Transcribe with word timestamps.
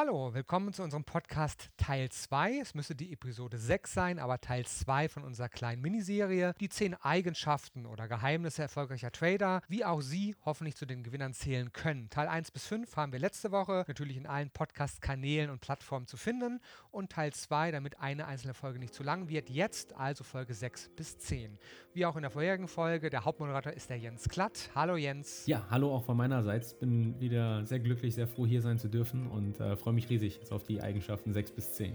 Hallo, 0.00 0.32
willkommen 0.32 0.72
zu 0.72 0.84
unserem 0.84 1.02
Podcast 1.02 1.70
Teil 1.76 2.08
2. 2.08 2.60
Es 2.60 2.72
müsste 2.72 2.94
die 2.94 3.12
Episode 3.12 3.58
6 3.58 3.92
sein, 3.92 4.20
aber 4.20 4.40
Teil 4.40 4.64
2 4.64 5.08
von 5.08 5.24
unserer 5.24 5.48
kleinen 5.48 5.82
Miniserie. 5.82 6.54
Die 6.60 6.68
10 6.68 6.94
Eigenschaften 6.94 7.84
oder 7.84 8.06
Geheimnisse 8.06 8.62
erfolgreicher 8.62 9.10
Trader, 9.10 9.60
wie 9.66 9.84
auch 9.84 10.00
Sie 10.00 10.36
hoffentlich 10.44 10.76
zu 10.76 10.86
den 10.86 11.02
Gewinnern 11.02 11.34
zählen 11.34 11.72
können. 11.72 12.10
Teil 12.10 12.28
1 12.28 12.52
bis 12.52 12.68
5 12.68 12.94
haben 12.94 13.10
wir 13.10 13.18
letzte 13.18 13.50
Woche 13.50 13.84
natürlich 13.88 14.16
in 14.16 14.28
allen 14.28 14.50
Podcast-Kanälen 14.50 15.50
und 15.50 15.60
Plattformen 15.62 16.06
zu 16.06 16.16
finden. 16.16 16.60
Und 16.92 17.10
Teil 17.10 17.32
2, 17.32 17.72
damit 17.72 17.98
eine 17.98 18.28
einzelne 18.28 18.54
Folge 18.54 18.78
nicht 18.78 18.94
zu 18.94 19.02
lang 19.02 19.28
wird, 19.28 19.50
jetzt 19.50 19.94
also 19.94 20.22
Folge 20.22 20.54
6 20.54 20.90
bis 20.90 21.18
10. 21.18 21.58
Wie 21.92 22.06
auch 22.06 22.14
in 22.14 22.22
der 22.22 22.30
vorherigen 22.30 22.68
Folge, 22.68 23.10
der 23.10 23.24
Hauptmoderator 23.24 23.72
ist 23.72 23.90
der 23.90 23.98
Jens 23.98 24.28
Klatt. 24.28 24.70
Hallo 24.76 24.94
Jens. 24.94 25.44
Ja, 25.46 25.66
hallo 25.70 25.92
auch 25.92 26.04
von 26.04 26.16
meinerseits. 26.16 26.78
Bin 26.78 27.18
wieder 27.18 27.66
sehr 27.66 27.80
glücklich, 27.80 28.14
sehr 28.14 28.28
froh 28.28 28.46
hier 28.46 28.62
sein 28.62 28.78
zu 28.78 28.86
dürfen 28.86 29.26
und 29.26 29.58
äh, 29.58 29.76
freue 29.76 29.87
mich 29.92 30.08
riesig 30.10 30.40
auf 30.50 30.64
die 30.64 30.80
Eigenschaften 30.80 31.32
6 31.32 31.52
bis 31.52 31.74
10. 31.74 31.92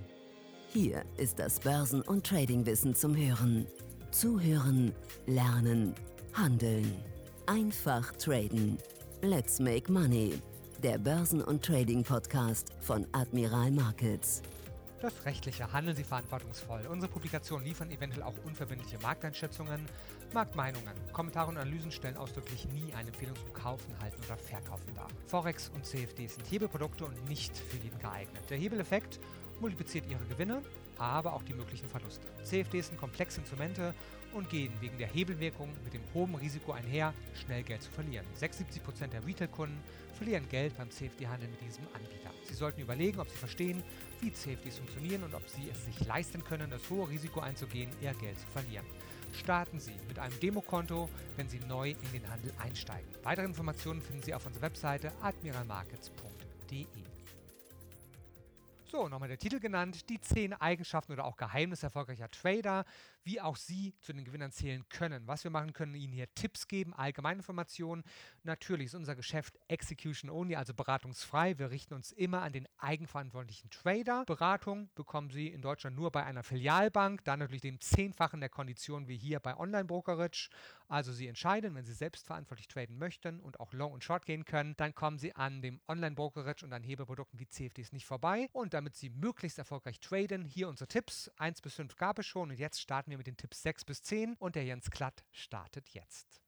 Hier 0.72 1.04
ist 1.18 1.40
das 1.40 1.60
Börsen- 1.60 2.02
und 2.02 2.26
Tradingwissen 2.26 2.96
zum 2.96 3.16
Hören. 3.16 3.68
Zuhören, 4.12 4.92
lernen, 5.28 5.94
handeln. 6.34 6.92
Einfach 7.46 8.12
traden. 8.16 8.78
Let's 9.22 9.60
make 9.60 9.92
money. 9.92 10.34
Der 10.82 10.98
Börsen- 10.98 11.42
und 11.42 11.64
Trading-Podcast 11.64 12.74
von 12.80 13.06
Admiral 13.12 13.72
Markets. 13.72 14.42
Das 15.04 15.26
rechtliche 15.26 15.74
Handeln 15.74 15.98
Sie 15.98 16.06
verantwortungsvoll. 16.06 16.88
Unsere 16.90 17.12
Publikationen 17.12 17.68
liefern 17.68 17.92
eventuell 17.92 18.24
auch 18.24 18.38
unverbindliche 18.46 18.98
Markteinschätzungen, 19.00 19.86
Marktmeinungen. 20.34 20.94
Kommentare 21.12 21.50
und 21.50 21.58
Analysen 21.58 21.92
stellen 21.92 22.16
ausdrücklich 22.16 22.66
nie 22.70 22.94
eine 22.94 23.10
Empfehlung 23.10 23.36
zum 23.36 23.52
Kaufen, 23.52 24.00
Halten 24.00 24.24
oder 24.24 24.38
Verkaufen 24.38 24.96
dar. 24.96 25.10
Forex 25.28 25.70
und 25.76 25.86
CFD 25.86 26.28
sind 26.28 26.50
Hebelprodukte 26.50 27.04
und 27.04 27.28
nicht 27.28 27.58
für 27.58 27.76
jeden 27.76 28.00
geeignet. 28.00 28.50
Der 28.50 28.58
Hebeleffekt 28.58 29.20
multipliziert 29.60 30.06
Ihre 30.10 30.24
Gewinne, 30.24 30.62
aber 31.04 31.34
auch 31.34 31.44
die 31.44 31.54
möglichen 31.54 31.90
Verluste. 31.90 32.28
CFDs 32.44 32.88
sind 32.88 32.98
komplexe 32.98 33.40
Instrumente 33.40 33.94
und 34.34 34.50
gehen 34.50 34.74
wegen 34.80 34.98
der 34.98 35.08
Hebelwirkung 35.08 35.70
mit 35.84 35.94
dem 35.94 36.02
hohen 36.14 36.36
Risiko 36.36 36.72
einher, 36.72 37.14
schnell 37.34 37.64
Geld 37.64 37.84
zu 37.84 37.92
verlieren. 37.92 38.26
76% 38.40 39.08
der 39.08 39.26
Retail-Kunden 39.26 39.78
verlieren 40.14 40.48
Geld 40.50 40.76
beim 40.78 40.90
CFD-Handel 40.90 41.50
mit 41.50 41.62
diesem 41.62 41.86
Anbieter. 41.94 42.32
Sie 42.48 42.54
sollten 42.54 42.82
überlegen, 42.82 43.20
ob 43.20 43.30
Sie 43.30 43.38
verstehen, 43.38 43.84
wie 44.22 44.32
CFDs 44.32 44.78
funktionieren 44.78 45.24
und 45.24 45.34
ob 45.34 45.48
Sie 45.48 45.70
es 45.70 45.86
sich 45.86 46.06
leisten 46.08 46.44
können, 46.44 46.70
das 46.70 46.90
hohe 46.90 47.10
Risiko 47.10 47.40
einzugehen, 47.40 47.90
Ihr 48.02 48.14
Geld 48.14 48.40
zu 48.40 48.48
verlieren. 48.48 48.86
Starten 49.34 49.80
Sie 49.80 49.96
mit 50.08 50.20
einem 50.20 50.40
Demokonto, 50.40 51.10
wenn 51.36 51.50
Sie 51.50 51.60
neu 51.68 51.92
in 51.92 52.12
den 52.12 52.30
Handel 52.30 52.54
einsteigen. 52.60 53.10
Weitere 53.24 53.46
Informationen 53.46 54.02
finden 54.02 54.22
Sie 54.22 54.34
auf 54.34 54.46
unserer 54.46 54.64
Webseite 54.64 55.12
admiralmarkets.de. 55.22 57.13
So, 58.94 59.10
nochmal 59.10 59.28
der 59.28 59.40
Titel 59.40 59.60
genannt, 59.60 60.08
die 60.08 60.22
10 60.22 60.54
Eigenschaften 60.54 61.14
oder 61.14 61.26
auch 61.26 61.36
Geheimnisse 61.36 61.88
erfolgreicher 61.88 62.30
Trader, 62.30 62.86
wie 63.24 63.42
auch 63.42 63.56
Sie 63.56 63.96
zu 64.02 64.14
den 64.14 64.24
Gewinnern 64.24 64.52
zählen 64.52 64.88
können. 64.88 65.26
Was 65.26 65.44
wir 65.44 65.50
machen 65.50 65.74
können, 65.74 65.96
Ihnen 65.96 66.14
hier 66.14 66.32
Tipps 66.36 66.68
geben, 66.68 66.94
Allgemeininformationen. 66.94 68.04
Natürlich 68.44 68.86
ist 68.86 68.94
unser 68.94 69.16
Geschäft 69.16 69.58
Execution 69.68 70.30
Only, 70.30 70.56
also 70.56 70.76
beratungsfrei. 70.76 71.58
Wir 71.58 71.72
richten 71.72 71.96
uns 71.96 72.12
immer 72.12 72.44
an 72.44 72.54
den 72.54 72.68
eigenverantwortlichen 72.78 73.72
Trader. 73.72 74.26
Beratung 74.28 74.92
bekommen 74.94 75.32
Sie 75.32 75.48
in 75.48 75.64
Deutschland 75.64 75.96
nur 75.96 76.12
bei 76.12 76.24
einer 76.24 76.44
Filialbank, 76.44 77.24
dann 77.24 77.40
natürlich 77.40 77.64
dem 77.64 77.82
Zehnfachen 77.82 78.42
der 78.42 78.50
Konditionen 78.50 79.08
wie 79.08 79.18
hier 79.18 79.40
bei 79.40 79.58
Online-Brokerage. 79.58 80.52
Also 80.88 81.12
Sie 81.12 81.28
entscheiden, 81.28 81.76
wenn 81.76 81.86
Sie 81.86 81.94
selbstverantwortlich 81.94 82.68
traden 82.68 82.98
möchten 82.98 83.40
und 83.40 83.60
auch 83.60 83.74
Long 83.74 83.94
und 83.94 84.04
Short 84.04 84.26
gehen 84.26 84.46
können, 84.46 84.76
dann 84.78 84.94
kommen 84.94 85.18
Sie 85.18 85.36
an 85.36 85.62
dem 85.62 85.80
Online-Brokerage 85.88 86.66
und 86.66 86.74
an 86.74 86.84
Hebelprodukten 86.84 87.40
wie 87.40 87.48
CFDs 87.48 87.92
nicht 87.92 88.06
vorbei. 88.06 88.50
Und 88.54 88.74
damit 88.74 88.96
Sie 88.96 89.10
möglichst 89.10 89.58
erfolgreich 89.58 90.00
traden, 90.00 90.46
hier 90.46 90.70
unsere 90.70 90.88
Tipps. 90.88 91.32
1 91.38 91.62
bis 91.62 91.76
5 91.76 91.96
gab 91.96 92.20
es 92.20 92.26
schon 92.26 92.50
und 92.50 92.60
jetzt 92.60 92.82
starten 92.82 93.12
wir 93.12 93.18
mit 93.18 93.28
den 93.28 93.38
Tipps 93.38 93.64
6 93.64 93.86
bis 93.86 94.04
10 94.04 94.36
und 94.40 94.56
der 94.56 94.66
Jens 94.66 94.92
Klatt 94.92 95.24
startet 95.32 95.90
jetzt. 95.90 96.42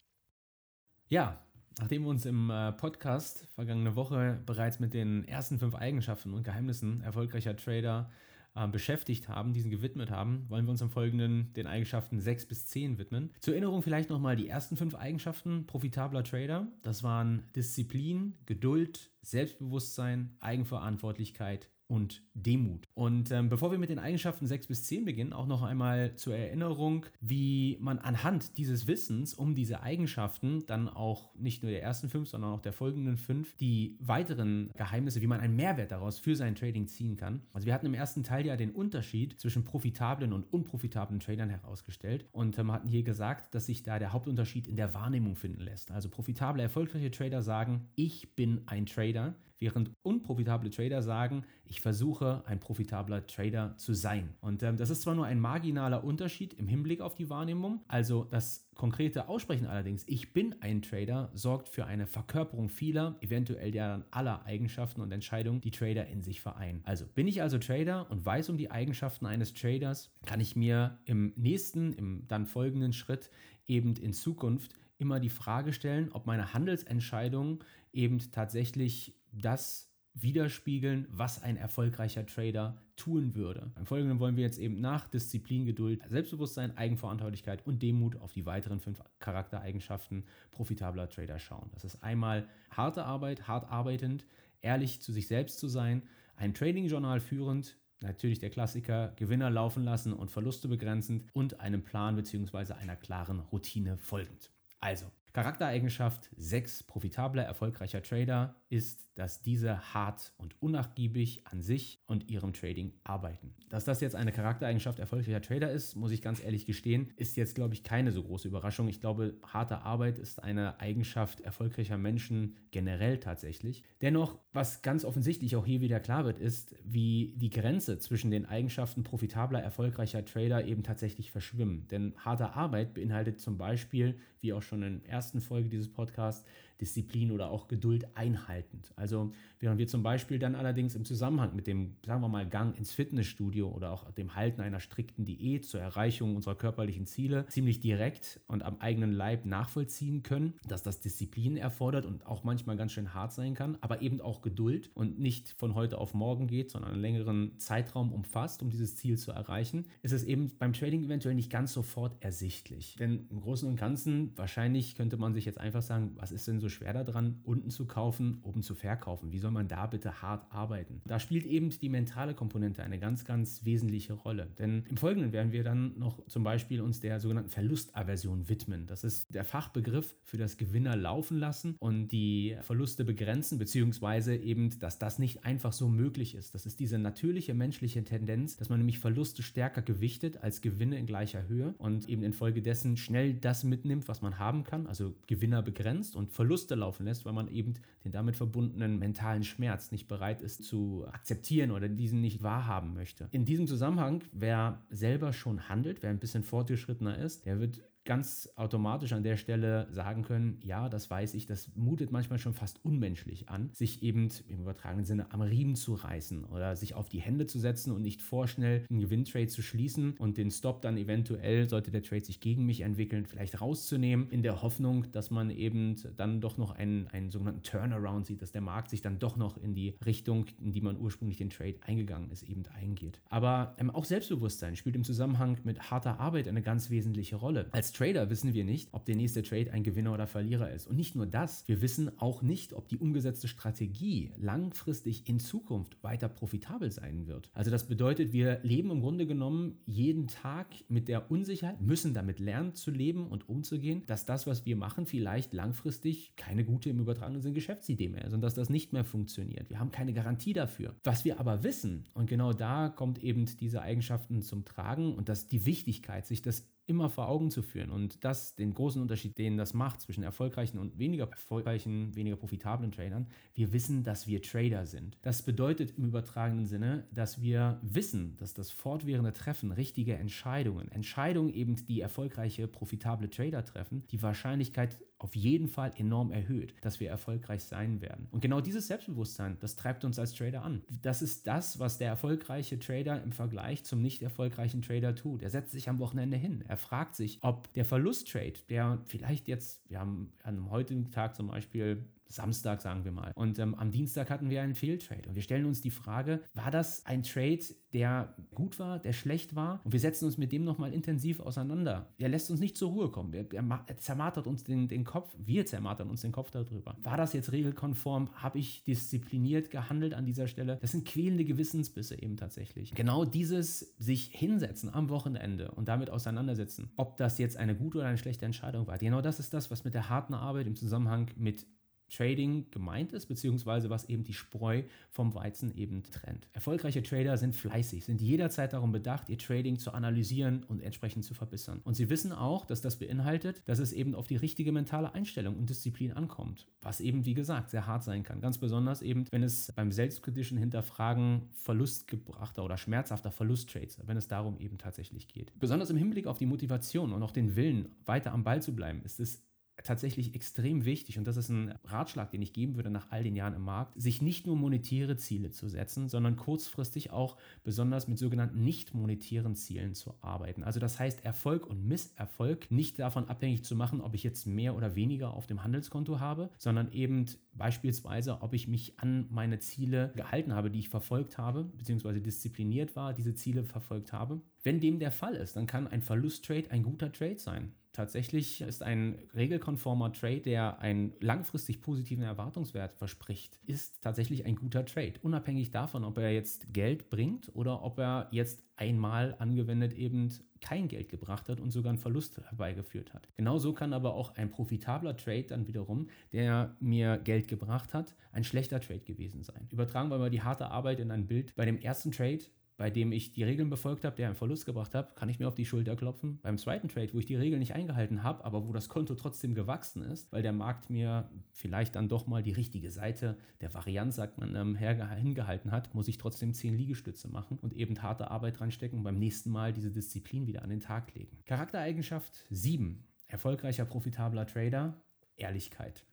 Ja, 1.08 1.44
nachdem 1.80 2.04
wir 2.04 2.10
uns 2.10 2.26
im 2.26 2.50
äh, 2.50 2.72
Podcast 2.72 3.48
vergangene 3.54 3.96
Woche 3.96 4.42
bereits 4.46 4.80
mit 4.80 4.94
den 4.94 5.28
ersten 5.28 5.60
fünf 5.60 5.76
Eigenschaften 5.76 6.34
und 6.34 6.44
Geheimnissen 6.44 7.02
erfolgreicher 7.02 7.56
Trader 7.56 8.10
äh, 8.56 8.68
beschäftigt 8.68 9.30
haben, 9.30 9.54
diesen 9.54 9.72
gewidmet 9.72 10.10
haben, 10.10 10.46
wollen 10.50 10.66
wir 10.66 10.72
uns 10.72 10.82
im 10.82 10.90
Folgenden 10.90 11.54
den 11.54 11.68
Eigenschaften 11.68 12.20
6 12.20 12.46
bis 12.48 12.68
10 12.68 12.98
widmen. 12.98 13.32
Zur 13.42 13.54
Erinnerung 13.54 13.82
vielleicht 13.82 14.10
nochmal 14.10 14.36
die 14.36 14.48
ersten 14.48 14.78
fünf 14.78 14.96
Eigenschaften 14.96 15.68
profitabler 15.68 16.24
Trader. 16.24 16.68
Das 16.82 17.04
waren 17.04 17.44
Disziplin, 17.56 18.36
Geduld, 18.46 19.12
Selbstbewusstsein, 19.22 20.36
Eigenverantwortlichkeit, 20.40 21.70
und 21.88 22.24
Demut. 22.34 22.88
Und 22.94 23.32
ähm, 23.32 23.50
bevor 23.50 23.72
wir 23.72 23.78
mit 23.78 23.90
den 23.90 24.00
Eigenschaften 24.00 24.48
6 24.48 24.68
bis 24.68 24.84
10 24.86 25.06
beginnen, 25.06 25.34
auch 25.34 25.46
noch 25.46 25.62
einmal 25.62 26.16
zur 26.16 26.36
Erinnerung, 26.36 27.06
wie 27.22 27.78
man 27.80 28.00
anhand 28.00 28.58
dieses 28.58 28.88
Wissens 28.88 29.34
um 29.34 29.56
diese 29.56 29.82
Eigenschaften 29.82 30.66
dann 30.66 30.90
auch 30.90 31.34
nicht 31.36 31.64
nur 31.64 31.72
der 31.72 31.84
ersten 31.84 32.10
fünf, 32.10 32.30
sondern 32.30 32.52
auch 32.52 32.62
der 32.62 32.74
folgenden 32.74 33.18
fünf, 33.18 33.56
die 33.58 33.98
weiteren 34.00 34.72
Geheimnisse, 34.76 35.22
wie 35.22 35.28
man 35.28 35.40
einen 35.40 35.56
Mehrwert 35.56 35.92
daraus 35.92 36.20
für 36.20 36.36
sein 36.36 36.56
Trading 36.56 36.88
ziehen 36.88 37.18
kann. 37.18 37.42
Also 37.54 37.68
wir 37.68 37.74
hatten 37.74 37.86
im 37.86 37.94
ersten 37.94 38.24
Teil 38.24 38.46
ja 38.46 38.58
den 38.58 38.72
Unterschied 38.72 39.40
zwischen 39.40 39.64
profitablen 39.64 40.34
und 40.34 40.52
unprofitablen 40.52 41.20
Tradern 41.20 41.50
herausgestellt 41.50 42.26
und 42.32 42.58
ähm, 42.58 42.72
hatten 42.72 42.88
hier 42.88 43.04
gesagt, 43.04 43.54
dass 43.54 43.68
sich 43.68 43.84
da 43.84 44.00
der 44.00 44.14
Hauptunterschied 44.14 44.68
in 44.68 44.76
der 44.76 44.94
Wahrnehmung 44.94 45.36
finden 45.36 45.62
lässt. 45.62 45.92
Also 45.92 46.10
profitable, 46.10 46.64
erfolgreiche 46.64 47.12
Trader 47.12 47.42
sagen, 47.42 47.88
ich 47.96 48.36
bin 48.36 48.62
ein 48.66 48.86
Trader, 48.86 49.36
während 49.60 49.92
unprofitable 50.04 50.70
Trader 50.70 51.02
sagen, 51.02 51.44
ich 51.66 51.82
versuche 51.82 52.44
ein 52.46 52.60
profitabler 52.60 53.26
Trader 53.26 53.76
zu 53.78 53.94
sein. 53.94 54.34
Und 54.42 54.64
ähm, 54.64 54.78
das 54.78 54.90
ist 54.90 55.02
zwar 55.02 55.16
nur 55.16 55.26
ein 55.26 55.40
marginaler 55.40 56.04
Unterschied 56.04 56.54
im 56.54 56.68
Hinblick 56.68 57.02
auf 57.02 57.16
die 57.16 57.30
Wahrnehmung, 57.30 57.82
also 57.88 58.26
das 58.26 58.68
konkrete 58.76 59.30
Aussprechen 59.30 59.66
allerdings, 59.66 60.04
ich 60.08 60.34
bin 60.34 60.56
ein 60.60 60.82
Trader, 60.82 61.32
sorgt 61.34 61.70
für 61.70 61.86
eine 61.86 62.08
Verkörperung 62.08 62.70
vieler, 62.70 63.16
eventuell 63.22 63.72
deren 63.72 64.04
aller 64.12 64.46
Eigenschaften 64.46 65.02
und 65.02 65.12
Entscheidungen, 65.12 65.62
die 65.62 65.72
Trader 65.72 66.08
in 66.08 66.22
sich 66.22 66.42
vereinen. 66.42 66.82
Also 66.84 67.06
bin 67.08 67.28
ich 67.28 67.42
also 67.42 67.58
Trader 67.58 68.12
und 68.12 68.26
weiß 68.26 68.50
um 68.50 68.58
die 68.58 68.72
Eigenschaften 68.72 69.26
eines 69.26 69.54
Traders, 69.54 70.12
kann 70.26 70.42
ich 70.42 70.56
mir 70.56 71.00
im 71.06 71.34
nächsten, 71.38 71.94
im 71.94 72.28
dann 72.28 72.46
folgenden 72.46 72.94
Schritt 72.94 73.30
eben 73.66 73.96
in 73.96 74.14
Zukunft 74.14 74.74
immer 74.98 75.20
die 75.20 75.30
Frage 75.30 75.74
stellen, 75.74 76.12
ob 76.12 76.26
meine 76.26 76.54
Handelsentscheidungen 76.54 77.60
eben 77.92 78.20
tatsächlich 78.32 79.16
das 79.36 79.92
widerspiegeln, 80.14 81.08
was 81.10 81.44
ein 81.44 81.58
erfolgreicher 81.58 82.26
Trader 82.26 82.82
tun 82.96 83.36
würde. 83.36 83.72
Im 83.78 83.86
Folgenden 83.86 84.20
wollen 84.20 84.38
wir 84.38 84.46
jetzt 84.46 84.60
eben 84.60 84.80
nach 84.80 85.10
Disziplin, 85.10 85.66
Geduld, 85.66 86.02
Selbstbewusstsein, 86.10 86.78
Eigenverantwortlichkeit 86.78 87.68
und 87.68 87.82
Demut 87.82 88.16
auf 88.22 88.32
die 88.32 88.46
weiteren 88.46 88.80
fünf 88.80 89.02
Charaktereigenschaften 89.20 90.24
profitabler 90.52 91.10
Trader 91.10 91.38
schauen. 91.38 91.70
Das 91.74 91.84
ist 91.84 92.02
einmal 92.02 92.48
harte 92.72 93.04
Arbeit, 93.04 93.48
hart 93.48 93.70
arbeitend, 93.70 94.26
ehrlich 94.62 95.02
zu 95.02 95.12
sich 95.12 95.28
selbst 95.28 95.60
zu 95.60 95.68
sein, 95.68 96.04
ein 96.38 96.54
Trading-Journal 96.54 97.20
führend, 97.20 97.78
Natürlich 98.02 98.40
der 98.40 98.50
Klassiker, 98.50 99.14
Gewinner 99.16 99.50
laufen 99.50 99.84
lassen 99.84 100.14
und 100.14 100.30
Verluste 100.30 100.68
begrenzend 100.68 101.24
und 101.34 101.60
einem 101.60 101.84
Plan 101.84 102.16
bzw. 102.16 102.74
einer 102.74 102.96
klaren 102.96 103.40
Routine 103.40 103.98
folgend. 103.98 104.52
Also, 104.80 105.06
Charaktereigenschaft 105.36 106.30
6 106.38 106.84
profitabler, 106.84 107.44
erfolgreicher 107.44 108.02
Trader 108.02 108.56
ist, 108.70 109.10
dass 109.16 109.42
diese 109.42 109.94
hart 109.94 110.32
und 110.38 110.62
unnachgiebig 110.62 111.42
an 111.46 111.62
sich 111.62 112.02
und 112.08 112.30
ihrem 112.30 112.54
Trading 112.54 112.94
arbeiten. 113.04 113.54
Dass 113.68 113.84
das 113.84 114.00
jetzt 114.00 114.16
eine 114.16 114.32
Charaktereigenschaft 114.32 114.98
erfolgreicher 114.98 115.42
Trader 115.42 115.72
ist, 115.72 115.96
muss 115.96 116.12
ich 116.12 116.22
ganz 116.22 116.42
ehrlich 116.42 116.66
gestehen, 116.66 117.12
ist 117.18 117.36
jetzt, 117.36 117.56
glaube 117.56 117.74
ich, 117.74 117.84
keine 117.84 118.14
so 118.14 118.24
große 118.24 118.48
Überraschung. 118.48 118.88
Ich 118.88 119.02
glaube, 119.02 119.36
harte 119.46 119.82
Arbeit 119.82 120.20
ist 120.20 120.42
eine 120.42 120.80
Eigenschaft 120.80 121.42
erfolgreicher 121.42 121.98
Menschen 121.98 122.56
generell 122.72 123.20
tatsächlich. 123.20 123.84
Dennoch, 124.02 124.40
was 124.54 124.84
ganz 124.84 125.04
offensichtlich 125.04 125.58
auch 125.58 125.66
hier 125.66 125.82
wieder 125.82 126.00
klar 126.00 126.24
wird, 126.24 126.40
ist, 126.40 126.76
wie 126.84 127.34
die 127.36 127.50
Grenze 127.50 128.00
zwischen 128.00 128.32
den 128.32 128.46
Eigenschaften 128.46 129.04
profitabler, 129.04 129.62
erfolgreicher 129.62 130.24
Trader 130.24 130.64
eben 130.66 130.84
tatsächlich 130.84 131.32
verschwimmen. 131.32 131.88
Denn 131.90 132.14
harte 132.18 132.54
Arbeit 132.54 132.94
beinhaltet 132.94 133.42
zum 133.42 133.58
Beispiel, 133.58 134.18
wie 134.40 134.54
auch 134.54 134.62
schon 134.62 134.84
im 134.84 135.04
ersten 135.06 135.25
ersten 135.26 135.42
Folge 135.42 135.70
dieses 135.70 135.92
Podcasts, 135.92 136.46
Disziplin 136.82 137.32
oder 137.32 137.50
auch 137.50 137.68
Geduld 137.68 138.16
einhaltend. 138.16 138.94
Also 138.96 139.32
während 139.60 139.80
wir 139.80 139.88
zum 139.88 140.04
Beispiel 140.04 140.40
dann 140.40 140.56
allerdings 140.56 140.96
im 140.96 141.06
Zusammenhang 141.06 141.56
mit 141.56 141.68
dem, 141.68 141.96
sagen 142.06 142.22
wir 142.22 142.28
mal, 142.28 142.48
Gang 142.48 142.78
ins 142.78 142.92
Fitnessstudio 142.92 143.70
oder 143.70 143.92
auch 143.92 144.12
dem 144.12 144.36
Halten 144.36 144.62
einer 144.62 144.80
strikten 144.80 145.26
Diät 145.26 145.66
zur 145.66 145.80
Erreichung 145.80 146.36
unserer 146.36 146.56
körperlichen 146.56 147.06
Ziele 147.06 147.46
ziemlich 147.48 147.80
direkt 147.80 148.40
und 148.48 148.64
am 148.64 148.80
eigenen 148.80 149.12
Leib 149.12 149.46
nachvollziehen 149.46 150.24
können, 150.24 150.54
dass 150.68 150.84
das 150.84 151.02
Disziplin 151.02 151.58
erfordert 151.58 152.06
und 152.06 152.26
auch 152.26 152.44
manchmal 152.44 152.78
ganz 152.78 152.92
schön 152.92 153.14
hart 153.14 153.34
sein 153.34 153.54
kann, 153.54 153.78
aber 153.82 154.02
eben 154.02 154.22
auch 154.22 154.42
Geduld 154.42 154.92
und 154.94 155.20
nicht 155.20 155.50
von 155.50 155.76
heute 155.76 155.98
auf 155.98 156.14
morgen 156.14 156.48
geht, 156.48 156.72
sondern 156.72 156.92
einen 156.92 157.02
längeren 157.02 157.58
Zeitraum 157.58 158.12
umfasst, 158.14 158.62
um 158.62 158.70
dieses 158.70 158.96
Ziel 158.96 159.18
zu 159.18 159.32
erreichen, 159.32 159.86
ist 160.02 160.12
es 160.12 160.24
eben 160.24 160.52
beim 160.58 160.74
Trading 160.74 161.04
eventuell 161.04 161.36
nicht 161.36 161.52
ganz 161.52 161.74
sofort 161.74 162.16
ersichtlich. 162.24 162.96
Denn 163.00 163.28
im 163.30 163.42
Großen 163.42 163.68
und 163.68 163.76
Ganzen 163.76 164.32
wahrscheinlich 164.38 164.96
könnte 164.96 165.18
man 165.18 165.34
sich 165.34 165.46
jetzt 165.46 165.60
einfach 165.60 165.82
sagen, 165.82 166.12
was 166.16 166.32
ist 166.32 166.48
denn 166.48 166.60
so 166.60 166.65
so 166.66 166.70
schwer 166.70 166.94
daran, 167.04 167.40
unten 167.44 167.70
zu 167.70 167.86
kaufen, 167.86 168.40
oben 168.42 168.64
zu 168.64 168.74
verkaufen? 168.74 169.32
Wie 169.32 169.38
soll 169.38 169.52
man 169.52 169.68
da 169.68 169.86
bitte 169.86 170.24
hart 170.24 170.52
arbeiten? 170.52 171.02
Da 171.06 171.20
spielt 171.20 171.46
eben 171.46 171.70
die 171.70 171.90
mentale 171.90 172.34
Komponente 172.34 172.82
eine 172.82 172.98
ganz, 172.98 173.24
ganz 173.24 173.64
wesentliche 173.66 174.14
Rolle. 174.14 174.48
Denn 174.58 174.84
im 174.90 174.98
Folgenden 174.98 175.32
werden 175.32 175.52
wir 175.52 175.64
dann 175.64 175.98
noch 176.00 176.26
zum 176.28 176.44
Beispiel 176.44 176.82
uns 176.82 177.00
der 177.02 177.20
sogenannten 177.20 177.52
Verlustaversion 177.52 178.50
widmen. 178.50 178.88
Das 178.88 179.04
ist 179.04 179.34
der 179.34 179.46
Fachbegriff 179.46 180.16
für 180.24 180.38
das 180.38 180.58
Gewinner 180.58 180.96
laufen 180.96 181.38
lassen 181.38 181.76
und 181.80 182.08
die 182.08 182.58
Verluste 182.62 183.06
begrenzen, 183.06 183.60
beziehungsweise 183.60 184.36
eben, 184.36 184.78
dass 184.80 184.98
das 184.98 185.20
nicht 185.20 185.46
einfach 185.46 185.72
so 185.72 185.88
möglich 185.88 186.34
ist. 186.34 186.56
Das 186.56 186.66
ist 186.66 186.80
diese 186.80 186.98
natürliche 186.98 187.54
menschliche 187.54 188.04
Tendenz, 188.04 188.58
dass 188.58 188.70
man 188.70 188.80
nämlich 188.80 188.98
Verluste 188.98 189.44
stärker 189.44 189.84
gewichtet 189.84 190.42
als 190.42 190.62
Gewinne 190.62 190.98
in 190.98 191.06
gleicher 191.06 191.48
Höhe 191.48 191.76
und 191.78 192.10
eben 192.10 192.24
infolgedessen 192.24 192.98
schnell 192.98 193.36
das 193.36 193.64
mitnimmt, 193.64 194.08
was 194.08 194.24
man 194.24 194.40
haben 194.40 194.64
kann, 194.64 194.88
also 194.88 195.14
Gewinner 195.28 195.62
begrenzt 195.62 196.16
und 196.16 196.32
Verluste 196.32 196.55
laufen 196.76 197.06
lässt, 197.06 197.26
weil 197.26 197.34
man 197.34 197.48
eben 197.48 197.74
den 198.04 198.12
damit 198.12 198.36
verbundenen 198.36 198.98
mentalen 198.98 199.44
Schmerz 199.44 199.92
nicht 199.92 200.08
bereit 200.08 200.42
ist 200.42 200.64
zu 200.64 201.06
akzeptieren 201.12 201.72
oder 201.72 201.90
diesen 201.90 202.22
nicht 202.22 202.42
wahrhaben 202.44 202.94
möchte. 202.94 203.28
In 203.32 203.46
diesem 203.46 203.68
Zusammenhang, 203.68 204.24
wer 204.32 204.82
selber 204.90 205.34
schon 205.34 205.70
handelt, 205.70 206.02
wer 206.02 206.10
ein 206.10 206.20
bisschen 206.20 206.44
fortgeschrittener 206.44 207.18
ist, 207.18 207.46
der 207.46 207.60
wird 207.60 207.82
ganz 208.06 208.50
automatisch 208.56 209.14
an 209.14 209.24
der 209.24 209.36
Stelle 209.36 209.88
sagen 209.92 210.24
können, 210.24 210.60
ja, 210.62 210.90
das 210.90 211.10
weiß 211.10 211.34
ich, 211.34 211.48
das 211.48 211.72
mutet 211.76 212.12
manchmal 212.12 212.40
schon 212.40 212.54
fast 212.54 212.84
unmenschlich 212.86 213.50
an, 213.50 213.72
sich 213.74 214.04
eben 214.04 214.30
im 214.48 214.62
übertragenen 214.62 215.06
Sinne 215.06 215.32
am 215.32 215.42
Riemen 215.42 215.76
zu 215.76 215.96
reißen 215.96 216.46
oder 216.46 216.76
sich 216.76 216.94
auf 216.94 217.10
die 217.10 217.20
Hände 217.20 217.48
zu 217.48 217.60
setzen 217.60 217.92
und 217.92 218.04
nicht 218.04 218.22
vorschnell 218.22 218.86
einen 218.90 219.00
Gewinntrade 219.00 219.48
zu 219.48 219.62
schließen 219.62 220.16
und 220.20 220.38
den 220.38 220.52
Stop 220.52 220.82
dann 220.82 220.98
eventuell, 220.98 221.68
sollte 221.68 221.92
der 221.92 222.04
Trade 222.04 222.24
sich 222.24 222.40
gegen 222.40 222.66
mich 222.66 222.82
entwickeln, 222.82 223.26
vielleicht 223.26 223.60
rauszunehmen, 223.60 224.30
in 224.30 224.44
der 224.44 224.62
Hoffnung, 224.62 225.12
dass 225.12 225.32
man 225.32 225.50
eben 225.50 225.96
dann 226.16 226.42
doch 226.42 226.58
noch 226.58 226.72
einen, 226.72 227.08
einen 227.08 227.32
sogenannten 227.32 227.64
Turnaround 227.64 228.28
sieht, 228.28 228.42
dass 228.42 228.52
der 228.52 228.62
Markt 228.62 228.92
sich 228.92 229.02
dann 229.02 229.18
doch 229.18 229.36
noch 229.36 229.58
in 229.58 229.74
die 229.74 229.96
Richtung, 230.06 230.46
in 230.62 230.72
die 230.72 230.82
man 230.82 231.00
ursprünglich 231.00 231.38
den 231.38 231.50
Trade 231.50 231.76
eingegangen 231.82 232.30
ist, 232.30 232.44
eben 232.44 232.64
eingeht. 232.80 233.20
Aber 233.30 233.76
ähm, 233.80 233.90
auch 233.90 234.06
Selbstbewusstsein 234.06 234.76
spielt 234.76 234.96
im 234.96 235.04
Zusammenhang 235.04 235.58
mit 235.64 235.90
harter 235.90 236.20
Arbeit 236.20 236.48
eine 236.48 236.62
ganz 236.62 236.92
wesentliche 236.92 237.38
Rolle. 237.38 237.68
Als 237.72 237.95
Trader 237.96 238.30
wissen 238.30 238.54
wir 238.54 238.66
nicht, 238.66 238.90
ob 238.92 239.06
der 239.06 239.16
nächste 239.16 239.42
Trade 239.42 239.72
ein 239.72 239.84
Gewinner 239.84 240.14
oder 240.14 240.28
Verlierer 240.28 240.70
ist. 240.70 240.86
Und 240.88 240.98
nicht 240.98 241.16
nur 241.16 241.26
das, 241.26 241.68
wir 241.68 241.82
wissen 241.82 242.12
auch 242.20 242.42
nicht, 242.42 242.74
ob 242.74 242.90
die 242.90 242.98
umgesetzte 242.98 243.48
Strategie 243.48 244.32
langfristig 244.38 245.30
in 245.30 245.40
Zukunft 245.40 246.04
weiter 246.04 246.28
profitabel 246.28 246.92
sein 246.92 247.28
wird. 247.28 247.50
Also 247.54 247.72
das 247.72 247.88
bedeutet, 247.88 248.34
wir 248.34 248.60
leben 248.64 248.92
im 248.92 249.00
Grunde 249.00 249.26
genommen 249.26 249.78
jeden 249.86 250.28
Tag 250.28 250.68
mit 250.90 251.08
der 251.08 251.32
Unsicherheit, 251.32 251.82
müssen 251.82 252.14
damit 252.14 252.40
lernen 252.40 252.76
zu 252.76 252.92
leben 252.92 253.28
und 253.28 253.48
umzugehen, 253.48 254.04
dass 254.08 254.26
das, 254.26 254.46
was 254.46 254.66
wir 254.66 254.76
machen, 254.76 255.06
vielleicht 255.06 255.54
langfristig 255.54 256.36
keine 256.36 256.66
gute 256.66 256.90
im 256.90 257.00
übertragenen 257.00 257.42
Sinn 257.42 257.54
Geschäftsidee 257.54 258.10
mehr 258.10 258.26
ist 258.26 258.34
und 258.34 258.42
dass 258.42 258.56
das 258.56 258.70
nicht 258.70 258.92
mehr 258.92 259.06
funktioniert. 259.06 259.70
Wir 259.70 259.80
haben 259.80 259.92
keine 259.92 260.14
Garantie 260.14 260.54
dafür. 260.54 260.96
Was 261.06 261.24
wir 261.24 261.40
aber 261.40 261.64
wissen, 261.64 262.04
und 262.14 262.30
genau 262.30 262.52
da 262.52 262.90
kommt 262.90 263.24
eben 263.24 263.46
diese 263.60 263.82
Eigenschaften 263.82 264.42
zum 264.42 264.66
Tragen 264.66 265.16
und 265.16 265.30
dass 265.30 265.48
die 265.48 265.66
Wichtigkeit, 265.66 266.26
sich 266.26 266.42
das 266.42 266.68
immer 266.88 267.10
vor 267.10 267.28
Augen 267.28 267.52
zu 267.52 267.62
führen 267.62 267.92
und 267.92 268.24
das, 268.24 268.56
den 268.56 268.74
großen 268.74 269.02
Unterschied, 269.02 269.38
den 269.38 269.58
das 269.58 269.74
macht 269.74 270.02
zwischen 270.02 270.24
erfolgreichen 270.24 270.78
und 270.78 270.98
weniger 270.98 271.30
erfolgreichen, 271.30 272.16
weniger 272.16 272.36
profitablen 272.36 272.92
Tradern, 272.92 273.28
wir 273.54 273.74
wissen, 273.74 274.04
dass 274.04 274.28
wir 274.28 274.42
Trader 274.42 274.86
sind. 274.86 275.18
Das 275.22 275.42
bedeutet 275.42 275.98
im 275.98 276.06
übertragenen 276.06 276.66
Sinne, 276.66 277.08
dass 277.12 277.42
wir 277.42 277.80
wissen, 277.82 278.38
dass 278.38 278.54
das 278.54 278.72
fortwährende 278.72 279.34
Treffen 279.34 279.72
richtiger 279.72 280.20
Entscheidungen, 280.20 280.92
Entscheidungen 280.92 281.50
eben, 281.54 281.76
die 281.88 282.02
erfolgreiche, 282.02 282.68
profitable 282.68 283.30
Trader 283.30 283.66
treffen, 283.66 284.04
die 284.12 284.22
Wahrscheinlichkeit 284.22 284.98
auf 285.18 285.36
jeden 285.36 285.68
Fall 285.68 285.94
enorm 285.98 286.32
erhöht, 286.32 286.74
dass 286.82 287.00
wir 287.00 287.10
erfolgreich 287.10 287.64
sein 287.64 288.02
werden. 288.02 288.28
Und 288.32 288.42
genau 288.42 288.62
dieses 288.62 288.88
Selbstbewusstsein, 288.88 289.58
das 289.60 289.76
treibt 289.76 290.04
uns 290.04 290.20
als 290.20 290.34
Trader 290.34 290.64
an. 290.64 290.84
Das 291.02 291.22
ist 291.22 291.48
das, 291.48 291.80
was 291.80 291.98
der 291.98 292.10
erfolgreiche 292.10 292.80
Trader 292.80 293.22
im 293.24 293.32
Vergleich 293.32 293.84
zum 293.84 294.02
nicht 294.02 294.22
erfolgreichen 294.22 294.82
Trader 294.82 295.16
tut. 295.16 295.42
Er 295.42 295.50
setzt 295.50 295.72
sich 295.72 295.88
am 295.90 296.00
Wochenende 296.00 296.38
hin. 296.38 296.64
Er 296.68 296.78
fragt 296.78 297.16
sich, 297.16 297.40
ob 297.42 297.72
der 297.74 297.86
Verlusttrade, 297.86 298.60
der 298.70 299.02
vielleicht 299.06 299.48
jetzt, 299.48 299.90
wir 299.90 300.00
haben 300.00 300.34
an 300.44 300.70
heutigen 300.70 301.12
Tag 301.12 301.36
zum 301.36 301.48
Beispiel 301.48 302.06
Samstag, 302.28 302.82
sagen 302.82 303.04
wir 303.06 303.12
mal. 303.12 303.32
Und 303.36 303.60
ähm, 303.60 303.76
am 303.76 303.92
Dienstag 303.92 304.30
hatten 304.30 304.50
wir 304.50 304.62
einen 304.62 304.76
Fehltrade. 304.76 305.30
Und 305.30 305.36
wir 305.36 305.42
stellen 305.42 305.66
uns 305.66 305.82
die 305.82 305.92
Frage, 305.92 306.42
war 306.54 306.72
das 306.72 307.06
ein 307.06 307.24
Trade, 307.24 307.60
der 307.94 308.36
gut 308.54 308.80
war, 308.80 309.00
der 309.00 309.14
schlecht 309.14 309.56
war? 309.56 309.82
Und 309.84 309.94
wir 309.94 310.00
setzen 310.00 310.26
uns 310.26 310.38
mit 310.38 310.52
dem 310.52 310.64
nochmal 310.64 310.94
intensiv 310.94 311.40
auseinander. 311.40 312.14
Er 312.18 312.30
lässt 312.30 312.50
uns 312.52 312.60
nicht 312.60 312.78
zur 312.78 312.92
Ruhe 312.92 313.10
kommen. 313.10 313.34
Er, 313.34 313.46
er 313.52 313.98
zermartert 313.98 314.48
uns 314.48 314.64
den, 314.64 314.88
den 314.88 315.04
Kopf. 315.04 315.36
Wir 315.38 315.66
zermartern 315.66 316.10
uns 316.10 316.22
den 316.22 316.32
Kopf 316.32 316.52
darüber. 316.52 316.98
War 317.04 317.18
das 317.18 317.34
jetzt 317.34 317.52
regelkonform? 317.52 318.30
Habe 318.36 318.60
ich 318.60 318.84
diszipliniert 318.84 319.70
gehandelt 319.70 320.14
an 320.14 320.26
dieser 320.26 320.48
Stelle? 320.48 320.78
Das 320.82 320.92
sind 320.92 321.06
quälende 321.06 321.46
Gewissensbisse 321.46 322.22
eben 322.22 322.38
tatsächlich. 322.38 322.94
Genau 322.94 323.26
dieses 323.26 323.96
sich 323.98 324.30
hinsetzen 324.34 324.94
am 324.94 325.10
Wochenende 325.10 325.72
und 325.72 325.88
damit 325.88 326.10
auseinandersetzen, 326.10 326.92
ob 326.98 327.18
das 327.18 327.38
jetzt 327.38 327.58
eine 327.58 327.76
gute 327.76 328.00
oder 328.00 328.08
eine 328.08 328.18
schlechte 328.18 328.46
Entscheidung 328.46 328.88
war. 328.88 328.98
Genau 328.98 329.22
das 329.22 329.40
ist 329.40 329.54
das, 329.54 329.72
was 329.72 329.84
mit 329.84 329.94
der 329.94 330.10
harten 330.10 330.34
Arbeit 330.34 330.68
im 330.68 330.76
Zusammenhang 330.76 331.30
mit 331.38 331.66
Trading 332.10 332.70
gemeint 332.72 333.14
ist, 333.14 333.28
beziehungsweise 333.28 333.90
was 333.90 334.06
eben 334.06 334.24
die 334.24 334.34
Spreu 334.34 334.84
vom 335.10 335.34
Weizen 335.34 335.76
eben 335.76 336.04
trennt. 336.04 336.48
Erfolgreiche 336.54 337.04
Trader 337.04 337.38
sind 337.38 337.56
fleißig, 337.56 338.06
sind 338.06 338.22
jederzeit 338.22 338.74
darum 338.74 338.92
bedacht, 338.92 339.30
ihr 339.30 339.38
Trading 339.38 339.80
zu 339.80 339.92
analysieren 339.92 340.64
und 340.64 340.82
entsprechend 340.82 341.26
zu 341.26 341.34
verbessern. 341.34 341.82
Und 341.84 341.96
sie 341.96 342.10
wissen 342.10 342.32
auch, 342.32 342.66
dass 342.66 342.82
das 342.82 342.98
beinhaltet, 342.98 343.62
dass 343.66 343.80
es 343.80 343.92
eben 343.92 344.16
auf 344.16 344.28
die 344.28 344.36
richtige 344.36 344.72
mentale 344.72 345.14
Einstellung 345.14 345.58
und 345.58 345.70
Disziplin 345.70 346.14
ankommt, 346.14 346.68
was 346.82 347.00
eben, 347.00 347.26
wie 347.26 347.34
gesagt, 347.34 347.70
sehr 347.70 347.88
hart 347.88 348.04
sein 348.04 348.24
kann. 348.24 348.42
Ganz 348.42 348.58
besonders 348.58 349.02
eben, 349.02 349.26
wenn 349.32 349.44
es 349.44 349.72
beim 349.76 349.92
selbstkritischen 349.92 350.58
Hinterfragen 350.58 351.50
verlustgebrachter 351.54 352.64
oder 352.64 352.78
schmerzhafter 352.78 353.32
Verlusttrades, 353.32 353.98
wenn 354.06 354.18
es 354.18 354.28
darum 354.28 354.60
eben 354.60 354.78
tatsächlich 354.78 355.28
geht. 355.28 355.52
Besonders 355.60 355.90
im 355.90 355.98
Hinblick 355.98 356.28
auf 356.28 356.38
die 356.38 356.46
Motivation 356.46 357.14
und 357.14 357.24
auch 357.24 357.32
den 357.32 357.56
Willen, 357.56 357.90
weiter 358.06 358.32
am 358.32 358.44
Ball 358.44 358.62
zu 358.62 358.76
bleiben, 358.76 359.02
ist 359.04 359.20
es 359.20 359.44
tatsächlich 359.84 360.36
extrem 360.36 360.86
wichtig 360.86 361.18
und 361.18 361.26
das 361.26 361.38
ist 361.38 361.50
ein 361.50 361.74
Ratschlag, 361.84 362.32
den 362.32 362.42
ich 362.42 362.54
geben 362.54 362.76
würde 362.76 362.90
nach 362.90 363.12
all 363.12 363.24
den 363.24 363.36
Jahren 363.36 363.54
im 363.54 363.64
Markt, 363.64 364.00
sich 364.02 364.22
nicht 364.22 364.46
nur 364.46 364.56
monetäre 364.56 365.18
Ziele 365.18 365.52
zu 365.52 365.68
setzen, 365.68 366.08
sondern 366.10 366.36
kurzfristig 366.36 367.12
auch 367.12 367.38
besonders 367.64 368.08
mit 368.08 368.18
sogenannten 368.18 368.64
nicht 368.64 368.94
monetären 368.94 369.56
Zielen 369.56 369.94
zu 369.94 370.14
arbeiten. 370.22 370.64
Also 370.64 370.80
das 370.80 371.00
heißt, 371.00 371.26
Erfolg 371.26 371.68
und 371.68 371.86
Misserfolg 371.86 372.72
nicht 372.72 373.00
davon 373.00 373.28
abhängig 373.28 373.64
zu 373.64 373.76
machen, 373.76 374.02
ob 374.02 374.14
ich 374.14 374.24
jetzt 374.24 374.46
mehr 374.46 374.76
oder 374.76 374.96
weniger 374.96 375.34
auf 375.34 375.48
dem 375.48 375.64
Handelskonto 375.64 376.20
habe, 376.20 376.50
sondern 376.58 376.92
eben 376.92 377.26
beispielsweise, 377.54 378.42
ob 378.42 378.54
ich 378.54 378.68
mich 378.68 379.00
an 379.00 379.28
meine 379.30 379.60
Ziele 379.60 380.12
gehalten 380.16 380.54
habe, 380.54 380.72
die 380.72 380.80
ich 380.80 380.90
verfolgt 380.90 381.38
habe, 381.38 381.64
beziehungsweise 381.64 382.22
diszipliniert 382.22 382.96
war, 382.96 383.14
diese 383.14 383.36
Ziele 383.36 383.64
verfolgt 383.64 384.14
habe. 384.14 384.42
Wenn 384.64 384.80
dem 384.80 385.00
der 385.00 385.12
Fall 385.12 385.36
ist, 385.36 385.56
dann 385.56 385.68
kann 385.68 385.88
ein 385.88 386.02
Verlusttrade 386.02 386.72
ein 386.72 386.84
guter 386.84 387.12
Trade 387.12 387.40
sein. 387.40 387.74
Tatsächlich 387.96 388.60
ist 388.60 388.84
ein 388.84 389.18
regelkonformer 389.34 390.12
Trade, 390.12 390.42
der 390.42 390.80
einen 390.80 391.14
langfristig 391.22 391.82
positiven 391.82 392.26
Erwartungswert 392.26 392.94
verspricht, 392.94 393.58
ist 393.66 394.02
tatsächlich 394.02 394.46
ein 394.46 394.58
guter 394.58 394.86
Trade. 394.86 395.14
Unabhängig 395.22 395.72
davon, 395.72 396.04
ob 396.04 396.18
er 396.18 396.34
jetzt 396.34 396.74
Geld 396.74 397.10
bringt 397.10 397.56
oder 397.56 397.84
ob 397.84 397.98
er 398.00 398.28
jetzt 398.32 398.66
einmal 398.76 399.36
angewendet 399.40 399.94
eben 399.94 400.30
kein 400.60 400.90
Geld 400.90 401.08
gebracht 401.08 401.48
hat 401.48 401.62
und 401.62 401.72
sogar 401.72 401.92
einen 401.92 401.98
Verlust 401.98 402.38
herbeigeführt 402.38 403.14
hat. 403.14 403.30
Genauso 403.38 403.72
kann 403.72 403.94
aber 403.94 404.14
auch 404.16 404.36
ein 404.36 404.50
profitabler 404.50 405.16
Trade 405.16 405.44
dann 405.44 405.66
wiederum, 405.68 406.10
der 406.34 406.76
mir 406.82 407.18
Geld 407.18 407.48
gebracht 407.48 407.94
hat, 407.94 408.14
ein 408.34 408.44
schlechter 408.44 408.82
Trade 408.82 409.06
gewesen 409.06 409.42
sein. 409.42 409.70
Übertragen 409.72 410.10
wir 410.10 410.18
mal 410.18 410.30
die 410.30 410.42
harte 410.42 410.70
Arbeit 410.70 411.00
in 411.00 411.12
ein 411.12 411.28
Bild. 411.28 411.56
Bei 411.56 411.64
dem 411.64 411.78
ersten 411.78 412.12
Trade 412.12 412.44
bei 412.78 412.90
dem 412.90 413.12
ich 413.12 413.34
die 413.34 413.44
Regeln 413.44 413.70
befolgt 413.70 414.04
habe, 414.04 414.16
der 414.16 414.28
einen 414.28 414.36
Verlust 414.36 414.66
gebracht 414.66 414.94
hat, 414.94 415.16
kann 415.16 415.30
ich 415.30 415.40
mir 415.40 415.48
auf 415.48 415.56
die 415.56 415.66
Schulter 415.66 415.96
klopfen. 415.96 416.40
Beim 416.42 416.58
zweiten 416.58 416.90
Trade, 416.90 417.14
wo 417.14 417.20
ich 417.20 417.26
die 417.26 417.36
Regeln 417.36 417.60
nicht 417.60 417.74
eingehalten 417.74 418.24
habe, 418.24 418.44
aber 418.44 418.68
wo 418.68 418.74
das 418.74 418.90
Konto 418.90 419.16
trotzdem 419.16 419.56
gewachsen 419.56 420.04
ist, 420.04 420.32
weil 420.32 420.42
der 420.42 420.54
Markt 420.54 420.90
mir 420.90 421.30
vielleicht 421.52 421.96
dann 421.96 422.10
doch 422.10 422.28
mal 422.28 422.44
die 422.44 422.52
richtige 422.52 422.92
Seite 422.92 423.38
der 423.62 423.74
Varianz, 423.74 424.18
sagt 424.18 424.38
man, 424.38 424.56
ähm, 424.56 424.76
hingehalten 424.76 425.72
hat, 425.72 425.94
muss 425.96 426.08
ich 426.08 426.18
trotzdem 426.18 426.54
zehn 426.54 426.76
Liegestütze 426.76 427.30
machen 427.30 427.58
und 427.62 427.74
eben 427.74 428.02
harte 428.02 428.30
Arbeit 428.30 428.60
dran 428.60 428.72
stecken 428.72 428.98
und 428.98 429.04
beim 429.04 429.18
nächsten 429.18 429.52
Mal 429.52 429.72
diese 429.72 429.92
Disziplin 429.92 430.48
wieder 430.48 430.64
an 430.64 430.70
den 430.70 430.82
Tag 430.82 431.14
legen. 431.16 431.38
Charaktereigenschaft 431.46 432.46
7. 432.50 433.04
Erfolgreicher, 433.28 433.86
profitabler 433.86 434.46
Trader. 434.46 435.02
Ehrlichkeit. 435.38 436.06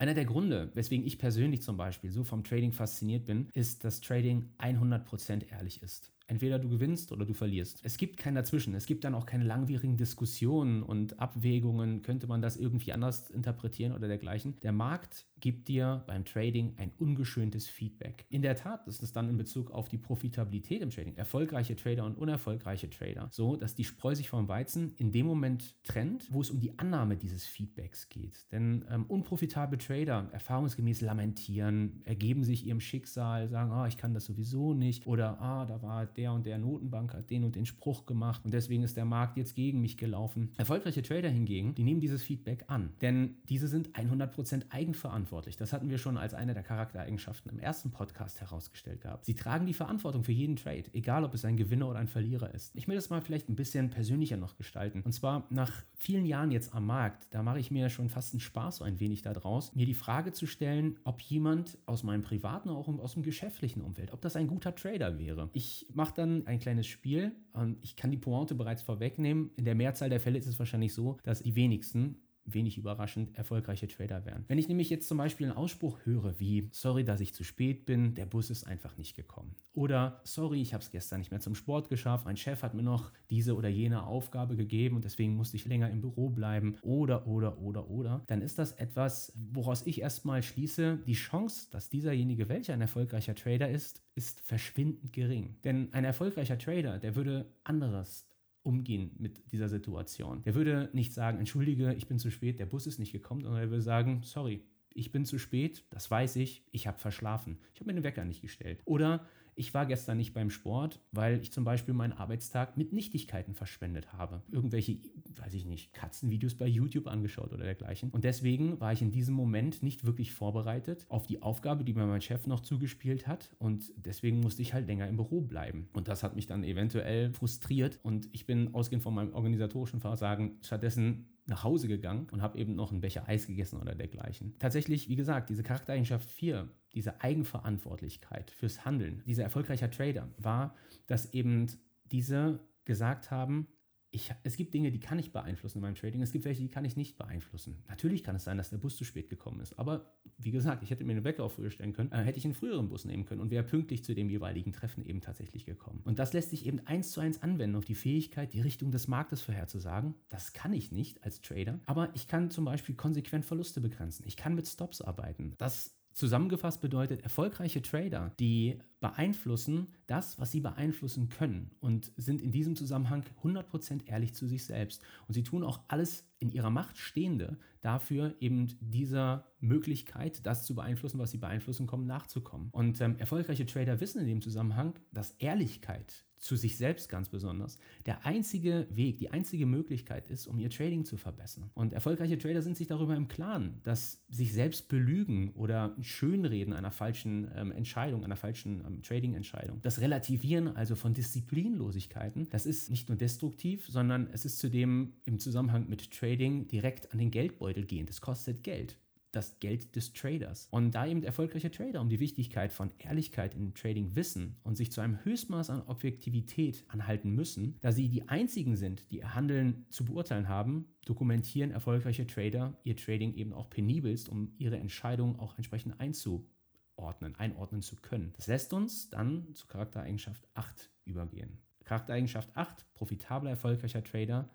Einer 0.00 0.14
der 0.14 0.26
Gründe, 0.26 0.70
weswegen 0.74 1.04
ich 1.04 1.18
persönlich 1.18 1.60
zum 1.60 1.76
Beispiel 1.76 2.12
so 2.12 2.22
vom 2.22 2.44
Trading 2.44 2.72
fasziniert 2.72 3.26
bin, 3.26 3.48
ist, 3.52 3.82
dass 3.84 4.00
Trading 4.00 4.48
100% 4.58 5.50
ehrlich 5.50 5.82
ist. 5.82 6.12
Entweder 6.28 6.60
du 6.60 6.68
gewinnst 6.68 7.10
oder 7.10 7.26
du 7.26 7.34
verlierst. 7.34 7.80
Es 7.82 7.96
gibt 7.96 8.16
kein 8.16 8.36
Dazwischen. 8.36 8.74
Es 8.74 8.86
gibt 8.86 9.02
dann 9.02 9.16
auch 9.16 9.26
keine 9.26 9.42
langwierigen 9.42 9.96
Diskussionen 9.96 10.84
und 10.84 11.18
Abwägungen. 11.18 12.02
Könnte 12.02 12.28
man 12.28 12.40
das 12.40 12.56
irgendwie 12.56 12.92
anders 12.92 13.28
interpretieren 13.28 13.92
oder 13.92 14.06
dergleichen? 14.06 14.60
Der 14.60 14.70
Markt 14.70 15.26
gibt 15.40 15.68
dir 15.68 16.02
beim 16.06 16.24
Trading 16.24 16.74
ein 16.76 16.92
ungeschöntes 16.98 17.68
Feedback. 17.68 18.26
In 18.30 18.42
der 18.42 18.56
Tat 18.56 18.86
ist 18.86 19.02
es 19.02 19.12
dann 19.12 19.28
in 19.28 19.36
Bezug 19.36 19.70
auf 19.70 19.88
die 19.88 19.98
Profitabilität 19.98 20.82
im 20.82 20.90
Trading, 20.90 21.16
erfolgreiche 21.16 21.76
Trader 21.76 22.04
und 22.04 22.16
unerfolgreiche 22.16 22.90
Trader, 22.90 23.28
so 23.30 23.56
dass 23.56 23.74
die 23.74 23.84
Spreu 23.84 24.14
sich 24.14 24.28
vom 24.28 24.48
Weizen 24.48 24.94
in 24.96 25.12
dem 25.12 25.26
Moment 25.26 25.76
trennt, 25.84 26.32
wo 26.32 26.40
es 26.40 26.50
um 26.50 26.60
die 26.60 26.78
Annahme 26.78 27.16
dieses 27.16 27.46
Feedbacks 27.46 28.08
geht. 28.08 28.50
Denn 28.52 28.84
ähm, 28.90 29.04
unprofitable 29.06 29.78
Trader 29.78 30.28
erfahrungsgemäß 30.32 31.00
lamentieren, 31.00 32.02
ergeben 32.04 32.44
sich 32.44 32.66
ihrem 32.66 32.80
Schicksal, 32.80 33.48
sagen, 33.48 33.70
ah, 33.70 33.86
ich 33.86 33.96
kann 33.96 34.14
das 34.14 34.24
sowieso 34.24 34.74
nicht 34.74 35.06
oder 35.06 35.40
ah, 35.40 35.66
da 35.66 35.82
war 35.82 36.06
der 36.06 36.32
und 36.32 36.46
der 36.46 36.58
Notenbank, 36.58 37.14
hat 37.14 37.30
den 37.30 37.44
und 37.44 37.56
den 37.56 37.66
Spruch 37.66 38.06
gemacht 38.06 38.44
und 38.44 38.52
deswegen 38.52 38.82
ist 38.82 38.96
der 38.96 39.04
Markt 39.04 39.36
jetzt 39.36 39.54
gegen 39.54 39.80
mich 39.80 39.96
gelaufen. 39.96 40.52
Erfolgreiche 40.56 41.02
Trader 41.02 41.28
hingegen, 41.28 41.74
die 41.74 41.84
nehmen 41.84 42.00
dieses 42.00 42.22
Feedback 42.22 42.64
an, 42.68 42.92
denn 43.00 43.36
diese 43.48 43.68
sind 43.68 43.90
100% 43.92 44.70
eigenverantwortlich 44.70 45.27
verantwortlich. 45.28 45.56
Das 45.56 45.72
hatten 45.72 45.90
wir 45.90 45.98
schon 45.98 46.16
als 46.16 46.34
eine 46.34 46.54
der 46.54 46.62
Charaktereigenschaften 46.62 47.50
im 47.50 47.58
ersten 47.58 47.90
Podcast 47.90 48.40
herausgestellt 48.40 49.02
gehabt. 49.02 49.24
Sie 49.26 49.34
tragen 49.34 49.66
die 49.66 49.74
Verantwortung 49.74 50.24
für 50.24 50.32
jeden 50.32 50.56
Trade, 50.56 50.84
egal 50.92 51.24
ob 51.24 51.34
es 51.34 51.44
ein 51.44 51.56
Gewinner 51.56 51.88
oder 51.88 51.98
ein 51.98 52.08
Verlierer 52.08 52.54
ist. 52.54 52.74
Ich 52.74 52.88
will 52.88 52.96
das 52.96 53.10
mal 53.10 53.20
vielleicht 53.20 53.48
ein 53.48 53.56
bisschen 53.56 53.90
persönlicher 53.90 54.36
noch 54.36 54.56
gestalten. 54.56 55.02
Und 55.02 55.12
zwar 55.12 55.46
nach 55.50 55.84
vielen 55.94 56.24
Jahren 56.24 56.50
jetzt 56.50 56.74
am 56.74 56.86
Markt, 56.86 57.26
da 57.30 57.42
mache 57.42 57.60
ich 57.60 57.70
mir 57.70 57.90
schon 57.90 58.08
fast 58.08 58.32
einen 58.32 58.40
Spaß 58.40 58.76
so 58.76 58.84
ein 58.84 59.00
wenig 59.00 59.22
daraus, 59.22 59.74
mir 59.74 59.86
die 59.86 59.94
Frage 59.94 60.32
zu 60.32 60.46
stellen, 60.46 60.98
ob 61.04 61.20
jemand 61.20 61.78
aus 61.86 62.02
meinem 62.02 62.22
privaten 62.22 62.70
auch 62.70 62.88
aus 62.88 63.14
dem 63.14 63.22
geschäftlichen 63.22 63.82
Umfeld, 63.82 64.12
ob 64.12 64.20
das 64.22 64.36
ein 64.36 64.46
guter 64.46 64.74
Trader 64.74 65.18
wäre. 65.18 65.50
Ich 65.52 65.86
mache 65.92 66.14
dann 66.14 66.46
ein 66.46 66.58
kleines 66.58 66.86
Spiel 66.86 67.32
und 67.52 67.78
ich 67.82 67.96
kann 67.96 68.10
die 68.10 68.16
Pointe 68.16 68.54
bereits 68.54 68.82
vorwegnehmen. 68.82 69.50
In 69.56 69.64
der 69.64 69.74
Mehrzahl 69.74 70.08
der 70.08 70.20
Fälle 70.20 70.38
ist 70.38 70.46
es 70.46 70.58
wahrscheinlich 70.58 70.94
so, 70.94 71.18
dass 71.22 71.42
die 71.42 71.54
wenigsten 71.54 72.16
wenig 72.54 72.78
überraschend 72.78 73.36
erfolgreiche 73.36 73.88
Trader 73.88 74.24
werden. 74.24 74.44
Wenn 74.48 74.58
ich 74.58 74.68
nämlich 74.68 74.90
jetzt 74.90 75.08
zum 75.08 75.18
Beispiel 75.18 75.46
einen 75.46 75.56
Ausspruch 75.56 75.98
höre 76.04 76.38
wie, 76.38 76.68
sorry, 76.72 77.04
dass 77.04 77.20
ich 77.20 77.34
zu 77.34 77.44
spät 77.44 77.86
bin, 77.86 78.14
der 78.14 78.26
Bus 78.26 78.50
ist 78.50 78.66
einfach 78.66 78.96
nicht 78.96 79.16
gekommen. 79.16 79.54
Oder, 79.72 80.20
sorry, 80.24 80.60
ich 80.60 80.74
habe 80.74 80.82
es 80.82 80.90
gestern 80.90 81.20
nicht 81.20 81.30
mehr 81.30 81.40
zum 81.40 81.54
Sport 81.54 81.88
geschafft, 81.88 82.24
mein 82.24 82.36
Chef 82.36 82.62
hat 82.62 82.74
mir 82.74 82.82
noch 82.82 83.12
diese 83.30 83.54
oder 83.54 83.68
jene 83.68 84.04
Aufgabe 84.06 84.56
gegeben 84.56 84.96
und 84.96 85.04
deswegen 85.04 85.34
musste 85.34 85.56
ich 85.56 85.66
länger 85.66 85.90
im 85.90 86.00
Büro 86.00 86.30
bleiben. 86.30 86.76
Oder, 86.82 87.26
oder, 87.26 87.58
oder, 87.58 87.90
oder. 87.90 88.22
Dann 88.26 88.42
ist 88.42 88.58
das 88.58 88.72
etwas, 88.72 89.32
woraus 89.52 89.86
ich 89.86 90.00
erstmal 90.00 90.42
schließe, 90.42 90.98
die 91.06 91.14
Chance, 91.14 91.68
dass 91.70 91.88
dieserjenige, 91.88 92.48
welcher 92.48 92.74
ein 92.74 92.80
erfolgreicher 92.80 93.34
Trader 93.34 93.68
ist, 93.68 94.02
ist 94.14 94.40
verschwindend 94.40 95.12
gering. 95.12 95.56
Denn 95.64 95.92
ein 95.92 96.04
erfolgreicher 96.04 96.58
Trader, 96.58 96.98
der 96.98 97.14
würde 97.14 97.46
anderes 97.64 98.27
umgehen 98.68 99.12
mit 99.18 99.50
dieser 99.50 99.70
Situation. 99.70 100.42
Der 100.42 100.54
würde 100.54 100.90
nicht 100.92 101.14
sagen, 101.14 101.38
entschuldige, 101.38 101.94
ich 101.94 102.06
bin 102.06 102.18
zu 102.18 102.30
spät, 102.30 102.60
der 102.60 102.66
Bus 102.66 102.86
ist 102.86 102.98
nicht 102.98 103.12
gekommen, 103.12 103.40
sondern 103.40 103.62
er 103.62 103.70
würde 103.70 103.82
sagen, 103.82 104.20
sorry, 104.24 104.62
ich 104.92 105.10
bin 105.10 105.24
zu 105.24 105.38
spät, 105.38 105.84
das 105.90 106.10
weiß 106.10 106.36
ich, 106.36 106.64
ich 106.70 106.86
habe 106.86 106.98
verschlafen. 106.98 107.58
Ich 107.72 107.80
habe 107.80 107.90
mir 107.90 107.94
den 107.94 108.04
Wecker 108.04 108.26
nicht 108.26 108.42
gestellt. 108.42 108.82
Oder 108.84 109.24
ich 109.58 109.74
war 109.74 109.86
gestern 109.86 110.16
nicht 110.16 110.34
beim 110.34 110.50
Sport, 110.50 111.00
weil 111.10 111.40
ich 111.40 111.52
zum 111.52 111.64
Beispiel 111.64 111.92
meinen 111.92 112.12
Arbeitstag 112.12 112.76
mit 112.76 112.92
Nichtigkeiten 112.92 113.54
verschwendet 113.54 114.12
habe. 114.12 114.42
Irgendwelche, 114.52 114.98
weiß 115.36 115.52
ich 115.54 115.66
nicht, 115.66 115.92
Katzenvideos 115.92 116.54
bei 116.54 116.66
YouTube 116.66 117.08
angeschaut 117.08 117.52
oder 117.52 117.64
dergleichen. 117.64 118.10
Und 118.10 118.22
deswegen 118.22 118.80
war 118.80 118.92
ich 118.92 119.02
in 119.02 119.10
diesem 119.10 119.34
Moment 119.34 119.82
nicht 119.82 120.06
wirklich 120.06 120.32
vorbereitet 120.32 121.06
auf 121.08 121.26
die 121.26 121.42
Aufgabe, 121.42 121.82
die 121.82 121.92
mir 121.92 122.06
mein 122.06 122.20
Chef 122.20 122.46
noch 122.46 122.60
zugespielt 122.60 123.26
hat. 123.26 123.56
Und 123.58 123.92
deswegen 123.96 124.40
musste 124.40 124.62
ich 124.62 124.74
halt 124.74 124.86
länger 124.86 125.08
im 125.08 125.16
Büro 125.16 125.40
bleiben. 125.40 125.88
Und 125.92 126.06
das 126.06 126.22
hat 126.22 126.36
mich 126.36 126.46
dann 126.46 126.62
eventuell 126.62 127.32
frustriert. 127.32 127.98
Und 128.04 128.28
ich 128.32 128.46
bin 128.46 128.74
ausgehend 128.74 129.02
von 129.02 129.14
meinem 129.14 129.34
organisatorischen 129.34 130.00
Versagen 130.00 130.58
stattdessen 130.62 131.26
nach 131.48 131.64
Hause 131.64 131.88
gegangen 131.88 132.26
und 132.30 132.42
habe 132.42 132.58
eben 132.58 132.74
noch 132.74 132.90
einen 132.90 133.00
Becher 133.00 133.28
Eis 133.28 133.46
gegessen 133.46 133.80
oder 133.80 133.94
dergleichen. 133.94 134.54
Tatsächlich, 134.58 135.08
wie 135.08 135.16
gesagt, 135.16 135.48
diese 135.48 135.62
Charaktereigenschaft 135.62 136.30
4, 136.30 136.68
diese 136.92 137.20
Eigenverantwortlichkeit 137.20 138.50
fürs 138.50 138.84
Handeln, 138.84 139.22
dieser 139.26 139.42
erfolgreicher 139.42 139.90
Trader, 139.90 140.28
war, 140.36 140.74
dass 141.06 141.32
eben 141.32 141.66
diese 142.04 142.60
gesagt 142.84 143.30
haben, 143.30 143.68
ich, 144.10 144.32
es 144.42 144.56
gibt 144.56 144.72
Dinge, 144.72 144.90
die 144.90 145.00
kann 145.00 145.18
ich 145.18 145.32
beeinflussen 145.32 145.78
in 145.78 145.82
meinem 145.82 145.94
Trading, 145.94 146.22
es 146.22 146.32
gibt 146.32 146.44
welche, 146.44 146.62
die 146.62 146.68
kann 146.68 146.84
ich 146.84 146.96
nicht 146.96 147.18
beeinflussen. 147.18 147.82
Natürlich 147.88 148.24
kann 148.24 148.36
es 148.36 148.44
sein, 148.44 148.56
dass 148.56 148.70
der 148.70 148.78
Bus 148.78 148.96
zu 148.96 149.04
spät 149.04 149.28
gekommen 149.28 149.60
ist, 149.60 149.78
aber 149.78 150.14
wie 150.38 150.50
gesagt, 150.50 150.82
ich 150.82 150.90
hätte 150.90 151.04
mir 151.04 151.12
einen 151.12 151.24
Wecker 151.24 151.44
auch 151.44 151.50
früher 151.50 151.70
stellen 151.70 151.92
können, 151.92 152.12
äh, 152.12 152.22
hätte 152.22 152.38
ich 152.38 152.44
einen 152.44 152.54
früheren 152.54 152.88
Bus 152.88 153.04
nehmen 153.04 153.24
können 153.24 153.40
und 153.40 153.50
wäre 153.50 153.64
pünktlich 153.64 154.04
zu 154.04 154.14
dem 154.14 154.30
jeweiligen 154.30 154.72
Treffen 154.72 155.04
eben 155.04 155.20
tatsächlich 155.20 155.66
gekommen. 155.66 156.00
Und 156.04 156.18
das 156.18 156.32
lässt 156.32 156.50
sich 156.50 156.64
eben 156.66 156.80
eins 156.86 157.10
zu 157.10 157.20
eins 157.20 157.42
anwenden 157.42 157.76
auf 157.76 157.84
die 157.84 157.94
Fähigkeit, 157.94 158.52
die 158.52 158.60
Richtung 158.60 158.90
des 158.90 159.08
Marktes 159.08 159.42
vorherzusagen. 159.42 160.14
Das 160.28 160.52
kann 160.52 160.72
ich 160.72 160.92
nicht 160.92 161.22
als 161.24 161.40
Trader, 161.40 161.80
aber 161.86 162.10
ich 162.14 162.28
kann 162.28 162.50
zum 162.50 162.64
Beispiel 162.64 162.94
konsequent 162.94 163.44
Verluste 163.44 163.80
begrenzen. 163.80 164.24
Ich 164.26 164.36
kann 164.36 164.54
mit 164.54 164.66
Stops 164.66 165.00
arbeiten. 165.00 165.54
Das 165.58 165.97
Zusammengefasst 166.18 166.80
bedeutet, 166.80 167.22
erfolgreiche 167.22 167.80
Trader, 167.80 168.32
die 168.40 168.80
beeinflussen 168.98 169.86
das, 170.08 170.36
was 170.40 170.50
sie 170.50 170.58
beeinflussen 170.58 171.28
können 171.28 171.70
und 171.78 172.10
sind 172.16 172.42
in 172.42 172.50
diesem 172.50 172.74
Zusammenhang 172.74 173.22
100% 173.44 174.04
ehrlich 174.06 174.34
zu 174.34 174.48
sich 174.48 174.64
selbst. 174.64 175.00
Und 175.28 175.34
sie 175.34 175.44
tun 175.44 175.62
auch 175.62 175.78
alles 175.86 176.28
in 176.40 176.50
ihrer 176.50 176.70
Macht 176.70 176.98
Stehende 176.98 177.56
dafür, 177.82 178.34
eben 178.40 178.66
dieser 178.80 179.46
Möglichkeit, 179.60 180.44
das 180.44 180.66
zu 180.66 180.74
beeinflussen, 180.74 181.20
was 181.20 181.30
sie 181.30 181.38
beeinflussen 181.38 181.86
kommen, 181.86 182.06
nachzukommen. 182.08 182.70
Und 182.72 183.00
ähm, 183.00 183.14
erfolgreiche 183.18 183.66
Trader 183.66 184.00
wissen 184.00 184.20
in 184.20 184.26
dem 184.26 184.42
Zusammenhang, 184.42 184.98
dass 185.12 185.36
Ehrlichkeit 185.38 186.24
zu 186.38 186.56
sich 186.56 186.76
selbst 186.76 187.08
ganz 187.08 187.28
besonders, 187.28 187.78
der 188.06 188.24
einzige 188.26 188.86
Weg, 188.90 189.18
die 189.18 189.30
einzige 189.30 189.66
Möglichkeit 189.66 190.28
ist, 190.30 190.46
um 190.46 190.58
ihr 190.58 190.70
Trading 190.70 191.04
zu 191.04 191.16
verbessern. 191.16 191.70
Und 191.74 191.92
erfolgreiche 191.92 192.38
Trader 192.38 192.62
sind 192.62 192.76
sich 192.76 192.86
darüber 192.86 193.16
im 193.16 193.28
Klaren, 193.28 193.80
dass 193.82 194.22
sich 194.28 194.52
selbst 194.52 194.88
belügen 194.88 195.50
oder 195.52 195.96
Schönreden 196.00 196.72
einer 196.72 196.90
falschen 196.90 197.50
ähm, 197.54 197.72
Entscheidung, 197.72 198.24
einer 198.24 198.36
falschen 198.36 198.84
ähm, 198.86 199.02
Trading-Entscheidung, 199.02 199.80
das 199.82 200.00
Relativieren 200.00 200.68
also 200.68 200.94
von 200.94 201.14
Disziplinlosigkeiten, 201.14 202.48
das 202.50 202.66
ist 202.66 202.90
nicht 202.90 203.08
nur 203.08 203.18
destruktiv, 203.18 203.86
sondern 203.88 204.28
es 204.32 204.44
ist 204.44 204.58
zudem 204.58 205.14
im 205.24 205.38
Zusammenhang 205.38 205.88
mit 205.88 206.10
Trading 206.10 206.68
direkt 206.68 207.12
an 207.12 207.18
den 207.18 207.30
Geldbeutel 207.30 207.84
gehend. 207.84 208.10
Es 208.10 208.20
kostet 208.20 208.62
Geld 208.62 208.98
das 209.32 209.58
Geld 209.60 209.94
des 209.94 210.12
Traders. 210.12 210.68
Und 210.70 210.92
da 210.92 211.06
eben 211.06 211.22
erfolgreiche 211.22 211.70
Trader 211.70 212.00
um 212.00 212.08
die 212.08 212.20
Wichtigkeit 212.20 212.72
von 212.72 212.90
Ehrlichkeit 212.98 213.54
im 213.54 213.74
Trading 213.74 214.14
wissen 214.14 214.56
und 214.62 214.76
sich 214.76 214.90
zu 214.90 215.00
einem 215.00 215.22
Höchstmaß 215.24 215.70
an 215.70 215.82
Objektivität 215.82 216.84
anhalten 216.88 217.30
müssen, 217.30 217.76
da 217.80 217.92
sie 217.92 218.08
die 218.08 218.28
einzigen 218.28 218.76
sind, 218.76 219.10
die 219.10 219.18
ihr 219.18 219.34
Handeln 219.34 219.86
zu 219.90 220.04
beurteilen 220.04 220.48
haben, 220.48 220.86
dokumentieren 221.04 221.70
erfolgreiche 221.70 222.26
Trader 222.26 222.78
ihr 222.84 222.96
Trading 222.96 223.34
eben 223.34 223.52
auch 223.52 223.68
penibelst, 223.68 224.28
um 224.28 224.52
ihre 224.58 224.78
Entscheidungen 224.78 225.38
auch 225.38 225.56
entsprechend 225.56 226.00
einzuordnen, 226.00 227.34
einordnen 227.36 227.82
zu 227.82 227.96
können. 227.96 228.32
Das 228.36 228.46
lässt 228.46 228.72
uns 228.72 229.10
dann 229.10 229.54
zu 229.54 229.66
Charaktereigenschaft 229.66 230.48
8 230.54 230.90
übergehen. 231.04 231.58
Charaktereigenschaft 231.84 232.50
8, 232.54 232.92
profitabler, 232.94 233.50
erfolgreicher 233.50 234.04
Trader, 234.04 234.50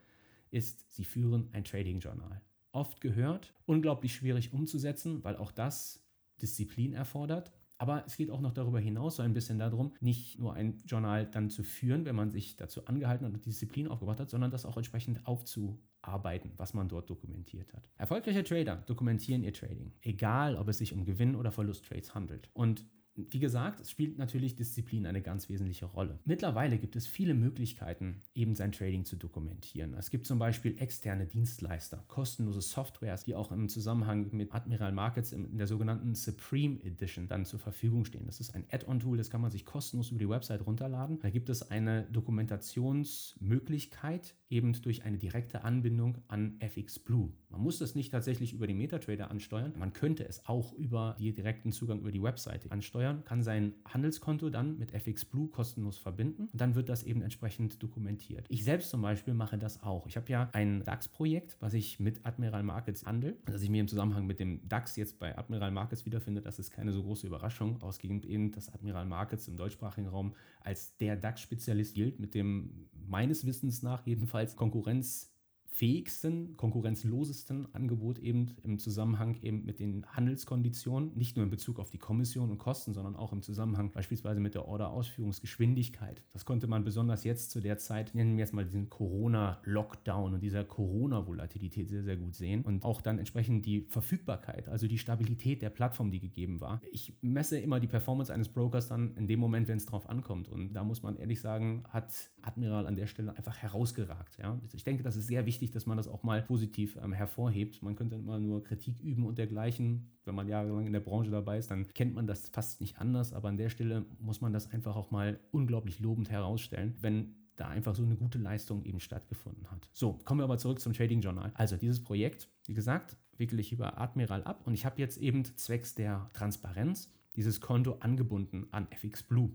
ist, 0.52 0.94
sie 0.94 1.04
führen 1.04 1.50
ein 1.52 1.64
Trading-Journal 1.64 2.42
oft 2.74 3.02
gehört, 3.02 3.54
unglaublich 3.66 4.14
schwierig 4.14 4.54
umzusetzen, 4.54 5.24
weil 5.24 5.38
auch 5.38 5.52
das 5.52 6.04
Disziplin 6.42 6.94
erfordert. 6.94 7.52
Aber 7.78 8.04
es 8.06 8.16
geht 8.18 8.30
auch 8.30 8.40
noch 8.40 8.54
darüber 8.54 8.80
hinaus 8.80 9.18
so 9.18 9.24
ein 9.24 9.34
bisschen 9.34 9.60
darum, 9.60 9.94
nicht 10.00 10.40
nur 10.40 10.54
ein 10.54 10.82
Journal 10.86 11.26
dann 11.26 11.50
zu 11.50 11.64
führen, 11.64 12.06
wenn 12.06 12.16
man 12.16 12.32
sich 12.32 12.56
dazu 12.56 12.86
angehalten 12.86 13.26
und 13.26 13.46
Disziplin 13.46 13.88
aufgebracht 13.88 14.20
hat, 14.20 14.30
sondern 14.30 14.52
das 14.52 14.66
auch 14.66 14.78
entsprechend 14.78 15.26
aufzuarbeiten, 15.26 16.54
was 16.58 16.74
man 16.74 16.88
dort 16.88 17.10
dokumentiert 17.10 17.74
hat. 17.74 17.90
Erfolgreiche 17.98 18.44
Trader 18.44 18.78
dokumentieren 18.86 19.44
ihr 19.44 19.54
Trading, 19.54 19.92
egal 20.02 20.56
ob 20.56 20.68
es 20.70 20.78
sich 20.78 20.94
um 20.94 21.04
Gewinn- 21.04 21.36
oder 21.36 21.52
Verlusttrades 21.52 22.16
handelt. 22.16 22.50
Und 22.54 22.86
wie 23.16 23.40
gesagt, 23.40 23.80
es 23.80 23.92
spielt 23.92 24.18
natürlich 24.18 24.56
Disziplin 24.56 25.06
eine 25.06 25.22
ganz 25.22 25.48
wesentliche 25.48 25.86
Rolle. 25.86 26.18
Mittlerweile 26.26 26.80
gibt 26.80 26.96
es 26.96 27.06
viele 27.06 27.36
Möglichkeiten, 27.36 28.24
eben 28.34 28.56
sein 28.56 28.72
Trading 28.72 29.06
zu 29.06 29.16
dokumentieren. 29.16 29.94
Es 29.94 30.10
gibt 30.10 30.26
zum 30.26 30.40
Beispiel 30.40 30.76
externe 30.80 31.28
Dienstleister, 31.28 32.04
kostenlose 32.08 32.62
Softwares, 32.62 33.24
die 33.24 33.36
auch 33.36 33.52
im 33.52 33.70
Zusammenhang 33.70 34.30
mit 34.32 34.52
Admiral 34.54 34.92
Markets 34.92 35.32
in 35.32 35.56
der 35.58 35.68
sogenannten 35.68 36.16
Supreme 36.16 36.84
Edition 36.84 37.28
dann 37.28 37.46
zur 37.46 37.60
Verfügung 37.60 38.06
stehen. 38.06 38.26
Das 38.26 38.40
ist 38.40 38.56
ein 38.56 38.66
Add-on-Tool, 38.72 39.18
das 39.18 39.30
kann 39.30 39.42
man 39.42 39.52
sich 39.52 39.66
kostenlos 39.66 40.10
über 40.10 40.20
die 40.20 40.30
Website 40.30 40.66
runterladen. 40.66 41.20
Da 41.20 41.30
gibt 41.30 41.50
es 41.50 41.70
eine 41.70 42.08
Dokumentationsmöglichkeit, 42.12 44.34
eben 44.54 44.74
durch 44.82 45.04
eine 45.04 45.18
direkte 45.18 45.64
Anbindung 45.64 46.20
an 46.28 46.56
FX 46.60 47.00
Blue. 47.00 47.32
Man 47.50 47.62
muss 47.62 47.80
das 47.80 47.96
nicht 47.96 48.12
tatsächlich 48.12 48.54
über 48.54 48.68
den 48.68 48.78
MetaTrader 48.78 49.32
ansteuern. 49.32 49.74
Man 49.78 49.94
könnte 49.94 50.28
es 50.28 50.46
auch 50.46 50.74
über 50.74 51.18
den 51.20 51.34
direkten 51.34 51.72
Zugang 51.72 52.00
über 52.00 52.12
die 52.12 52.22
Webseite 52.22 52.72
ansteuern, 52.72 53.24
kann 53.26 53.42
sein 53.42 53.74
Handelskonto 53.86 54.50
dann 54.50 54.78
mit 54.78 54.94
FX 54.94 55.26
Blue 55.26 55.50
kostenlos 55.50 55.98
verbinden 55.98 56.50
und 56.52 56.62
dann 56.62 56.76
wird 56.76 56.90
das 56.90 57.04
eben 57.04 57.22
entsprechend 57.22 57.82
dokumentiert. 57.82 58.46
Ich 58.50 58.64
selbst 58.64 58.92
zum 58.92 59.02
Beispiel 59.02 59.34
mache 59.34 59.58
das 59.58 59.82
auch. 59.82 60.06
Ich 60.06 60.18
habe 60.18 60.32
ja 60.32 60.50
ein 60.54 60.84
DAX-Projekt, 60.84 61.58
was 61.60 61.74
ich 61.74 62.00
mit 62.00 62.26
Admiral 62.26 62.64
Markets 62.64 63.06
handle, 63.06 63.36
dass 63.46 63.64
ich 63.64 63.70
mir 63.70 63.82
im 63.82 63.88
Zusammenhang 63.88 64.28
mit 64.28 64.40
dem 64.40 64.68
DAX 64.68 64.96
jetzt 64.96 65.18
bei 65.18 65.36
Admiral 65.36 65.72
Markets 65.72 66.06
wiederfinde, 66.06 66.42
das 66.42 66.60
ist 66.60 66.70
keine 66.70 66.92
so 66.92 67.02
große 67.02 67.26
Überraschung, 67.26 67.82
ausgehend 67.82 68.26
eben, 68.26 68.52
dass 68.52 68.72
Admiral 68.72 69.06
Markets 69.06 69.48
im 69.48 69.58
deutschsprachigen 69.58 70.08
Raum 70.08 70.36
als 70.62 70.96
der 70.98 71.16
DAX-Spezialist 71.16 71.96
gilt, 71.96 72.20
mit 72.20 72.36
dem 72.36 72.88
meines 73.08 73.46
Wissens 73.46 73.84
nach 73.84 74.06
jedenfalls 74.06 74.43
Konkurrenz 74.56 75.33
fähigsten, 75.74 76.56
konkurrenzlosesten 76.56 77.74
Angebot 77.74 78.20
eben 78.20 78.56
im 78.62 78.78
Zusammenhang 78.78 79.38
eben 79.42 79.66
mit 79.66 79.80
den 79.80 80.06
Handelskonditionen, 80.06 81.18
nicht 81.18 81.36
nur 81.36 81.44
in 81.44 81.50
Bezug 81.50 81.80
auf 81.80 81.90
die 81.90 81.98
Kommission 81.98 82.52
und 82.52 82.60
Kosten, 82.60 82.94
sondern 82.94 83.16
auch 83.16 83.34
im 83.34 83.42
Zusammenhang 83.42 83.92
beispielsweise 83.92 84.40
mit 84.40 84.54
der 84.54 84.68
Order-Ausführungsgeschwindigkeit. 84.68 86.24
Das 86.32 86.46
konnte 86.46 86.68
man 86.68 86.84
besonders 86.84 87.24
jetzt 87.24 87.50
zu 87.50 87.60
der 87.60 87.80
Zeit, 87.80 88.14
nennen 88.14 88.38
wir 88.38 88.44
jetzt 88.44 88.54
mal 88.54 88.66
diesen 88.66 88.90
Corona-Lockdown 88.90 90.36
und 90.36 90.44
dieser 90.44 90.64
Corona-Volatilität 90.64 91.90
sehr, 91.90 92.04
sehr 92.04 92.18
gut 92.18 92.36
sehen 92.36 92.62
und 92.62 92.86
auch 92.86 93.02
dann 93.02 93.18
entsprechend 93.18 93.66
die 93.66 93.88
Verfügbarkeit, 93.90 94.70
also 94.70 94.88
die 94.88 95.00
Stabilität 95.00 95.64
der 95.64 95.72
Plattform, 95.72 96.12
die 96.12 96.20
gegeben 96.20 96.62
war. 96.62 96.82
Ich 96.92 97.18
messe 97.22 97.60
immer 97.60 97.80
die 97.80 97.88
Performance 97.88 98.32
eines 98.32 98.50
Brokers 98.50 98.88
dann 98.88 99.16
in 99.16 99.28
dem 99.28 99.40
Moment, 99.40 99.68
wenn 99.68 99.78
es 99.78 99.88
drauf 99.88 100.08
ankommt 100.08 100.50
und 100.50 100.74
da 100.74 100.84
muss 100.84 101.02
man 101.02 101.18
ehrlich 101.18 101.42
sagen, 101.42 101.84
hat 101.90 102.30
Admiral 102.44 102.86
an 102.86 102.96
der 102.96 103.08
Stelle 103.08 103.36
einfach 103.36 103.58
herausgeragt. 103.58 104.38
Ja? 104.38 104.60
Ich 104.74 104.84
denke, 104.84 105.02
das 105.02 105.16
ist 105.16 105.28
sehr 105.28 105.46
wichtig, 105.48 105.63
dass 105.72 105.86
man 105.86 105.98
das 105.98 106.08
auch 106.08 106.24
mal 106.24 106.42
positiv 106.42 106.98
ähm, 107.04 107.14
hervorhebt. 107.14 107.82
Man 107.82 107.96
könnte 107.96 108.16
immer 108.16 108.40
nur 108.40 108.64
Kritik 108.64 109.00
üben 109.02 109.26
und 109.26 109.38
dergleichen. 109.38 110.12
Wenn 110.26 110.36
man 110.36 110.48
jahrelang 110.48 110.86
in 110.86 110.94
der 110.94 111.00
Branche 111.00 111.32
dabei 111.32 111.58
ist, 111.58 111.72
dann 111.72 111.88
kennt 111.94 112.16
man 112.16 112.28
das 112.28 112.50
fast 112.50 112.82
nicht 112.82 113.00
anders. 113.00 113.34
Aber 113.34 113.50
an 113.50 113.58
der 113.58 113.70
Stelle 113.70 114.06
muss 114.20 114.42
man 114.42 114.54
das 114.54 114.72
einfach 114.72 114.96
auch 114.96 115.12
mal 115.12 115.40
unglaublich 115.52 116.00
lobend 116.00 116.30
herausstellen, 116.30 116.96
wenn 117.02 117.36
da 117.56 117.68
einfach 117.68 117.96
so 117.96 118.04
eine 118.04 118.16
gute 118.16 118.38
Leistung 118.38 118.84
eben 118.84 119.00
stattgefunden 119.00 119.70
hat. 119.70 119.90
So, 119.94 120.14
kommen 120.26 120.40
wir 120.40 120.46
aber 120.46 120.58
zurück 120.58 120.80
zum 120.80 120.94
Trading 120.94 121.22
Journal. 121.22 121.52
Also 121.56 121.78
dieses 121.78 122.04
Projekt, 122.04 122.48
wie 122.66 122.74
gesagt, 122.74 123.18
wickele 123.38 123.62
ich 123.62 123.72
über 123.72 124.00
Admiral 124.00 124.44
ab 124.44 124.62
und 124.66 124.74
ich 124.74 124.86
habe 124.86 125.00
jetzt 125.00 125.18
eben 125.18 125.44
zwecks 125.46 125.96
der 125.96 126.30
Transparenz 126.34 127.12
dieses 127.36 127.62
Konto 127.62 127.98
angebunden 128.00 128.68
an 128.72 128.88
FX 128.92 129.24
Blue. 129.24 129.52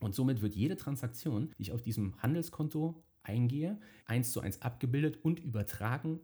Und 0.00 0.14
somit 0.14 0.42
wird 0.42 0.54
jede 0.54 0.76
Transaktion, 0.76 1.50
die 1.58 1.62
ich 1.62 1.72
auf 1.72 1.82
diesem 1.82 2.20
Handelskonto 2.22 3.02
eingehe, 3.22 3.78
eins 4.06 4.32
zu 4.32 4.40
eins 4.40 4.62
abgebildet 4.62 5.18
und 5.22 5.40
übertragen 5.40 6.20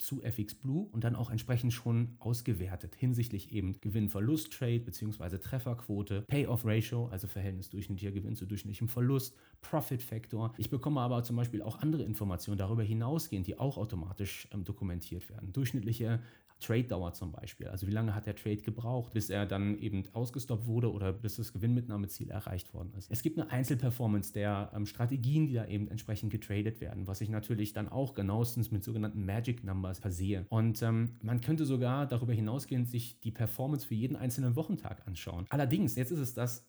zu 0.00 0.22
FX 0.22 0.54
Blue 0.54 0.88
und 0.92 1.04
dann 1.04 1.14
auch 1.14 1.30
entsprechend 1.30 1.72
schon 1.72 2.16
ausgewertet 2.18 2.96
hinsichtlich 2.96 3.52
eben 3.52 3.78
Gewinn-Verlust-Trade 3.80 4.80
bzw. 4.80 5.38
Trefferquote, 5.38 6.22
Payoff-Ratio, 6.22 7.08
also 7.08 7.28
Verhältnis 7.28 7.68
durchschnittlicher 7.68 8.10
Gewinn 8.10 8.34
zu 8.34 8.46
durchschnittlichem 8.46 8.88
Verlust, 8.88 9.36
Profit-Factor. 9.60 10.54
Ich 10.56 10.70
bekomme 10.70 11.00
aber 11.00 11.22
zum 11.22 11.36
Beispiel 11.36 11.62
auch 11.62 11.78
andere 11.80 12.02
Informationen 12.02 12.58
darüber 12.58 12.82
hinausgehend, 12.82 13.46
die 13.46 13.58
auch 13.58 13.76
automatisch 13.76 14.48
ähm, 14.52 14.64
dokumentiert 14.64 15.28
werden. 15.28 15.52
Durchschnittliche 15.52 16.20
Trade-Dauer 16.60 17.12
zum 17.12 17.32
Beispiel. 17.32 17.68
Also 17.68 17.86
wie 17.86 17.90
lange 17.90 18.14
hat 18.14 18.26
der 18.26 18.36
Trade 18.36 18.58
gebraucht, 18.58 19.12
bis 19.12 19.30
er 19.30 19.46
dann 19.46 19.78
eben 19.78 20.04
ausgestoppt 20.12 20.66
wurde 20.66 20.92
oder 20.92 21.12
bis 21.12 21.36
das 21.36 21.52
Gewinnmitnahmeziel 21.52 22.30
erreicht 22.30 22.72
worden 22.74 22.92
ist. 22.96 23.10
Es 23.10 23.22
gibt 23.22 23.38
eine 23.38 23.50
Einzelperformance 23.50 24.32
der 24.32 24.70
ähm, 24.74 24.86
Strategien, 24.86 25.46
die 25.46 25.54
da 25.54 25.66
eben 25.66 25.88
entsprechend 25.88 26.30
getradet 26.30 26.80
werden, 26.80 27.06
was 27.06 27.20
ich 27.20 27.28
natürlich 27.28 27.72
dann 27.72 27.88
auch 27.88 28.14
genauestens 28.14 28.70
mit 28.70 28.84
sogenannten 28.84 29.24
Magic 29.24 29.64
Numbers 29.64 29.98
versehe. 29.98 30.46
Und 30.50 30.82
ähm, 30.82 31.16
man 31.22 31.40
könnte 31.40 31.64
sogar 31.64 32.06
darüber 32.06 32.32
hinausgehend 32.32 32.88
sich 32.88 33.20
die 33.20 33.32
Performance 33.32 33.86
für 33.86 33.94
jeden 33.94 34.16
einzelnen 34.16 34.56
Wochentag 34.56 35.06
anschauen. 35.06 35.46
Allerdings, 35.48 35.96
jetzt 35.96 36.12
ist 36.12 36.18
es 36.18 36.34
das, 36.34 36.66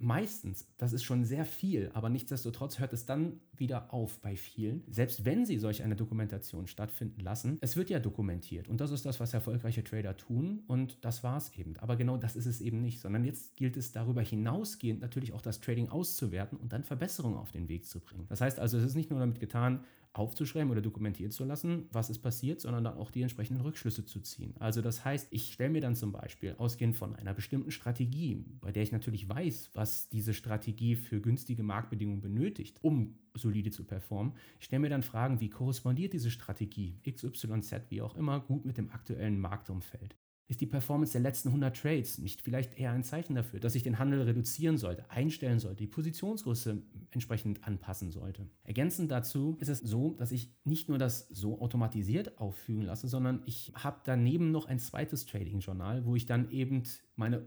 Meistens, 0.00 0.68
das 0.78 0.92
ist 0.92 1.02
schon 1.02 1.24
sehr 1.24 1.44
viel, 1.44 1.90
aber 1.92 2.08
nichtsdestotrotz 2.08 2.78
hört 2.78 2.92
es 2.92 3.04
dann 3.04 3.40
wieder 3.56 3.92
auf 3.92 4.20
bei 4.20 4.36
vielen. 4.36 4.84
Selbst 4.86 5.24
wenn 5.24 5.44
sie 5.44 5.58
solch 5.58 5.82
eine 5.82 5.96
Dokumentation 5.96 6.68
stattfinden 6.68 7.20
lassen, 7.20 7.58
es 7.62 7.76
wird 7.76 7.90
ja 7.90 7.98
dokumentiert 7.98 8.68
und 8.68 8.80
das 8.80 8.92
ist 8.92 9.04
das, 9.04 9.18
was 9.18 9.34
erfolgreiche 9.34 9.82
Trader 9.82 10.16
tun 10.16 10.62
und 10.68 11.04
das 11.04 11.24
war 11.24 11.36
es 11.36 11.52
eben. 11.56 11.76
Aber 11.78 11.96
genau 11.96 12.16
das 12.16 12.36
ist 12.36 12.46
es 12.46 12.60
eben 12.60 12.80
nicht, 12.80 13.00
sondern 13.00 13.24
jetzt 13.24 13.56
gilt 13.56 13.76
es 13.76 13.90
darüber 13.90 14.22
hinausgehend 14.22 15.00
natürlich 15.00 15.32
auch 15.32 15.42
das 15.42 15.60
Trading 15.60 15.88
auszuwerten 15.88 16.58
und 16.58 16.72
dann 16.72 16.84
Verbesserungen 16.84 17.36
auf 17.36 17.50
den 17.50 17.68
Weg 17.68 17.84
zu 17.84 17.98
bringen. 17.98 18.26
Das 18.28 18.40
heißt 18.40 18.60
also, 18.60 18.78
es 18.78 18.84
ist 18.84 18.94
nicht 18.94 19.10
nur 19.10 19.18
damit 19.18 19.40
getan, 19.40 19.84
aufzuschreiben 20.12 20.70
oder 20.70 20.80
dokumentieren 20.80 21.30
zu 21.30 21.44
lassen, 21.44 21.88
was 21.92 22.10
ist 22.10 22.18
passiert, 22.18 22.60
sondern 22.60 22.84
dann 22.84 22.96
auch 22.96 23.10
die 23.10 23.22
entsprechenden 23.22 23.62
Rückschlüsse 23.62 24.04
zu 24.04 24.20
ziehen. 24.20 24.54
Also 24.58 24.82
das 24.82 25.04
heißt, 25.04 25.28
ich 25.30 25.52
stelle 25.52 25.70
mir 25.70 25.80
dann 25.80 25.96
zum 25.96 26.12
Beispiel 26.12 26.54
ausgehend 26.58 26.96
von 26.96 27.14
einer 27.14 27.34
bestimmten 27.34 27.70
Strategie, 27.70 28.44
bei 28.60 28.72
der 28.72 28.82
ich 28.82 28.92
natürlich 28.92 29.28
weiß, 29.28 29.70
was 29.74 30.08
diese 30.08 30.34
Strategie 30.34 30.96
für 30.96 31.20
günstige 31.20 31.62
Marktbedingungen 31.62 32.20
benötigt, 32.20 32.78
um 32.82 33.18
solide 33.34 33.70
zu 33.70 33.84
performen, 33.84 34.34
ich 34.58 34.66
stelle 34.66 34.80
mir 34.80 34.90
dann 34.90 35.02
Fragen, 35.02 35.40
wie 35.40 35.50
korrespondiert 35.50 36.12
diese 36.12 36.30
Strategie 36.30 37.00
XYZ, 37.08 37.90
wie 37.90 38.02
auch 38.02 38.16
immer, 38.16 38.40
gut 38.40 38.64
mit 38.64 38.76
dem 38.76 38.90
aktuellen 38.90 39.38
Marktumfeld. 39.38 40.16
Ist 40.48 40.62
die 40.62 40.66
Performance 40.66 41.12
der 41.12 41.20
letzten 41.20 41.48
100 41.50 41.76
Trades 41.76 42.18
nicht 42.18 42.40
vielleicht 42.40 42.78
eher 42.78 42.92
ein 42.92 43.04
Zeichen 43.04 43.34
dafür, 43.34 43.60
dass 43.60 43.74
ich 43.74 43.82
den 43.82 43.98
Handel 43.98 44.22
reduzieren 44.22 44.78
sollte, 44.78 45.10
einstellen 45.10 45.58
sollte, 45.58 45.76
die 45.76 45.86
Positionsgröße 45.86 46.82
entsprechend 47.10 47.64
anpassen 47.64 48.10
sollte? 48.10 48.48
Ergänzend 48.64 49.10
dazu 49.10 49.58
ist 49.60 49.68
es 49.68 49.80
so, 49.80 50.14
dass 50.14 50.32
ich 50.32 50.50
nicht 50.64 50.88
nur 50.88 50.96
das 50.96 51.28
so 51.28 51.60
automatisiert 51.60 52.38
auffügen 52.38 52.80
lasse, 52.80 53.08
sondern 53.08 53.42
ich 53.44 53.72
habe 53.74 54.00
daneben 54.04 54.50
noch 54.50 54.64
ein 54.64 54.78
zweites 54.78 55.26
Trading-Journal, 55.26 56.06
wo 56.06 56.16
ich 56.16 56.24
dann 56.24 56.50
eben 56.50 56.84
meine 57.14 57.46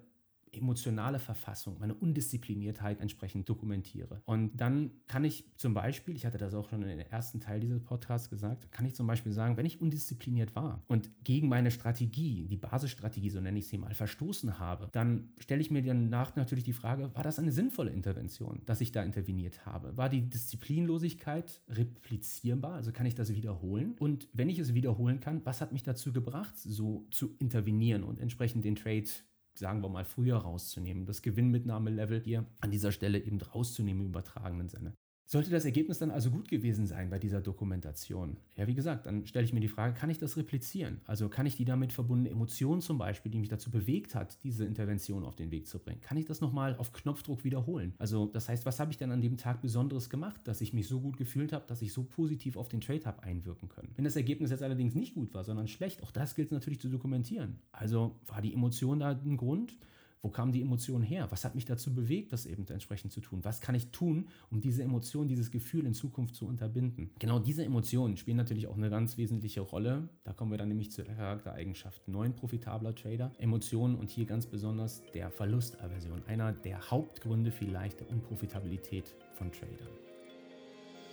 emotionale 0.54 1.20
Verfassung, 1.20 1.78
meine 1.80 1.94
Undiszipliniertheit 1.94 3.00
entsprechend 3.00 3.48
dokumentiere. 3.48 4.22
Und 4.26 4.58
dann 4.58 4.92
kann 5.08 5.24
ich 5.24 5.46
zum 5.56 5.74
Beispiel, 5.74 6.16
ich 6.16 6.26
hatte 6.26 6.38
das 6.38 6.54
auch 6.54 6.70
schon 6.70 6.82
in 6.82 6.90
den 6.90 7.00
ersten 7.00 7.40
Teil 7.40 7.60
dieses 7.60 7.84
Podcasts 7.84 8.30
gesagt, 8.30 8.72
kann 8.72 8.86
ich 8.86 8.96
zum 8.96 9.08
Beispiel 9.08 9.32
sagen, 9.32 9.58
wenn 9.58 9.66
ich 9.66 9.82
undiszipliniert 9.82 10.56
war 10.56 10.84
und 10.88 11.10
gegen 11.24 11.48
meine 11.48 11.72
Strategie, 11.72 12.48
die 12.48 12.58
Basisstrategie, 12.58 13.30
so 13.30 13.40
nenne 13.40 13.60
ich 13.60 13.68
sie 13.68 13.78
mal, 13.78 13.94
verstoßen 13.94 14.60
habe, 14.60 14.90
dann 14.92 15.30
stelle 15.40 15.62
ich 15.62 15.72
mir 15.72 15.82
danach 15.82 16.36
natürlich 16.36 16.64
die 16.64 16.74
Frage, 16.74 17.14
war 17.16 17.24
das 17.24 17.40
eine 17.40 17.52
sinnvolle 17.52 17.92
Intervention, 17.92 18.62
dass 18.66 18.82
ich 18.82 18.92
da 18.92 19.04
interveniert 19.04 19.66
habe? 19.66 19.96
War 19.98 20.10
die 20.10 20.22
Disziplinlosigkeit 20.22 21.62
replizierbar? 21.70 22.74
Also 22.74 22.92
kann 22.92 23.06
ich 23.06 23.16
das 23.16 23.34
wiederholen? 23.36 23.96
Und 24.00 24.28
wenn 24.34 24.50
ich 24.50 24.60
es 24.60 24.74
wiederholen 24.74 25.20
kann, 25.20 25.46
was 25.46 25.62
hat 25.62 25.72
mich 25.72 25.84
dazu 25.84 26.12
gebracht, 26.12 26.58
so 26.58 27.06
zu 27.12 27.36
intervenieren 27.40 28.04
und 28.04 28.20
entsprechend 28.20 28.66
den 28.66 28.76
Trade 28.76 29.06
sagen 29.54 29.82
wir 29.82 29.90
mal, 29.90 30.06
früher 30.06 30.38
rauszunehmen, 30.38 31.06
das 31.06 31.22
Gewinnmitnahmelevel 31.22 32.22
hier 32.22 32.46
an 32.60 32.72
dieser 32.72 32.92
Stelle 32.92 33.20
eben 33.20 33.42
rauszunehmen 33.42 34.02
im 34.02 34.10
übertragenen 34.10 34.70
Sinne. 34.70 34.96
Sollte 35.32 35.50
das 35.50 35.64
Ergebnis 35.64 35.98
dann 35.98 36.12
also 36.12 36.30
gut 36.30 36.50
gewesen 36.50 36.86
sein 36.86 37.10
bei 37.10 37.18
dieser 37.18 37.40
Dokumentation? 37.40 38.36
Ja, 38.58 38.68
wie 38.68 38.74
gesagt, 38.74 39.06
dann 39.06 39.26
stelle 39.26 39.46
ich 39.46 39.54
mir 39.54 39.62
die 39.62 39.70
Frage, 39.70 39.94
kann 39.94 40.10
ich 40.10 40.18
das 40.20 40.36
replizieren? 40.36 41.00
Also 41.06 41.30
kann 41.30 41.46
ich 41.46 41.56
die 41.56 41.64
damit 41.64 41.94
verbundene 41.94 42.32
Emotion 42.32 42.82
zum 42.82 42.98
Beispiel, 42.98 43.32
die 43.32 43.40
mich 43.40 43.48
dazu 43.48 43.72
bewegt 43.72 44.14
hat, 44.14 44.44
diese 44.44 44.66
Intervention 44.66 45.24
auf 45.24 45.38
den 45.38 45.50
Weg 45.50 45.68
zu 45.68 45.80
bringen, 45.80 46.02
kann 46.02 46.18
ich 46.18 46.26
das 46.26 46.42
nochmal 46.42 46.76
auf 46.76 46.92
Knopfdruck 46.92 47.46
wiederholen? 47.46 47.94
Also 47.98 48.26
das 48.26 48.50
heißt, 48.50 48.66
was 48.66 48.82
habe 48.82 48.92
ich 48.92 48.98
denn 48.98 49.10
an 49.10 49.22
dem 49.22 49.38
Tag 49.38 49.62
Besonderes 49.62 50.10
gemacht, 50.10 50.42
dass 50.44 50.60
ich 50.60 50.74
mich 50.74 50.90
so 50.90 51.00
gut 51.00 51.16
gefühlt 51.16 51.54
habe, 51.54 51.64
dass 51.66 51.82
ich 51.82 51.94
so 51.94 52.04
positiv 52.04 52.58
auf 52.58 52.68
den 52.68 52.82
Trade 52.82 53.06
habe 53.06 53.24
einwirken 53.24 53.70
können? 53.70 53.94
Wenn 53.96 54.04
das 54.04 54.18
Ergebnis 54.18 54.52
jetzt 54.52 54.64
allerdings 54.64 54.96
nicht 54.96 55.14
gut 55.14 55.34
war, 55.34 55.46
sondern 55.46 55.70
schlecht, 55.70 56.04
auch 56.04 56.12
das 56.12 56.36
gilt 56.36 56.50
es 56.50 56.52
natürlich 56.52 56.82
zu 56.82 56.90
dokumentieren. 56.90 57.58
Also 57.72 58.20
war 58.28 58.42
die 58.42 58.54
Emotion 58.54 59.00
da 59.00 59.12
ein 59.12 59.38
Grund? 59.38 59.78
Wo 60.24 60.30
kam 60.30 60.52
die 60.52 60.62
Emotion 60.62 61.02
her? 61.02 61.28
Was 61.32 61.44
hat 61.46 61.56
mich 61.56 61.66
dazu 61.66 61.96
bewegt, 61.96 62.32
das 62.32 62.46
eben 62.46 62.68
entsprechend 62.68 63.12
zu 63.12 63.22
tun? 63.22 63.40
Was 63.44 63.60
kann 63.60 63.74
ich 63.74 63.88
tun, 63.90 64.28
um 64.52 64.62
diese 64.62 64.84
Emotion, 64.84 65.28
dieses 65.28 65.50
Gefühl 65.50 65.86
in 65.88 65.96
Zukunft 65.96 66.36
zu 66.36 66.46
unterbinden? 66.46 67.10
Genau 67.18 67.40
diese 67.40 67.66
Emotionen 67.66 68.18
spielen 68.18 68.38
natürlich 68.38 68.68
auch 68.68 68.78
eine 68.78 68.92
ganz 68.92 69.18
wesentliche 69.18 69.62
Rolle. 69.62 70.10
Da 70.24 70.34
kommen 70.34 70.52
wir 70.52 70.60
dann 70.60 70.68
nämlich 70.68 70.92
zur 70.92 71.06
Charaktereigenschaft 71.06 72.08
9 72.08 72.36
profitabler 72.36 72.94
Trader. 72.94 73.32
Emotionen 73.40 73.96
und 73.96 74.12
hier 74.12 74.26
ganz 74.26 74.46
besonders 74.46 75.02
der 75.16 75.32
Verlustaversion. 75.32 76.22
Einer 76.28 76.54
der 76.54 76.92
Hauptgründe 76.92 77.52
vielleicht 77.52 78.02
der 78.02 78.10
Unprofitabilität 78.12 79.16
von 79.34 79.52
Tradern. 79.52 79.90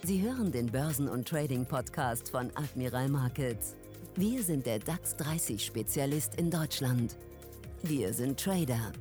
Sie 0.02 0.20
hören 0.20 0.52
den 0.52 0.66
Börsen- 0.66 1.08
und 1.08 1.26
Trading-Podcast 1.26 2.28
von 2.28 2.50
Admiral 2.54 3.08
Markets. 3.08 3.74
Wir 4.16 4.42
sind 4.42 4.66
der 4.66 4.80
DAX 4.80 5.16
30 5.16 5.64
Spezialist 5.64 6.34
in 6.34 6.50
Deutschland. 6.50 7.16
Wir 7.84 8.12
sind 8.12 8.40
Trader. 8.40 8.92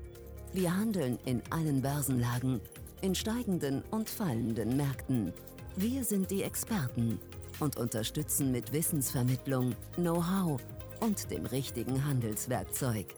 Wir 0.54 0.76
handeln 0.78 1.18
in 1.26 1.42
allen 1.50 1.82
Börsenlagen, 1.82 2.62
in 3.02 3.16
steigenden 3.16 3.82
und 3.90 4.08
fallenden 4.08 4.78
Märkten. 4.78 5.34
Wir 5.76 6.04
sind 6.04 6.30
die 6.30 6.44
Experten 6.44 7.20
und 7.60 7.76
unterstützen 7.78 8.52
mit 8.52 8.72
Wissensvermittlung, 8.72 9.74
Know-how 9.96 10.62
und 11.00 11.32
dem 11.32 11.48
richtigen 11.48 12.06
Handelswerkzeug. 12.06 13.16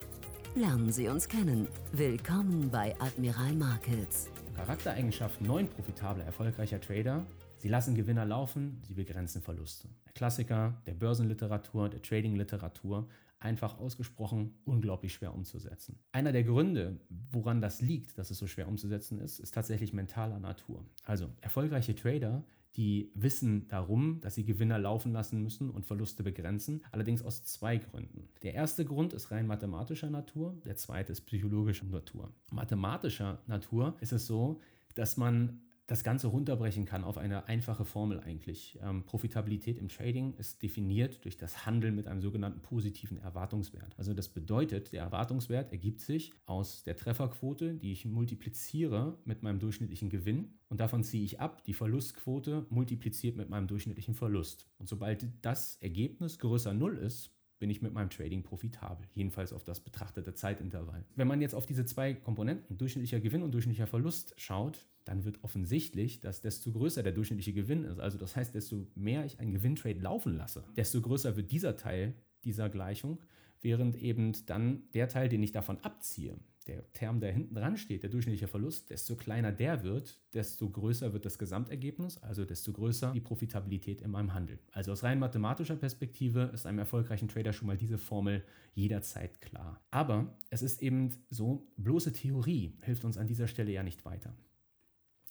Lernen 0.55 0.93
Sie 0.93 1.09
uns 1.09 1.27
kennen. 1.27 1.67
Willkommen 1.91 2.69
bei 2.71 2.95
Admiral 2.99 3.53
Markets. 3.53 4.29
Charaktereigenschaft 4.55 5.41
9 5.41 5.67
profitabler, 5.67 6.23
erfolgreicher 6.23 6.79
Trader. 6.79 7.25
Sie 7.57 7.67
lassen 7.67 7.95
Gewinner 7.95 8.25
laufen, 8.25 8.81
sie 8.87 8.93
begrenzen 8.93 9.41
Verluste. 9.41 9.89
Der 10.05 10.13
Klassiker 10.13 10.81
der 10.85 10.93
Börsenliteratur, 10.93 11.89
der 11.89 12.01
Trading-Literatur, 12.01 13.09
einfach 13.39 13.77
ausgesprochen 13.77 14.53
unglaublich 14.65 15.13
schwer 15.13 15.33
umzusetzen. 15.33 15.99
Einer 16.11 16.31
der 16.31 16.43
Gründe, 16.43 16.99
woran 17.31 17.61
das 17.61 17.81
liegt, 17.81 18.17
dass 18.17 18.31
es 18.31 18.37
so 18.37 18.47
schwer 18.47 18.67
umzusetzen 18.67 19.19
ist, 19.19 19.39
ist 19.39 19.53
tatsächlich 19.53 19.93
mentaler 19.93 20.39
Natur. 20.39 20.85
Also 21.05 21.29
erfolgreiche 21.41 21.95
Trader, 21.95 22.43
die 22.75 23.11
wissen 23.15 23.67
darum, 23.67 24.19
dass 24.21 24.35
sie 24.35 24.45
Gewinner 24.45 24.77
laufen 24.77 25.11
lassen 25.11 25.41
müssen 25.41 25.69
und 25.69 25.85
Verluste 25.85 26.23
begrenzen, 26.23 26.81
allerdings 26.91 27.23
aus 27.23 27.43
zwei 27.43 27.77
Gründen. 27.77 28.29
Der 28.43 28.53
erste 28.53 28.85
Grund 28.85 29.13
ist 29.13 29.31
rein 29.31 29.47
mathematischer 29.47 30.09
Natur, 30.09 30.59
der 30.65 30.75
zweite 30.75 31.11
ist 31.11 31.21
psychologischer 31.21 31.85
Natur. 31.85 32.31
Mathematischer 32.51 33.41
Natur 33.47 33.95
ist 34.01 34.11
es 34.11 34.27
so, 34.27 34.61
dass 34.95 35.17
man 35.17 35.61
das 35.89 36.03
Ganze 36.03 36.27
runterbrechen 36.27 36.85
kann 36.85 37.03
auf 37.03 37.17
eine 37.17 37.47
einfache 37.47 37.83
Formel 37.83 38.19
eigentlich. 38.19 38.77
Ähm, 38.83 39.03
Profitabilität 39.03 39.79
im 39.79 39.89
Trading 39.89 40.35
ist 40.37 40.61
definiert 40.61 41.25
durch 41.25 41.35
das 41.35 41.65
Handeln 41.65 41.95
mit 41.95 42.07
einem 42.07 42.21
sogenannten 42.21 42.61
positiven 42.61 43.17
Erwartungswert. 43.17 43.97
Also 43.97 44.13
das 44.13 44.29
bedeutet, 44.29 44.93
der 44.93 45.01
Erwartungswert 45.01 45.71
ergibt 45.71 46.01
sich 46.01 46.31
aus 46.45 46.83
der 46.83 46.95
Trefferquote, 46.95 47.73
die 47.73 47.91
ich 47.91 48.05
multipliziere 48.05 49.17
mit 49.25 49.41
meinem 49.41 49.57
durchschnittlichen 49.57 50.09
Gewinn 50.09 50.59
und 50.67 50.79
davon 50.79 51.03
ziehe 51.03 51.23
ich 51.23 51.39
ab 51.39 51.63
die 51.63 51.73
Verlustquote 51.73 52.67
multipliziert 52.69 53.35
mit 53.35 53.49
meinem 53.49 53.65
durchschnittlichen 53.65 54.13
Verlust. 54.13 54.67
Und 54.77 54.87
sobald 54.87 55.27
das 55.41 55.77
Ergebnis 55.81 56.37
größer 56.37 56.73
0 56.73 56.97
ist, 56.97 57.31
bin 57.57 57.69
ich 57.69 57.81
mit 57.81 57.93
meinem 57.93 58.09
Trading 58.09 58.41
profitabel, 58.41 59.05
jedenfalls 59.13 59.53
auf 59.53 59.63
das 59.63 59.81
betrachtete 59.81 60.33
Zeitintervall. 60.33 61.03
Wenn 61.15 61.27
man 61.27 61.41
jetzt 61.41 61.53
auf 61.53 61.65
diese 61.65 61.85
zwei 61.85 62.13
Komponenten, 62.13 62.77
durchschnittlicher 62.77 63.19
Gewinn 63.19 63.43
und 63.43 63.51
durchschnittlicher 63.51 63.87
Verlust, 63.87 64.33
schaut, 64.37 64.87
dann 65.09 65.25
wird 65.25 65.43
offensichtlich, 65.43 66.19
dass 66.21 66.41
desto 66.41 66.71
größer 66.71 67.01
der 67.01 67.11
durchschnittliche 67.11 67.53
Gewinn 67.53 67.83
ist, 67.83 67.99
also 67.99 68.17
das 68.17 68.35
heißt, 68.35 68.53
desto 68.53 68.87
mehr 68.95 69.25
ich 69.25 69.39
einen 69.39 69.51
Gewinntrade 69.51 69.99
laufen 69.99 70.37
lasse, 70.37 70.63
desto 70.77 71.01
größer 71.01 71.35
wird 71.35 71.51
dieser 71.51 71.75
Teil 71.77 72.13
dieser 72.43 72.69
Gleichung, 72.69 73.19
während 73.61 73.95
eben 73.95 74.33
dann 74.45 74.83
der 74.93 75.09
Teil, 75.09 75.27
den 75.27 75.41
ich 75.43 75.51
davon 75.51 75.79
abziehe, 75.79 76.37
der 76.67 76.93
Term, 76.93 77.19
der 77.19 77.33
hinten 77.33 77.55
dran 77.55 77.75
steht, 77.75 78.03
der 78.03 78.11
durchschnittliche 78.11 78.47
Verlust, 78.47 78.91
desto 78.91 79.15
kleiner 79.15 79.51
der 79.51 79.83
wird, 79.83 80.21
desto 80.35 80.69
größer 80.69 81.11
wird 81.11 81.25
das 81.25 81.39
Gesamtergebnis, 81.39 82.19
also 82.19 82.45
desto 82.45 82.71
größer 82.71 83.11
die 83.11 83.19
Profitabilität 83.19 84.01
in 84.01 84.11
meinem 84.11 84.35
Handel. 84.35 84.59
Also 84.71 84.91
aus 84.91 85.03
rein 85.03 85.17
mathematischer 85.17 85.75
Perspektive 85.75 86.51
ist 86.53 86.67
einem 86.67 86.77
erfolgreichen 86.77 87.27
Trader 87.27 87.51
schon 87.51 87.67
mal 87.67 87.77
diese 87.77 87.97
Formel 87.97 88.43
jederzeit 88.75 89.41
klar. 89.41 89.81
Aber 89.89 90.37
es 90.51 90.61
ist 90.61 90.83
eben 90.83 91.09
so, 91.31 91.67
bloße 91.77 92.13
Theorie 92.13 92.77
hilft 92.83 93.03
uns 93.03 93.17
an 93.17 93.25
dieser 93.25 93.47
Stelle 93.47 93.71
ja 93.71 93.81
nicht 93.81 94.05
weiter. 94.05 94.35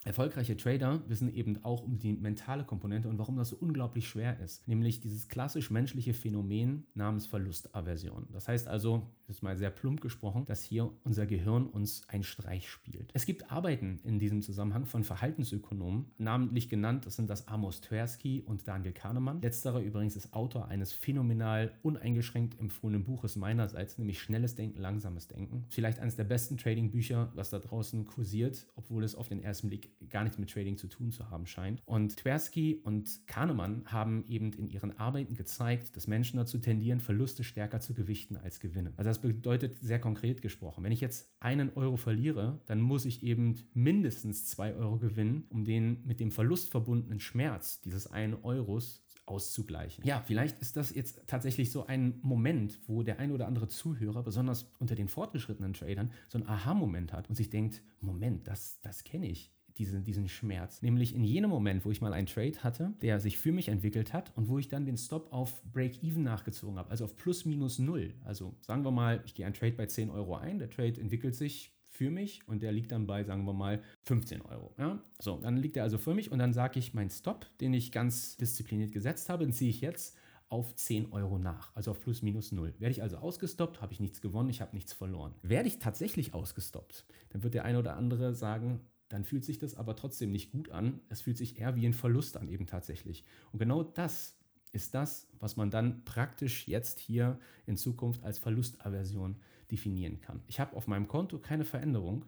Erfolgreiche 0.04 0.56
Trader 0.56 1.02
wissen 1.08 1.32
eben 1.34 1.64
auch 1.64 1.82
um 1.82 1.98
die 1.98 2.12
mentale 2.12 2.64
Komponente 2.64 3.08
und 3.08 3.18
warum 3.18 3.36
das 3.36 3.50
so 3.50 3.56
unglaublich 3.56 4.08
schwer 4.08 4.38
ist, 4.40 4.66
nämlich 4.68 5.00
dieses 5.00 5.28
klassisch 5.28 5.70
menschliche 5.70 6.14
Phänomen 6.14 6.86
namens 6.94 7.26
Verlustaversion. 7.26 8.28
Das 8.32 8.48
heißt 8.48 8.68
also, 8.68 9.10
ist 9.26 9.42
mal 9.42 9.56
sehr 9.56 9.70
plump 9.70 10.00
gesprochen, 10.00 10.46
dass 10.46 10.62
hier 10.62 10.90
unser 11.04 11.26
Gehirn 11.26 11.66
uns 11.66 12.08
einen 12.08 12.22
Streich 12.22 12.70
spielt. 12.70 13.10
Es 13.12 13.26
gibt 13.26 13.50
Arbeiten 13.50 14.00
in 14.04 14.18
diesem 14.18 14.40
Zusammenhang 14.40 14.86
von 14.86 15.04
Verhaltensökonomen, 15.04 16.06
namentlich 16.16 16.68
genannt, 16.68 17.04
das 17.04 17.16
sind 17.16 17.28
das 17.28 17.48
Amos 17.48 17.80
Tversky 17.80 18.40
und 18.40 18.66
Daniel 18.66 18.92
Kahnemann. 18.92 19.42
Letzterer 19.42 19.80
übrigens 19.80 20.16
ist 20.16 20.32
Autor 20.32 20.68
eines 20.68 20.92
phänomenal 20.92 21.72
uneingeschränkt 21.82 22.58
empfohlenen 22.58 23.04
Buches 23.04 23.36
meinerseits, 23.36 23.98
nämlich 23.98 24.22
Schnelles 24.22 24.54
Denken, 24.54 24.78
Langsames 24.78 25.28
Denken. 25.28 25.66
Vielleicht 25.68 25.98
eines 25.98 26.16
der 26.16 26.24
besten 26.24 26.56
Trading-Bücher, 26.56 27.30
was 27.34 27.50
da 27.50 27.58
draußen 27.58 28.06
kursiert, 28.06 28.66
obwohl 28.76 29.04
es 29.04 29.14
auf 29.14 29.28
den 29.28 29.42
ersten 29.42 29.68
Blick 29.68 29.87
gar 30.08 30.24
nichts 30.24 30.38
mit 30.38 30.50
Trading 30.50 30.76
zu 30.76 30.88
tun 30.88 31.10
zu 31.10 31.30
haben 31.30 31.46
scheint. 31.46 31.82
Und 31.84 32.16
Tversky 32.16 32.80
und 32.82 33.26
Kahnemann 33.26 33.84
haben 33.86 34.24
eben 34.28 34.52
in 34.52 34.68
ihren 34.68 34.96
Arbeiten 34.98 35.34
gezeigt, 35.34 35.96
dass 35.96 36.06
Menschen 36.06 36.36
dazu 36.36 36.58
tendieren, 36.58 37.00
Verluste 37.00 37.44
stärker 37.44 37.80
zu 37.80 37.94
gewichten 37.94 38.36
als 38.36 38.60
Gewinne. 38.60 38.92
Also 38.96 39.10
das 39.10 39.20
bedeutet 39.20 39.78
sehr 39.80 40.00
konkret 40.00 40.42
gesprochen, 40.42 40.84
wenn 40.84 40.92
ich 40.92 41.00
jetzt 41.00 41.30
einen 41.40 41.70
Euro 41.74 41.96
verliere, 41.96 42.60
dann 42.66 42.80
muss 42.80 43.04
ich 43.04 43.22
eben 43.22 43.56
mindestens 43.74 44.46
zwei 44.46 44.74
Euro 44.74 44.98
gewinnen, 44.98 45.44
um 45.50 45.64
den 45.64 46.04
mit 46.04 46.20
dem 46.20 46.30
Verlust 46.30 46.70
verbundenen 46.70 47.20
Schmerz 47.20 47.80
dieses 47.80 48.06
einen 48.06 48.34
Euros 48.42 49.04
auszugleichen. 49.28 50.04
Ja, 50.06 50.22
vielleicht 50.26 50.60
ist 50.60 50.76
das 50.76 50.94
jetzt 50.94 51.20
tatsächlich 51.26 51.70
so 51.70 51.86
ein 51.86 52.18
Moment, 52.22 52.80
wo 52.86 53.02
der 53.02 53.18
ein 53.18 53.30
oder 53.30 53.46
andere 53.46 53.68
Zuhörer, 53.68 54.22
besonders 54.22 54.70
unter 54.78 54.94
den 54.94 55.08
fortgeschrittenen 55.08 55.74
Tradern, 55.74 56.10
so 56.28 56.38
ein 56.38 56.46
Aha-Moment 56.46 57.12
hat 57.12 57.28
und 57.28 57.34
sich 57.34 57.50
denkt, 57.50 57.82
Moment, 58.00 58.48
das, 58.48 58.80
das 58.80 59.04
kenne 59.04 59.28
ich 59.28 59.52
diesen, 59.78 60.04
diesen 60.04 60.28
Schmerz. 60.28 60.82
Nämlich 60.82 61.14
in 61.14 61.24
jenem 61.24 61.50
Moment, 61.50 61.84
wo 61.84 61.90
ich 61.90 62.00
mal 62.00 62.12
einen 62.12 62.26
Trade 62.26 62.62
hatte, 62.62 62.92
der 63.02 63.20
sich 63.20 63.38
für 63.38 63.52
mich 63.52 63.68
entwickelt 63.68 64.12
hat 64.12 64.36
und 64.36 64.48
wo 64.48 64.58
ich 64.58 64.68
dann 64.68 64.84
den 64.84 64.96
Stop 64.96 65.32
auf 65.32 65.62
Break-Even 65.72 66.22
nachgezogen 66.22 66.78
habe, 66.78 66.90
also 66.90 67.04
auf 67.04 67.16
plus 67.16 67.44
minus 67.44 67.78
null. 67.78 68.14
Also 68.24 68.54
sagen 68.60 68.84
wir 68.84 68.90
mal, 68.90 69.22
ich 69.24 69.34
gehe 69.34 69.46
einen 69.46 69.54
Trade 69.54 69.72
bei 69.72 69.86
10 69.86 70.10
Euro 70.10 70.36
ein, 70.36 70.58
der 70.58 70.70
Trade 70.70 71.00
entwickelt 71.00 71.34
sich 71.34 71.72
für 71.88 72.10
mich 72.10 72.46
und 72.46 72.62
der 72.62 72.72
liegt 72.72 72.92
dann 72.92 73.06
bei, 73.06 73.24
sagen 73.24 73.44
wir 73.44 73.52
mal, 73.52 73.82
15 74.04 74.42
Euro. 74.42 74.74
Ja? 74.78 75.02
So, 75.18 75.38
dann 75.38 75.56
liegt 75.56 75.76
er 75.76 75.82
also 75.82 75.98
für 75.98 76.14
mich 76.14 76.30
und 76.30 76.38
dann 76.38 76.52
sage 76.52 76.78
ich, 76.78 76.94
mein 76.94 77.10
Stop, 77.10 77.46
den 77.58 77.74
ich 77.74 77.90
ganz 77.92 78.36
diszipliniert 78.36 78.92
gesetzt 78.92 79.28
habe, 79.28 79.44
den 79.44 79.52
ziehe 79.52 79.70
ich 79.70 79.80
jetzt 79.80 80.16
auf 80.48 80.74
10 80.74 81.12
Euro 81.12 81.38
nach, 81.38 81.74
also 81.74 81.90
auf 81.90 82.00
plus 82.00 82.22
minus 82.22 82.52
null. 82.52 82.74
Werde 82.78 82.92
ich 82.92 83.02
also 83.02 83.18
ausgestoppt, 83.18 83.82
habe 83.82 83.92
ich 83.92 84.00
nichts 84.00 84.20
gewonnen, 84.20 84.48
ich 84.48 84.60
habe 84.60 84.74
nichts 84.74 84.92
verloren. 84.92 85.34
Werde 85.42 85.68
ich 85.68 85.78
tatsächlich 85.78 86.34
ausgestoppt, 86.34 87.04
dann 87.30 87.42
wird 87.42 87.54
der 87.54 87.64
eine 87.64 87.78
oder 87.78 87.96
andere 87.96 88.34
sagen, 88.34 88.80
dann 89.08 89.24
fühlt 89.24 89.44
sich 89.44 89.58
das 89.58 89.74
aber 89.74 89.96
trotzdem 89.96 90.30
nicht 90.30 90.52
gut 90.52 90.70
an. 90.70 91.00
Es 91.08 91.22
fühlt 91.22 91.38
sich 91.38 91.58
eher 91.58 91.76
wie 91.76 91.86
ein 91.86 91.94
Verlust 91.94 92.36
an, 92.36 92.48
eben 92.48 92.66
tatsächlich. 92.66 93.24
Und 93.52 93.58
genau 93.58 93.82
das 93.82 94.36
ist 94.72 94.94
das, 94.94 95.28
was 95.38 95.56
man 95.56 95.70
dann 95.70 96.04
praktisch 96.04 96.68
jetzt 96.68 96.98
hier 96.98 97.38
in 97.66 97.76
Zukunft 97.76 98.22
als 98.22 98.38
Verlustaversion 98.38 99.36
definieren 99.70 100.20
kann. 100.20 100.42
Ich 100.46 100.60
habe 100.60 100.76
auf 100.76 100.86
meinem 100.86 101.08
Konto 101.08 101.38
keine 101.38 101.64
Veränderung, 101.64 102.24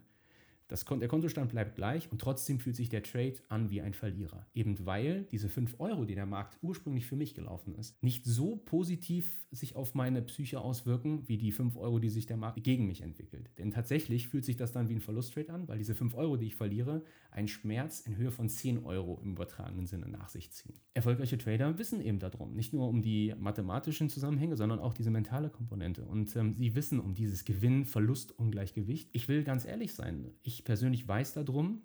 das, 0.71 0.85
der 0.85 1.07
Kontostand 1.09 1.51
bleibt 1.51 1.75
gleich 1.75 2.09
und 2.11 2.21
trotzdem 2.21 2.59
fühlt 2.59 2.77
sich 2.77 2.87
der 2.87 3.03
Trade 3.03 3.35
an 3.49 3.69
wie 3.69 3.81
ein 3.81 3.93
Verlierer. 3.93 4.47
Eben 4.53 4.85
weil 4.85 5.27
diese 5.31 5.49
5 5.49 5.75
Euro, 5.79 6.05
die 6.05 6.15
der 6.15 6.25
Markt 6.25 6.57
ursprünglich 6.61 7.05
für 7.05 7.17
mich 7.17 7.33
gelaufen 7.33 7.75
ist, 7.75 8.01
nicht 8.01 8.25
so 8.25 8.55
positiv 8.55 9.45
sich 9.51 9.75
auf 9.75 9.95
meine 9.95 10.21
Psyche 10.21 10.61
auswirken, 10.61 11.27
wie 11.27 11.37
die 11.37 11.51
5 11.51 11.75
Euro, 11.75 11.99
die 11.99 12.09
sich 12.09 12.25
der 12.25 12.37
Markt 12.37 12.63
gegen 12.63 12.87
mich 12.87 13.01
entwickelt. 13.01 13.51
Denn 13.57 13.71
tatsächlich 13.71 14.29
fühlt 14.29 14.45
sich 14.45 14.55
das 14.55 14.71
dann 14.71 14.87
wie 14.87 14.95
ein 14.95 15.01
Verlusttrade 15.01 15.51
an, 15.51 15.67
weil 15.67 15.77
diese 15.77 15.93
5 15.93 16.15
Euro, 16.15 16.37
die 16.37 16.47
ich 16.47 16.55
verliere, 16.55 17.03
einen 17.31 17.49
Schmerz 17.49 17.99
in 17.99 18.15
Höhe 18.15 18.31
von 18.31 18.47
10 18.47 18.85
Euro 18.85 19.19
im 19.21 19.31
übertragenen 19.31 19.87
Sinne 19.87 20.07
nach 20.07 20.29
sich 20.29 20.51
ziehen. 20.51 20.79
Erfolgreiche 20.93 21.37
Trader 21.37 21.77
wissen 21.77 22.01
eben 22.01 22.19
darum, 22.19 22.55
nicht 22.55 22.73
nur 22.73 22.87
um 22.87 23.01
die 23.01 23.33
mathematischen 23.37 24.09
Zusammenhänge, 24.09 24.55
sondern 24.55 24.79
auch 24.79 24.93
diese 24.93 25.11
mentale 25.11 25.49
Komponente. 25.49 26.05
Und 26.05 26.33
ähm, 26.37 26.53
sie 26.53 26.75
wissen 26.75 26.99
um 26.99 27.13
dieses 27.13 27.43
Gewinn-Verlust-Ungleichgewicht. 27.43 29.09
Ich 29.11 29.27
will 29.27 29.43
ganz 29.43 29.65
ehrlich 29.65 29.93
sein, 29.93 30.31
ich 30.43 30.60
persönlich 30.63 31.07
weiß 31.07 31.33
darum. 31.33 31.81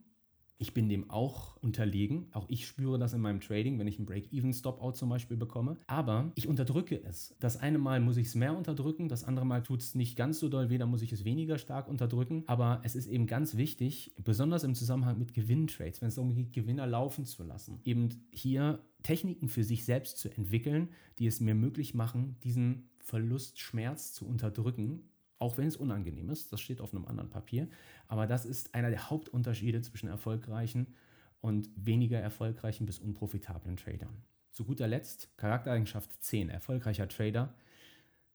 Ich 0.59 0.73
bin 0.73 0.89
dem 0.89 1.11
auch 1.11 1.57
unterlegen. 1.57 2.29
Auch 2.33 2.47
ich 2.49 2.67
spüre 2.67 2.99
das 2.99 3.13
in 3.13 3.21
meinem 3.21 3.41
Trading, 3.41 3.79
wenn 3.79 3.87
ich 3.87 3.99
einen 3.99 4.07
Break-Even-Stop-Out 4.07 4.97
zum 4.97 5.11
Beispiel 5.11 5.37
bekomme. 5.37 5.77
Aber 5.87 6.33
ich 6.35 6.49
unterdrücke 6.49 7.03
es. 7.05 7.37
Das 7.41 7.59
eine 7.59 7.79
Mal 7.79 8.01
muss 8.01 8.17
ich 8.17 8.29
es 8.29 8.35
mehr 8.35 8.57
unterdrücken, 8.57 9.09
das 9.09 9.25
andere 9.25 9.45
Mal 9.45 9.63
tut 9.63 9.83
es 9.83 9.95
nicht 9.95 10.17
ganz 10.17 10.39
so 10.39 10.49
doll 10.49 10.71
weh, 10.71 10.79
da 10.79 10.87
muss 10.87 11.03
ich 11.03 11.13
es 11.13 11.25
weniger 11.25 11.59
stark 11.59 11.89
unterdrücken. 11.89 12.45
Aber 12.47 12.81
es 12.85 12.97
ist 12.97 13.07
eben 13.07 13.27
ganz 13.27 13.57
wichtig, 13.57 14.15
besonders 14.25 14.65
im 14.65 14.75
Zusammenhang 14.75 15.19
mit 15.19 15.35
Gewinntrades, 15.35 16.01
wenn 16.01 16.09
es 16.09 16.15
darum 16.15 16.35
geht, 16.35 16.55
Gewinner 16.55 16.87
laufen 16.87 17.27
zu 17.27 17.43
lassen, 17.43 17.81
eben 17.85 18.09
hier 18.33 18.81
Techniken 19.03 19.49
für 19.49 19.63
sich 19.63 19.85
selbst 19.85 20.17
zu 20.17 20.31
entwickeln, 20.31 20.89
die 21.19 21.27
es 21.27 21.41
mir 21.41 21.55
möglich 21.55 21.95
machen, 21.95 22.37
diesen 22.43 22.89
Verlustschmerz 22.99 24.15
zu 24.15 24.27
unterdrücken 24.27 25.03
auch 25.39 25.59
wenn 25.59 25.67
es 25.67 25.77
unangenehm 25.77 26.31
ist, 26.31 26.53
das 26.53 26.61
steht 26.61 26.81
auf 26.81 26.93
einem 26.93 27.07
anderen 27.07 27.31
Papier. 27.31 27.69
Aber 28.09 28.27
das 28.27 28.45
ist 28.45 28.75
einer 28.75 28.91
der 28.91 29.11
Hauptunterschiede 29.11 29.81
zwischen 29.83 30.09
erfolgreichen 30.09 30.95
und 31.41 31.69
weniger 31.77 32.19
erfolgreichen 32.19 32.87
bis 32.87 32.99
unprofitablen 32.99 33.77
Tradern. 33.77 34.23
Zu 34.51 34.65
guter 34.65 34.89
Letzt 34.89 35.37
Charaktereigenschaft 35.37 36.11
10 36.23 36.49
erfolgreicher 36.49 37.09
Trader. 37.09 37.55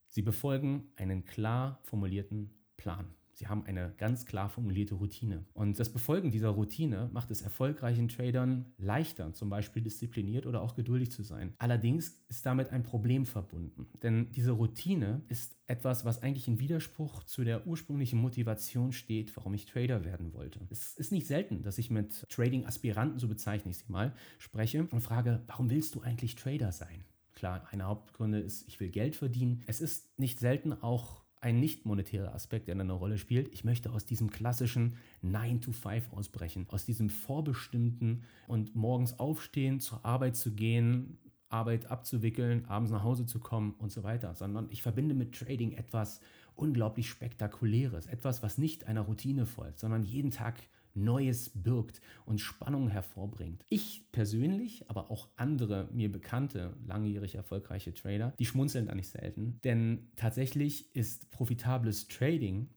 Sie 0.08 0.22
befolgen 0.22 0.92
einen 0.96 1.24
klar 1.24 1.80
formulierten 1.82 2.50
Plan. 2.76 3.14
Sie 3.34 3.48
haben 3.48 3.64
eine 3.64 3.94
ganz 3.96 4.26
klar 4.26 4.48
formulierte 4.48 4.94
Routine. 4.94 5.44
Und 5.54 5.78
das 5.80 5.90
Befolgen 5.90 6.30
dieser 6.30 6.50
Routine 6.50 7.10
macht 7.12 7.30
es 7.30 7.42
erfolgreichen 7.42 8.08
Tradern 8.08 8.66
leichter, 8.78 9.32
zum 9.32 9.48
Beispiel 9.48 9.82
diszipliniert 9.82 10.46
oder 10.46 10.62
auch 10.62 10.74
geduldig 10.74 11.10
zu 11.10 11.22
sein. 11.22 11.54
Allerdings 11.58 12.22
ist 12.28 12.44
damit 12.44 12.70
ein 12.70 12.82
Problem 12.82 13.24
verbunden. 13.24 13.88
Denn 14.02 14.30
diese 14.32 14.52
Routine 14.52 15.22
ist 15.28 15.56
etwas, 15.66 16.04
was 16.04 16.22
eigentlich 16.22 16.48
in 16.48 16.58
Widerspruch 16.58 17.24
zu 17.24 17.44
der 17.44 17.66
ursprünglichen 17.66 18.20
Motivation 18.20 18.92
steht, 18.92 19.34
warum 19.36 19.54
ich 19.54 19.64
Trader 19.64 20.04
werden 20.04 20.34
wollte. 20.34 20.60
Es 20.70 20.94
ist 20.96 21.12
nicht 21.12 21.26
selten, 21.26 21.62
dass 21.62 21.78
ich 21.78 21.90
mit 21.90 22.26
Trading-Aspiranten, 22.28 23.18
so 23.18 23.28
bezeichne 23.28 23.70
ich 23.70 23.78
sie 23.78 23.90
mal, 23.90 24.12
spreche 24.38 24.86
und 24.90 25.00
frage, 25.00 25.42
warum 25.46 25.70
willst 25.70 25.94
du 25.94 26.02
eigentlich 26.02 26.34
Trader 26.34 26.72
sein? 26.72 27.04
Klar, 27.34 27.66
eine 27.70 27.84
Hauptgründe 27.84 28.38
ist, 28.38 28.68
ich 28.68 28.78
will 28.78 28.90
Geld 28.90 29.16
verdienen. 29.16 29.62
Es 29.66 29.80
ist 29.80 30.18
nicht 30.18 30.38
selten 30.38 30.72
auch 30.72 31.21
ein 31.42 31.58
nicht 31.58 31.84
monetärer 31.84 32.34
Aspekt, 32.34 32.68
der 32.68 32.78
eine 32.78 32.92
Rolle 32.92 33.18
spielt. 33.18 33.52
Ich 33.52 33.64
möchte 33.64 33.92
aus 33.92 34.06
diesem 34.06 34.30
klassischen 34.30 34.96
9 35.22 35.60
to 35.60 35.72
5 35.72 36.12
ausbrechen, 36.12 36.66
aus 36.70 36.84
diesem 36.84 37.10
vorbestimmten 37.10 38.22
und 38.46 38.76
morgens 38.76 39.18
aufstehen, 39.18 39.80
zur 39.80 40.04
Arbeit 40.04 40.36
zu 40.36 40.52
gehen, 40.52 41.18
Arbeit 41.48 41.90
abzuwickeln, 41.90 42.64
abends 42.66 42.92
nach 42.92 43.02
Hause 43.02 43.26
zu 43.26 43.40
kommen 43.40 43.74
und 43.74 43.90
so 43.90 44.04
weiter, 44.04 44.34
sondern 44.34 44.68
ich 44.70 44.82
verbinde 44.82 45.14
mit 45.14 45.34
Trading 45.34 45.72
etwas 45.72 46.20
unglaublich 46.54 47.08
Spektakuläres, 47.10 48.06
etwas, 48.06 48.42
was 48.42 48.56
nicht 48.56 48.86
einer 48.86 49.02
Routine 49.02 49.44
folgt, 49.44 49.80
sondern 49.80 50.04
jeden 50.04 50.30
Tag 50.30 50.54
Neues 50.94 51.50
birgt 51.54 52.00
und 52.24 52.40
Spannung 52.40 52.88
hervorbringt. 52.88 53.64
Ich 53.68 54.10
persönlich, 54.12 54.88
aber 54.88 55.10
auch 55.10 55.28
andere 55.36 55.88
mir 55.92 56.10
bekannte, 56.10 56.76
langjährig 56.86 57.34
erfolgreiche 57.34 57.94
Trader, 57.94 58.34
die 58.38 58.46
schmunzeln 58.46 58.86
da 58.86 58.94
nicht 58.94 59.08
selten, 59.08 59.60
denn 59.64 60.10
tatsächlich 60.16 60.94
ist 60.94 61.30
profitables 61.30 62.08
Trading 62.08 62.68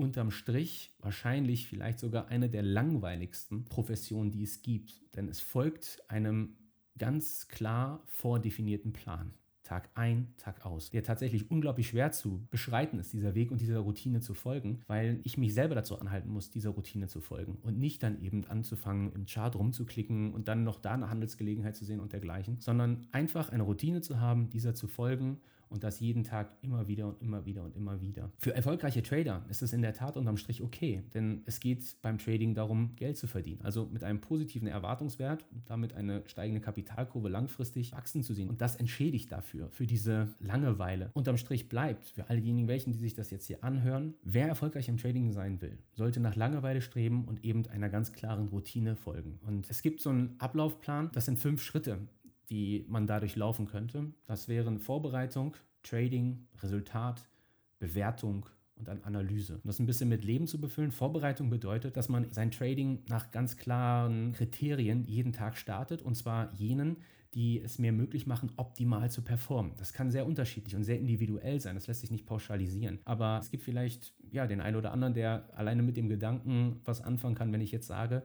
unterm 0.00 0.30
Strich 0.30 0.94
wahrscheinlich 0.98 1.68
vielleicht 1.68 1.98
sogar 1.98 2.28
eine 2.28 2.48
der 2.48 2.62
langweiligsten 2.62 3.66
Professionen, 3.66 4.30
die 4.30 4.42
es 4.42 4.62
gibt. 4.62 5.02
Denn 5.14 5.28
es 5.28 5.40
folgt 5.40 6.02
einem 6.08 6.56
ganz 6.98 7.48
klar 7.48 8.02
vordefinierten 8.06 8.92
Plan. 8.92 9.34
Tag 9.70 9.88
ein, 9.94 10.26
Tag 10.36 10.66
aus. 10.66 10.90
Der 10.90 11.04
tatsächlich 11.04 11.48
unglaublich 11.48 11.86
schwer 11.86 12.10
zu 12.10 12.44
beschreiten 12.50 12.98
ist, 12.98 13.12
dieser 13.12 13.36
Weg 13.36 13.52
und 13.52 13.60
dieser 13.60 13.78
Routine 13.78 14.18
zu 14.18 14.34
folgen, 14.34 14.82
weil 14.88 15.20
ich 15.22 15.38
mich 15.38 15.54
selber 15.54 15.76
dazu 15.76 15.96
anhalten 15.96 16.28
muss, 16.28 16.50
dieser 16.50 16.70
Routine 16.70 17.06
zu 17.06 17.20
folgen 17.20 17.56
und 17.62 17.78
nicht 17.78 18.02
dann 18.02 18.20
eben 18.20 18.44
anzufangen, 18.46 19.12
im 19.12 19.26
Chart 19.26 19.54
rumzuklicken 19.54 20.34
und 20.34 20.48
dann 20.48 20.64
noch 20.64 20.80
da 20.80 20.94
eine 20.94 21.08
Handelsgelegenheit 21.08 21.76
zu 21.76 21.84
sehen 21.84 22.00
und 22.00 22.12
dergleichen, 22.12 22.56
sondern 22.58 23.06
einfach 23.12 23.50
eine 23.50 23.62
Routine 23.62 24.00
zu 24.00 24.18
haben, 24.18 24.50
dieser 24.50 24.74
zu 24.74 24.88
folgen 24.88 25.38
und 25.70 25.84
das 25.84 26.00
jeden 26.00 26.24
Tag 26.24 26.54
immer 26.62 26.88
wieder 26.88 27.06
und 27.06 27.22
immer 27.22 27.46
wieder 27.46 27.62
und 27.64 27.76
immer 27.76 28.00
wieder. 28.00 28.30
Für 28.38 28.54
erfolgreiche 28.54 29.02
Trader 29.02 29.44
ist 29.48 29.62
es 29.62 29.72
in 29.72 29.82
der 29.82 29.94
Tat 29.94 30.16
unterm 30.16 30.36
Strich 30.36 30.62
okay, 30.62 31.02
denn 31.14 31.42
es 31.46 31.60
geht 31.60 31.96
beim 32.02 32.18
Trading 32.18 32.54
darum, 32.54 32.94
Geld 32.96 33.16
zu 33.16 33.26
verdienen. 33.26 33.60
Also 33.62 33.86
mit 33.86 34.04
einem 34.04 34.20
positiven 34.20 34.68
Erwartungswert 34.68 35.46
und 35.52 35.68
damit 35.70 35.94
eine 35.94 36.22
steigende 36.26 36.60
Kapitalkurve 36.60 37.28
langfristig 37.28 37.92
wachsen 37.92 38.22
zu 38.22 38.34
sehen. 38.34 38.48
Und 38.48 38.60
das 38.60 38.76
entschädigt 38.76 39.30
dafür, 39.32 39.70
für 39.70 39.86
diese 39.86 40.34
Langeweile. 40.40 41.10
Unterm 41.14 41.36
Strich 41.36 41.68
bleibt 41.68 42.06
für 42.06 42.28
all 42.28 42.40
diejenigen, 42.40 42.68
welchen, 42.68 42.92
die 42.92 42.98
sich 42.98 43.14
das 43.14 43.30
jetzt 43.30 43.46
hier 43.46 43.62
anhören, 43.62 44.14
wer 44.24 44.48
erfolgreich 44.48 44.88
im 44.88 44.96
Trading 44.96 45.32
sein 45.32 45.60
will, 45.60 45.78
sollte 45.94 46.20
nach 46.20 46.36
Langeweile 46.36 46.80
streben 46.80 47.24
und 47.24 47.44
eben 47.44 47.66
einer 47.68 47.88
ganz 47.88 48.12
klaren 48.12 48.48
Routine 48.48 48.96
folgen. 48.96 49.38
Und 49.46 49.70
es 49.70 49.82
gibt 49.82 50.00
so 50.00 50.10
einen 50.10 50.34
Ablaufplan, 50.38 51.10
das 51.12 51.26
sind 51.26 51.38
fünf 51.38 51.62
Schritte 51.62 51.98
die 52.50 52.84
man 52.88 53.06
dadurch 53.06 53.36
laufen 53.36 53.66
könnte. 53.66 54.12
Das 54.26 54.48
wären 54.48 54.78
Vorbereitung, 54.78 55.56
Trading, 55.82 56.46
Resultat, 56.62 57.28
Bewertung 57.78 58.46
und 58.74 58.88
dann 58.88 59.02
Analyse. 59.02 59.54
Und 59.54 59.66
das 59.66 59.78
ein 59.78 59.86
bisschen 59.86 60.08
mit 60.08 60.24
Leben 60.24 60.46
zu 60.46 60.60
befüllen. 60.60 60.90
Vorbereitung 60.90 61.50
bedeutet, 61.50 61.96
dass 61.96 62.08
man 62.08 62.30
sein 62.30 62.50
Trading 62.50 63.02
nach 63.08 63.30
ganz 63.30 63.56
klaren 63.56 64.32
Kriterien 64.32 65.04
jeden 65.04 65.32
Tag 65.32 65.56
startet 65.56 66.02
und 66.02 66.16
zwar 66.16 66.52
jenen, 66.54 66.96
die 67.34 67.60
es 67.60 67.78
mir 67.78 67.92
möglich 67.92 68.26
machen, 68.26 68.50
optimal 68.56 69.10
zu 69.10 69.22
performen. 69.22 69.72
Das 69.76 69.92
kann 69.92 70.10
sehr 70.10 70.26
unterschiedlich 70.26 70.74
und 70.74 70.82
sehr 70.82 70.98
individuell 70.98 71.60
sein. 71.60 71.76
Das 71.76 71.86
lässt 71.86 72.00
sich 72.00 72.10
nicht 72.10 72.26
pauschalisieren. 72.26 72.98
Aber 73.04 73.38
es 73.40 73.50
gibt 73.50 73.62
vielleicht 73.62 74.12
ja 74.32 74.46
den 74.48 74.60
einen 74.60 74.76
oder 74.76 74.92
anderen, 74.92 75.14
der 75.14 75.48
alleine 75.56 75.82
mit 75.82 75.96
dem 75.96 76.08
Gedanken 76.08 76.80
was 76.84 77.00
anfangen 77.00 77.36
kann, 77.36 77.52
wenn 77.52 77.60
ich 77.60 77.70
jetzt 77.70 77.86
sage, 77.86 78.24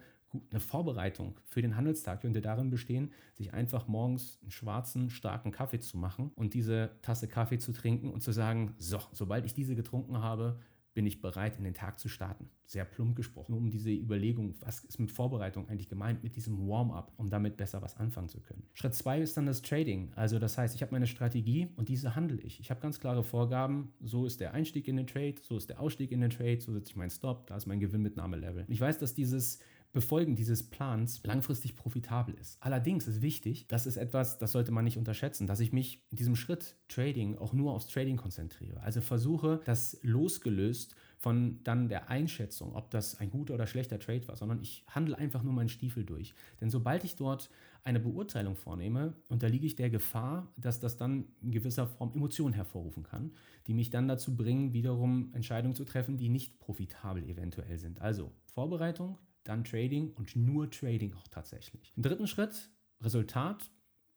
eine 0.52 0.60
Vorbereitung 0.60 1.40
für 1.46 1.62
den 1.62 1.76
Handelstag 1.76 2.22
könnte 2.22 2.42
darin 2.42 2.70
bestehen, 2.70 3.12
sich 3.34 3.54
einfach 3.54 3.88
morgens 3.88 4.40
einen 4.42 4.52
schwarzen, 4.52 5.10
starken 5.10 5.52
Kaffee 5.52 5.80
zu 5.80 5.98
machen 5.98 6.32
und 6.36 6.54
diese 6.54 6.92
Tasse 7.02 7.28
Kaffee 7.28 7.58
zu 7.58 7.72
trinken 7.72 8.12
und 8.12 8.22
zu 8.22 8.32
sagen, 8.32 8.74
so, 8.78 9.00
sobald 9.12 9.46
ich 9.46 9.54
diese 9.54 9.76
getrunken 9.76 10.20
habe, 10.20 10.60
bin 10.96 11.06
ich 11.06 11.22
bereit, 11.22 11.58
in 11.58 11.66
den 11.66 11.74
Tag 11.74 12.00
zu 12.00 12.08
starten. 12.08 12.50
Sehr 12.66 12.86
plump 12.86 13.18
gesprochen, 13.18 13.52
nur 13.52 13.60
um 13.60 13.70
diese 13.70 13.92
Überlegung, 13.92 14.56
was 14.62 14.86
ist 14.86 14.98
mit 14.98 15.12
Vorbereitung 15.12 15.68
eigentlich 15.68 15.90
gemeint, 15.90 16.24
mit 16.24 16.38
diesem 16.38 16.68
Warm-up, 16.68 17.12
um 17.18 17.30
damit 17.30 17.58
besser 17.58 17.82
was 17.82 17.98
anfangen 17.98 18.30
zu 18.30 18.40
können. 18.40 18.64
Schritt 18.74 18.96
zwei 18.96 19.20
ist 19.20 19.36
dann 19.36 19.46
das 19.46 19.62
Trading. 19.62 20.14
Also 20.16 20.40
das 20.40 20.58
heißt, 20.58 20.74
ich 20.74 20.82
habe 20.82 20.94
meine 20.94 21.06
Strategie 21.06 21.68
und 21.76 21.90
diese 21.90 22.16
handle 22.16 22.40
ich. 22.42 22.62
Ich 22.62 22.72
habe 22.72 22.80
ganz 22.80 23.00
klare 23.00 23.24
Vorgaben, 23.24 23.92
so 24.00 24.26
ist 24.26 24.40
der 24.40 24.54
Einstieg 24.54 24.88
in 24.88 24.96
den 24.96 25.06
Trade, 25.06 25.36
so 25.42 25.58
ist 25.58 25.70
der 25.70 25.82
Ausstieg 25.82 26.14
in 26.14 26.22
den 26.22 26.30
Trade, 26.30 26.62
so 26.62 26.72
setze 26.72 26.92
ich 26.92 26.96
meinen 26.96 27.12
Stop, 27.12 27.46
da 27.48 27.58
ist 27.58 27.66
mein 27.66 27.82
Gewinnmitnahmelevel. 27.82 28.66
Ich 28.70 28.80
weiß, 28.80 28.98
dass 28.98 29.14
dieses 29.14 29.60
Befolgen 29.96 30.36
dieses 30.36 30.62
Plans 30.62 31.22
langfristig 31.24 31.76
profitabel 31.76 32.36
ist. 32.36 32.58
Allerdings 32.60 33.08
ist 33.08 33.22
wichtig, 33.22 33.66
das 33.70 33.88
ist 33.88 33.96
etwas, 33.96 34.38
das 34.38 34.52
sollte 34.52 34.74
man 34.74 34.84
nicht 34.84 34.98
unterschätzen, 34.98 35.48
dass 35.48 35.62
ich 35.62 35.72
mich 35.72 36.04
in 36.12 36.18
diesem 36.18 36.36
Schritt 36.36 36.76
Trading 36.90 37.38
auch 37.38 37.54
nur 37.54 37.74
aufs 37.74 37.88
Trading 37.88 38.18
konzentriere. 38.18 38.82
Also 38.82 39.00
versuche, 39.00 39.62
das 39.64 39.98
losgelöst 40.04 40.96
von 41.18 41.64
dann 41.64 41.88
der 41.88 42.10
Einschätzung, 42.10 42.76
ob 42.76 42.92
das 42.92 43.20
ein 43.20 43.32
guter 43.32 43.54
oder 43.54 43.68
schlechter 43.68 43.98
Trade 43.98 44.28
war, 44.28 44.36
sondern 44.36 44.62
ich 44.62 44.84
handle 44.88 45.18
einfach 45.18 45.44
nur 45.44 45.54
meinen 45.54 45.70
Stiefel 45.70 46.04
durch. 46.04 46.34
Denn 46.60 46.70
sobald 46.70 47.06
ich 47.06 47.16
dort 47.16 47.50
eine 47.86 48.02
Beurteilung 48.02 48.58
vornehme, 48.58 49.14
unterliege 49.30 49.66
ich 49.66 49.78
der 49.78 49.90
Gefahr, 49.90 50.52
dass 50.58 50.82
das 50.82 50.98
dann 50.98 51.26
in 51.42 51.52
gewisser 51.52 51.88
Form 51.88 52.12
Emotionen 52.14 52.54
hervorrufen 52.54 53.04
kann, 53.04 53.32
die 53.68 53.74
mich 53.74 53.92
dann 53.92 54.10
dazu 54.10 54.36
bringen, 54.36 54.74
wiederum 54.74 55.32
Entscheidungen 55.34 55.74
zu 55.74 55.86
treffen, 55.86 56.18
die 56.18 56.28
nicht 56.28 56.60
profitabel 56.60 57.24
eventuell 57.24 57.78
sind. 57.78 58.02
Also 58.02 58.32
Vorbereitung, 58.46 59.18
dann 59.46 59.64
Trading 59.64 60.12
und 60.14 60.36
nur 60.36 60.70
Trading 60.70 61.14
auch 61.14 61.28
tatsächlich. 61.30 61.94
Im 61.96 62.04
dritten 62.04 62.28
Schritt, 62.28 62.70
Resultat, 63.02 63.72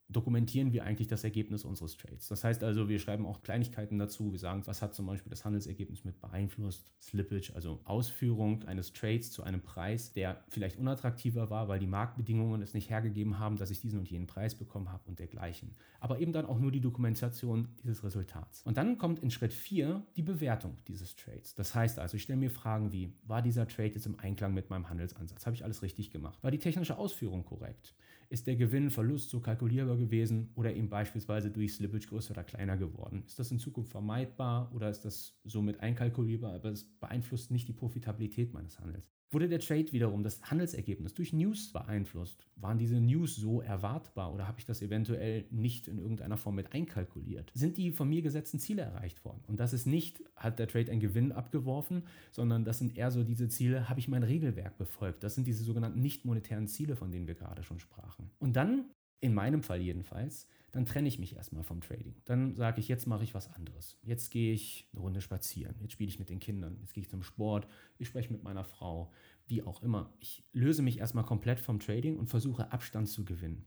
dokumentieren 0.08 0.72
wir 0.72 0.84
eigentlich 0.84 1.08
das 1.08 1.22
Ergebnis 1.22 1.64
unseres 1.64 1.96
Trades. 1.96 2.28
Das 2.28 2.42
heißt 2.42 2.62
also, 2.64 2.88
wir 2.88 2.98
schreiben 2.98 3.26
auch 3.26 3.42
Kleinigkeiten 3.42 3.98
dazu. 3.98 4.32
Wir 4.32 4.38
sagen, 4.38 4.66
was 4.66 4.80
hat 4.80 4.94
zum 4.94 5.06
Beispiel 5.06 5.28
das 5.28 5.44
Handelsergebnis 5.44 6.04
mit 6.04 6.18
beeinflusst, 6.20 6.90
Slippage, 7.00 7.52
also 7.54 7.80
Ausführung 7.84 8.64
eines 8.64 8.92
Trades 8.92 9.30
zu 9.30 9.42
einem 9.42 9.60
Preis, 9.60 10.12
der 10.12 10.42
vielleicht 10.48 10.78
unattraktiver 10.78 11.50
war, 11.50 11.68
weil 11.68 11.78
die 11.78 11.86
Marktbedingungen 11.86 12.62
es 12.62 12.72
nicht 12.72 12.88
hergegeben 12.88 13.38
haben, 13.38 13.56
dass 13.56 13.70
ich 13.70 13.80
diesen 13.80 13.98
und 13.98 14.10
jenen 14.10 14.26
Preis 14.26 14.54
bekommen 14.54 14.90
habe 14.90 15.02
und 15.06 15.18
dergleichen. 15.18 15.74
Aber 16.00 16.20
eben 16.20 16.32
dann 16.32 16.46
auch 16.46 16.58
nur 16.58 16.72
die 16.72 16.80
Dokumentation 16.80 17.68
dieses 17.82 18.02
Resultats. 18.02 18.62
Und 18.62 18.78
dann 18.78 18.96
kommt 18.96 19.18
in 19.18 19.30
Schritt 19.30 19.52
4 19.52 20.02
die 20.16 20.22
Bewertung 20.22 20.76
dieses 20.86 21.16
Trades. 21.16 21.54
Das 21.54 21.74
heißt 21.74 21.98
also, 21.98 22.16
ich 22.16 22.22
stelle 22.22 22.38
mir 22.38 22.50
Fragen 22.50 22.92
wie, 22.92 23.12
war 23.26 23.42
dieser 23.42 23.68
Trade 23.68 23.90
jetzt 23.90 24.06
im 24.06 24.18
Einklang 24.18 24.54
mit 24.54 24.70
meinem 24.70 24.88
Handelsansatz? 24.88 25.44
Habe 25.44 25.54
ich 25.54 25.64
alles 25.64 25.82
richtig 25.82 26.10
gemacht? 26.10 26.42
War 26.42 26.50
die 26.50 26.58
technische 26.58 26.96
Ausführung 26.96 27.44
korrekt? 27.44 27.94
Ist 28.30 28.46
der 28.46 28.56
Gewinn, 28.56 28.90
Verlust 28.90 29.30
so 29.30 29.40
kalkulierbar 29.40 29.96
gewesen 29.96 30.50
oder 30.54 30.74
eben 30.74 30.90
beispielsweise 30.90 31.50
durch 31.50 31.74
Slippage 31.74 32.08
größer 32.08 32.32
oder 32.32 32.44
kleiner 32.44 32.76
geworden? 32.76 33.22
Ist 33.26 33.38
das 33.38 33.50
in 33.50 33.58
Zukunft 33.58 33.90
vermeidbar 33.90 34.70
oder 34.74 34.90
ist 34.90 35.04
das 35.04 35.38
somit 35.44 35.80
einkalkulierbar, 35.80 36.54
aber 36.54 36.70
es 36.70 36.84
beeinflusst 36.84 37.50
nicht 37.50 37.68
die 37.68 37.72
Profitabilität 37.72 38.52
meines 38.52 38.78
Handels? 38.80 39.17
Wurde 39.30 39.48
der 39.48 39.60
Trade 39.60 39.92
wiederum, 39.92 40.22
das 40.22 40.40
Handelsergebnis, 40.50 41.12
durch 41.12 41.34
News 41.34 41.70
beeinflusst? 41.70 42.46
Waren 42.56 42.78
diese 42.78 42.98
News 42.98 43.36
so 43.36 43.60
erwartbar 43.60 44.32
oder 44.32 44.48
habe 44.48 44.58
ich 44.58 44.64
das 44.64 44.80
eventuell 44.80 45.44
nicht 45.50 45.86
in 45.86 45.98
irgendeiner 45.98 46.38
Form 46.38 46.54
mit 46.54 46.72
einkalkuliert? 46.72 47.52
Sind 47.54 47.76
die 47.76 47.92
von 47.92 48.08
mir 48.08 48.22
gesetzten 48.22 48.58
Ziele 48.58 48.82
erreicht 48.82 49.22
worden? 49.26 49.42
Und 49.46 49.60
das 49.60 49.74
ist 49.74 49.86
nicht, 49.86 50.22
hat 50.34 50.58
der 50.58 50.66
Trade 50.66 50.90
einen 50.90 51.00
Gewinn 51.00 51.32
abgeworfen, 51.32 52.04
sondern 52.30 52.64
das 52.64 52.78
sind 52.78 52.96
eher 52.96 53.10
so 53.10 53.22
diese 53.22 53.48
Ziele, 53.48 53.90
habe 53.90 54.00
ich 54.00 54.08
mein 54.08 54.22
Regelwerk 54.22 54.78
befolgt? 54.78 55.22
Das 55.22 55.34
sind 55.34 55.46
diese 55.46 55.62
sogenannten 55.62 56.00
nicht 56.00 56.24
monetären 56.24 56.66
Ziele, 56.66 56.96
von 56.96 57.10
denen 57.10 57.26
wir 57.26 57.34
gerade 57.34 57.62
schon 57.62 57.80
sprachen. 57.80 58.30
Und 58.38 58.56
dann, 58.56 58.86
in 59.20 59.34
meinem 59.34 59.62
Fall 59.62 59.82
jedenfalls, 59.82 60.48
dann 60.72 60.84
trenne 60.84 61.08
ich 61.08 61.18
mich 61.18 61.34
erstmal 61.36 61.64
vom 61.64 61.80
Trading. 61.80 62.14
Dann 62.24 62.54
sage 62.54 62.80
ich, 62.80 62.88
jetzt 62.88 63.06
mache 63.06 63.24
ich 63.24 63.34
was 63.34 63.52
anderes. 63.54 63.98
Jetzt 64.02 64.30
gehe 64.30 64.52
ich 64.52 64.88
eine 64.92 65.00
Runde 65.00 65.20
spazieren. 65.20 65.76
Jetzt 65.80 65.92
spiele 65.92 66.08
ich 66.08 66.18
mit 66.18 66.28
den 66.28 66.40
Kindern. 66.40 66.76
Jetzt 66.80 66.92
gehe 66.92 67.02
ich 67.02 67.08
zum 67.08 67.22
Sport. 67.22 67.66
Ich 67.98 68.08
spreche 68.08 68.32
mit 68.32 68.42
meiner 68.42 68.64
Frau. 68.64 69.10
Wie 69.46 69.62
auch 69.62 69.82
immer. 69.82 70.12
Ich 70.20 70.44
löse 70.52 70.82
mich 70.82 70.98
erstmal 70.98 71.24
komplett 71.24 71.58
vom 71.60 71.80
Trading 71.80 72.18
und 72.18 72.28
versuche 72.28 72.70
Abstand 72.70 73.08
zu 73.08 73.24
gewinnen. 73.24 73.64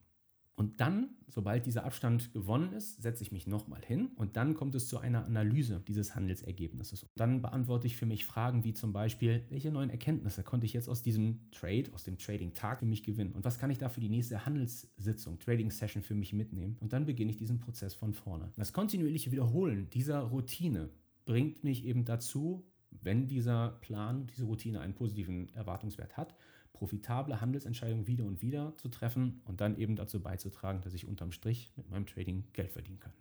Und 0.61 0.79
dann, 0.79 1.09
sobald 1.27 1.65
dieser 1.65 1.85
Abstand 1.85 2.33
gewonnen 2.33 2.71
ist, 2.73 3.01
setze 3.01 3.23
ich 3.23 3.31
mich 3.31 3.47
nochmal 3.47 3.81
hin 3.83 4.11
und 4.15 4.37
dann 4.37 4.53
kommt 4.53 4.75
es 4.75 4.87
zu 4.87 4.99
einer 4.99 5.25
Analyse 5.25 5.81
dieses 5.87 6.13
Handelsergebnisses. 6.13 7.01
Und 7.01 7.09
dann 7.15 7.41
beantworte 7.41 7.87
ich 7.87 7.97
für 7.97 8.05
mich 8.05 8.25
Fragen 8.25 8.63
wie 8.63 8.75
zum 8.75 8.93
Beispiel, 8.93 9.43
welche 9.49 9.71
neuen 9.71 9.89
Erkenntnisse 9.89 10.43
konnte 10.43 10.67
ich 10.67 10.73
jetzt 10.73 10.87
aus 10.87 11.01
diesem 11.01 11.49
Trade, 11.49 11.85
aus 11.95 12.03
dem 12.03 12.19
Trading-Tag 12.19 12.77
für 12.77 12.85
mich 12.85 13.01
gewinnen 13.01 13.31
und 13.31 13.43
was 13.43 13.57
kann 13.57 13.71
ich 13.71 13.79
da 13.79 13.89
für 13.89 14.01
die 14.01 14.09
nächste 14.09 14.45
Handelssitzung, 14.45 15.39
Trading-Session 15.39 16.03
für 16.03 16.13
mich 16.13 16.31
mitnehmen. 16.31 16.77
Und 16.79 16.93
dann 16.93 17.07
beginne 17.07 17.31
ich 17.31 17.37
diesen 17.37 17.59
Prozess 17.59 17.95
von 17.95 18.13
vorne. 18.13 18.51
Das 18.55 18.71
kontinuierliche 18.71 19.31
Wiederholen 19.31 19.89
dieser 19.89 20.19
Routine 20.19 20.91
bringt 21.25 21.63
mich 21.63 21.85
eben 21.85 22.05
dazu, 22.05 22.67
wenn 22.91 23.27
dieser 23.27 23.79
Plan, 23.81 24.27
diese 24.27 24.45
Routine 24.45 24.81
einen 24.81 24.93
positiven 24.93 25.51
Erwartungswert 25.55 26.17
hat, 26.17 26.35
profitable 26.73 27.41
Handelsentscheidungen 27.41 28.07
wieder 28.07 28.25
und 28.25 28.41
wieder 28.41 28.75
zu 28.77 28.89
treffen 28.89 29.41
und 29.45 29.61
dann 29.61 29.77
eben 29.77 29.95
dazu 29.95 30.21
beizutragen, 30.21 30.81
dass 30.81 30.93
ich 30.93 31.05
unterm 31.05 31.31
Strich 31.31 31.71
mit 31.75 31.89
meinem 31.89 32.05
Trading 32.05 32.45
Geld 32.53 32.71
verdienen 32.71 32.99
kann. 32.99 33.13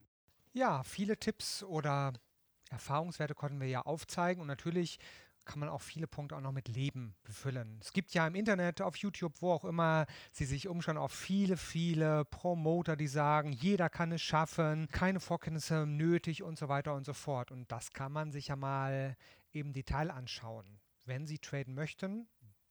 Ja, 0.52 0.82
viele 0.82 1.16
Tipps 1.16 1.62
oder 1.62 2.12
Erfahrungswerte 2.70 3.34
konnten 3.34 3.60
wir 3.60 3.68
ja 3.68 3.82
aufzeigen 3.82 4.40
und 4.40 4.48
natürlich 4.48 4.98
kann 5.44 5.58
man 5.58 5.68
auch 5.68 5.80
viele 5.80 6.06
Punkte 6.06 6.36
auch 6.36 6.40
noch 6.40 6.52
mit 6.52 6.68
Leben 6.68 7.14
befüllen. 7.24 7.78
Es 7.80 7.92
gibt 7.92 8.12
ja 8.14 8.26
im 8.26 8.34
Internet, 8.34 8.80
auf 8.80 8.96
YouTube, 8.96 9.40
wo 9.40 9.52
auch 9.52 9.64
immer 9.64 10.06
Sie 10.30 10.44
sich 10.44 10.68
umschauen, 10.68 10.96
auch 10.96 11.10
viele, 11.10 11.56
viele 11.56 12.24
Promoter, 12.26 12.96
die 12.96 13.08
sagen, 13.08 13.52
jeder 13.52 13.88
kann 13.88 14.12
es 14.12 14.22
schaffen, 14.22 14.88
keine 14.92 15.18
Vorkenntnisse 15.18 15.86
nötig 15.86 16.42
und 16.42 16.58
so 16.58 16.68
weiter 16.68 16.94
und 16.94 17.04
so 17.04 17.14
fort. 17.14 17.50
Und 17.50 17.70
das 17.72 17.92
kann 17.92 18.12
man 18.12 18.30
sich 18.30 18.48
ja 18.48 18.56
mal 18.56 19.16
im 19.50 19.72
Detail 19.72 20.10
anschauen. 20.10 20.78
Wenn 21.04 21.26
Sie 21.26 21.38
traden 21.38 21.74
möchten, 21.74 22.28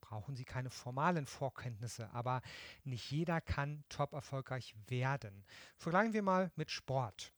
brauchen 0.09 0.35
Sie 0.35 0.43
keine 0.43 0.71
formalen 0.71 1.27
Vorkenntnisse, 1.27 2.09
aber 2.13 2.41
nicht 2.83 3.11
jeder 3.11 3.41
kann 3.41 3.83
top 3.89 4.13
erfolgreich 4.13 4.73
werden. 4.87 5.45
Vergleichen 5.77 6.13
wir 6.13 6.23
mal 6.23 6.51
mit 6.55 6.71
Sport. 6.71 7.31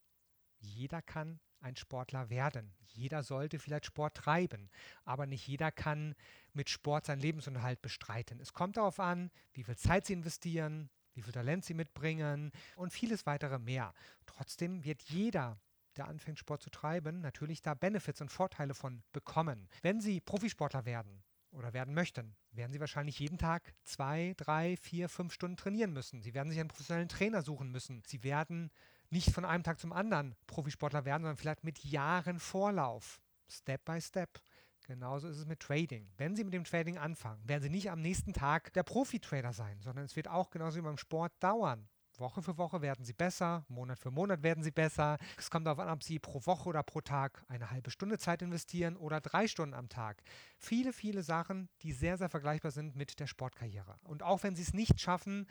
Jeder 0.59 1.01
kann 1.01 1.41
ein 1.59 1.75
Sportler 1.75 2.29
werden. 2.29 2.73
Jeder 2.93 3.23
sollte 3.23 3.59
vielleicht 3.59 3.85
Sport 3.87 4.15
treiben, 4.15 4.69
aber 5.03 5.25
nicht 5.25 5.45
jeder 5.45 5.69
kann 5.69 6.15
mit 6.53 6.69
Sport 6.69 7.07
seinen 7.07 7.19
Lebensunterhalt 7.19 7.81
bestreiten. 7.81 8.39
Es 8.39 8.53
kommt 8.53 8.77
darauf 8.77 9.01
an, 9.01 9.31
wie 9.51 9.63
viel 9.63 9.75
Zeit 9.75 10.05
Sie 10.05 10.13
investieren, 10.13 10.89
wie 11.13 11.21
viel 11.21 11.33
Talent 11.33 11.65
Sie 11.65 11.73
mitbringen 11.73 12.53
und 12.77 12.93
vieles 12.93 13.25
weitere 13.25 13.59
mehr. 13.59 13.93
Trotzdem 14.25 14.85
wird 14.85 15.01
jeder 15.03 15.59
der 15.97 16.07
anfängt 16.07 16.39
Sport 16.39 16.63
zu 16.63 16.69
treiben, 16.69 17.19
natürlich 17.19 17.61
da 17.61 17.73
Benefits 17.73 18.21
und 18.21 18.31
Vorteile 18.31 18.73
von 18.73 19.03
bekommen. 19.11 19.67
Wenn 19.81 19.99
Sie 19.99 20.21
Profisportler 20.21 20.85
werden 20.85 21.21
oder 21.51 21.73
werden 21.73 21.93
möchten, 21.93 22.35
werden 22.51 22.71
Sie 22.71 22.79
wahrscheinlich 22.79 23.19
jeden 23.19 23.37
Tag 23.37 23.73
zwei, 23.83 24.33
drei, 24.37 24.77
vier, 24.77 25.09
fünf 25.09 25.33
Stunden 25.33 25.57
trainieren 25.57 25.93
müssen. 25.93 26.21
Sie 26.21 26.33
werden 26.33 26.49
sich 26.49 26.59
einen 26.59 26.69
professionellen 26.69 27.09
Trainer 27.09 27.41
suchen 27.41 27.71
müssen. 27.71 28.03
Sie 28.05 28.23
werden 28.23 28.71
nicht 29.09 29.31
von 29.31 29.45
einem 29.45 29.63
Tag 29.63 29.79
zum 29.79 29.93
anderen 29.93 30.35
Profisportler 30.47 31.05
werden, 31.05 31.23
sondern 31.23 31.37
vielleicht 31.37 31.63
mit 31.63 31.83
Jahren 31.83 32.39
Vorlauf. 32.39 33.21
Step 33.49 33.83
by 33.85 33.99
Step. 33.99 34.39
Genauso 34.87 35.27
ist 35.27 35.37
es 35.37 35.45
mit 35.45 35.59
Trading. 35.59 36.09
Wenn 36.17 36.35
Sie 36.35 36.43
mit 36.43 36.53
dem 36.53 36.63
Trading 36.63 36.97
anfangen, 36.97 37.47
werden 37.47 37.63
Sie 37.63 37.69
nicht 37.69 37.91
am 37.91 38.01
nächsten 38.01 38.33
Tag 38.33 38.73
der 38.73 38.83
Profi-Trader 38.83 39.53
sein, 39.53 39.79
sondern 39.81 40.05
es 40.05 40.15
wird 40.15 40.27
auch 40.27 40.49
genauso 40.49 40.77
wie 40.77 40.81
beim 40.81 40.97
Sport 40.97 41.31
dauern. 41.39 41.87
Woche 42.21 42.41
für 42.41 42.57
Woche 42.57 42.81
werden 42.81 43.03
sie 43.03 43.13
besser, 43.13 43.65
Monat 43.67 43.99
für 43.99 44.11
Monat 44.11 44.43
werden 44.43 44.63
sie 44.63 44.71
besser. 44.71 45.17
Es 45.37 45.51
kommt 45.51 45.67
darauf 45.67 45.79
an, 45.79 45.89
ob 45.89 46.03
sie 46.03 46.19
pro 46.19 46.45
Woche 46.45 46.69
oder 46.69 46.83
pro 46.83 47.01
Tag 47.01 47.43
eine 47.49 47.69
halbe 47.69 47.91
Stunde 47.91 48.17
Zeit 48.17 48.41
investieren 48.41 48.95
oder 48.95 49.19
drei 49.19 49.47
Stunden 49.47 49.75
am 49.75 49.89
Tag. 49.89 50.23
Viele, 50.57 50.93
viele 50.93 51.23
Sachen, 51.23 51.67
die 51.81 51.91
sehr, 51.91 52.17
sehr 52.17 52.29
vergleichbar 52.29 52.71
sind 52.71 52.95
mit 52.95 53.19
der 53.19 53.27
Sportkarriere. 53.27 53.99
Und 54.03 54.23
auch 54.23 54.43
wenn 54.43 54.55
sie 54.55 54.61
es 54.61 54.73
nicht 54.73 55.01
schaffen, 55.01 55.47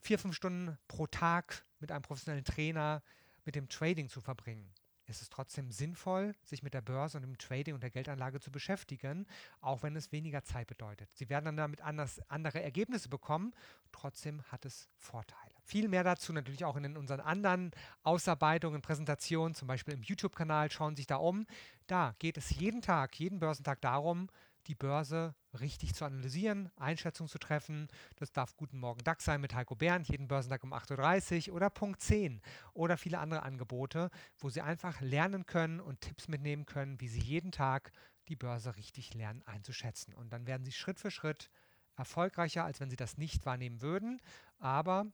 vier, 0.00 0.18
fünf 0.18 0.34
Stunden 0.34 0.76
pro 0.88 1.06
Tag 1.06 1.64
mit 1.78 1.92
einem 1.92 2.02
professionellen 2.02 2.44
Trainer 2.44 3.02
mit 3.44 3.54
dem 3.54 3.68
Trading 3.68 4.08
zu 4.08 4.20
verbringen, 4.20 4.72
ist 5.08 5.22
es 5.22 5.30
trotzdem 5.30 5.70
sinnvoll, 5.70 6.34
sich 6.44 6.62
mit 6.62 6.74
der 6.74 6.82
Börse 6.82 7.16
und 7.16 7.22
dem 7.22 7.38
Trading 7.38 7.74
und 7.74 7.82
der 7.82 7.90
Geldanlage 7.90 8.40
zu 8.40 8.50
beschäftigen, 8.50 9.26
auch 9.60 9.82
wenn 9.82 9.96
es 9.96 10.12
weniger 10.12 10.44
Zeit 10.44 10.66
bedeutet. 10.66 11.08
Sie 11.14 11.28
werden 11.28 11.46
dann 11.46 11.56
damit 11.56 11.80
anders, 11.80 12.20
andere 12.28 12.62
Ergebnisse 12.62 13.08
bekommen, 13.08 13.54
trotzdem 13.92 14.42
hat 14.52 14.64
es 14.64 14.88
Vorteile. 14.96 15.47
Viel 15.68 15.88
mehr 15.88 16.02
dazu 16.02 16.32
natürlich 16.32 16.64
auch 16.64 16.76
in 16.76 16.96
unseren 16.96 17.20
anderen 17.20 17.72
Ausarbeitungen, 18.02 18.80
Präsentationen, 18.80 19.54
zum 19.54 19.68
Beispiel 19.68 19.92
im 19.92 20.02
YouTube-Kanal, 20.02 20.70
schauen 20.70 20.96
Sie 20.96 21.00
sich 21.00 21.08
da 21.08 21.16
um. 21.16 21.46
Da 21.86 22.14
geht 22.18 22.38
es 22.38 22.48
jeden 22.58 22.80
Tag, 22.80 23.18
jeden 23.18 23.38
Börsentag 23.38 23.82
darum, 23.82 24.30
die 24.66 24.74
Börse 24.74 25.34
richtig 25.60 25.94
zu 25.94 26.06
analysieren, 26.06 26.70
Einschätzungen 26.76 27.28
zu 27.28 27.38
treffen. 27.38 27.88
Das 28.16 28.32
darf 28.32 28.56
Guten 28.56 28.78
Morgen 28.78 29.04
DAX 29.04 29.26
sein 29.26 29.42
mit 29.42 29.54
Heiko 29.54 29.74
Bernd, 29.74 30.08
jeden 30.08 30.26
Börsentag 30.26 30.64
um 30.64 30.72
8.30 30.72 31.50
Uhr 31.50 31.56
oder 31.56 31.68
Punkt 31.68 32.00
10 32.00 32.40
oder 32.72 32.96
viele 32.96 33.18
andere 33.18 33.42
Angebote, 33.42 34.08
wo 34.38 34.48
Sie 34.48 34.62
einfach 34.62 35.02
lernen 35.02 35.44
können 35.44 35.80
und 35.80 36.00
Tipps 36.00 36.28
mitnehmen 36.28 36.64
können, 36.64 36.98
wie 36.98 37.08
Sie 37.08 37.20
jeden 37.20 37.52
Tag 37.52 37.92
die 38.28 38.36
Börse 38.36 38.74
richtig 38.76 39.12
lernen 39.12 39.42
einzuschätzen. 39.44 40.14
Und 40.14 40.32
dann 40.32 40.46
werden 40.46 40.64
Sie 40.64 40.72
Schritt 40.72 40.98
für 40.98 41.10
Schritt 41.10 41.50
erfolgreicher, 41.94 42.64
als 42.64 42.80
wenn 42.80 42.88
Sie 42.88 42.96
das 42.96 43.18
nicht 43.18 43.44
wahrnehmen 43.44 43.82
würden. 43.82 44.22
Aber 44.58 45.04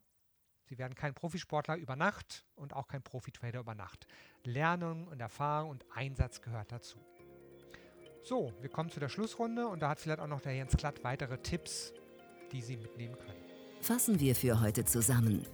Sie 0.66 0.79
werden 0.79 0.94
kein 0.94 1.14
Profisportler 1.14 1.77
über 1.77 1.96
Nacht 1.96 2.44
und 2.55 2.72
auch 2.74 2.88
kein 2.88 3.03
Profitrader 3.03 3.61
über 3.61 3.74
Nacht. 3.74 4.07
Lernen 4.44 5.07
und 5.09 5.20
Erfahrung 5.20 5.70
und 5.70 5.85
Einsatz 5.94 6.40
gehört 6.40 6.72
dazu. 6.72 6.98
So, 8.22 8.53
wir 8.61 8.70
kommen 8.70 8.90
zu 8.90 9.00
der 9.00 9.11
Schlussrunde 9.11 9.68
und 9.68 9.81
da 9.81 9.90
hat 9.90 10.00
vielleicht 10.00 10.20
auch 10.20 10.27
noch 10.27 10.40
der 10.40 10.55
Jens 10.55 10.77
Klatt 10.77 11.05
weitere 11.05 11.37
Tipps, 11.38 11.92
die 12.53 12.62
Sie 12.62 12.77
mitnehmen 12.77 13.18
können. 13.18 13.44
Fassen 13.83 14.18
wir 14.18 14.35
für 14.35 14.61
heute 14.61 14.85
zusammen. 14.85 15.44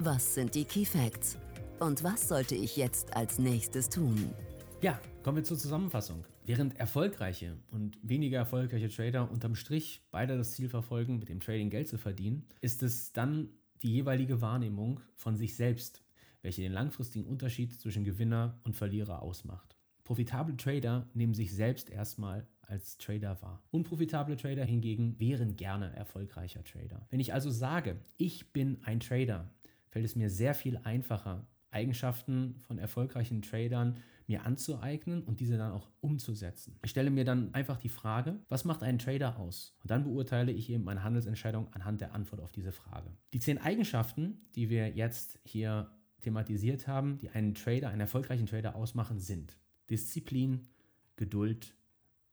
Was 0.00 0.34
sind 0.34 0.54
die 0.56 0.64
Key 0.64 0.84
Facts? 0.84 1.38
Und 1.78 2.02
was 2.02 2.26
sollte 2.26 2.56
ich 2.56 2.76
jetzt 2.76 3.14
als 3.16 3.38
nächstes 3.38 3.88
tun? 3.88 4.34
Ja, 4.80 5.00
kommen 5.22 5.36
wir 5.36 5.44
zur 5.44 5.58
Zusammenfassung. 5.58 6.24
Während 6.44 6.76
erfolgreiche 6.78 7.56
und 7.70 7.98
weniger 8.02 8.38
erfolgreiche 8.38 8.88
Trader 8.88 9.30
unterm 9.30 9.54
Strich 9.54 10.02
beide 10.10 10.36
das 10.36 10.52
Ziel 10.52 10.68
verfolgen, 10.68 11.18
mit 11.18 11.28
dem 11.28 11.38
Trading 11.38 11.70
Geld 11.70 11.86
zu 11.86 11.98
verdienen, 11.98 12.48
ist 12.60 12.82
es 12.82 13.12
dann 13.12 13.50
die 13.82 13.92
jeweilige 13.92 14.40
Wahrnehmung 14.40 15.00
von 15.14 15.36
sich 15.36 15.56
selbst, 15.56 16.02
welche 16.42 16.62
den 16.62 16.72
langfristigen 16.72 17.26
Unterschied 17.26 17.78
zwischen 17.78 18.04
Gewinner 18.04 18.60
und 18.64 18.76
Verlierer 18.76 19.22
ausmacht. 19.22 19.76
Profitable 20.04 20.56
Trader 20.56 21.06
nehmen 21.12 21.34
sich 21.34 21.54
selbst 21.54 21.90
erstmal 21.90 22.46
als 22.62 22.96
Trader 22.98 23.40
wahr. 23.42 23.62
Unprofitable 23.70 24.36
Trader 24.36 24.64
hingegen 24.64 25.18
wären 25.18 25.56
gerne 25.56 25.94
erfolgreicher 25.94 26.64
Trader. 26.64 27.06
Wenn 27.10 27.20
ich 27.20 27.34
also 27.34 27.50
sage, 27.50 28.00
ich 28.16 28.52
bin 28.52 28.78
ein 28.84 29.00
Trader, 29.00 29.50
fällt 29.88 30.04
es 30.04 30.16
mir 30.16 30.30
sehr 30.30 30.54
viel 30.54 30.76
einfacher, 30.78 31.46
Eigenschaften 31.70 32.56
von 32.66 32.78
erfolgreichen 32.78 33.42
Tradern 33.42 33.98
mir 34.26 34.44
anzueignen 34.44 35.22
und 35.22 35.40
diese 35.40 35.56
dann 35.56 35.72
auch 35.72 35.88
umzusetzen. 36.00 36.78
Ich 36.82 36.90
stelle 36.90 37.10
mir 37.10 37.24
dann 37.24 37.54
einfach 37.54 37.78
die 37.78 37.88
Frage, 37.88 38.38
was 38.48 38.64
macht 38.64 38.82
einen 38.82 38.98
Trader 38.98 39.38
aus? 39.38 39.74
Und 39.82 39.90
dann 39.90 40.04
beurteile 40.04 40.52
ich 40.52 40.68
eben 40.70 40.84
meine 40.84 41.02
Handelsentscheidung 41.02 41.72
anhand 41.72 42.00
der 42.02 42.14
Antwort 42.14 42.42
auf 42.42 42.52
diese 42.52 42.72
Frage. 42.72 43.10
Die 43.32 43.40
zehn 43.40 43.58
Eigenschaften, 43.58 44.42
die 44.54 44.68
wir 44.68 44.90
jetzt 44.90 45.38
hier 45.44 45.90
thematisiert 46.20 46.86
haben, 46.86 47.18
die 47.18 47.30
einen 47.30 47.54
Trader, 47.54 47.88
einen 47.88 48.00
erfolgreichen 48.00 48.46
Trader 48.46 48.74
ausmachen, 48.74 49.18
sind 49.18 49.56
Disziplin, 49.88 50.68
Geduld, 51.16 51.74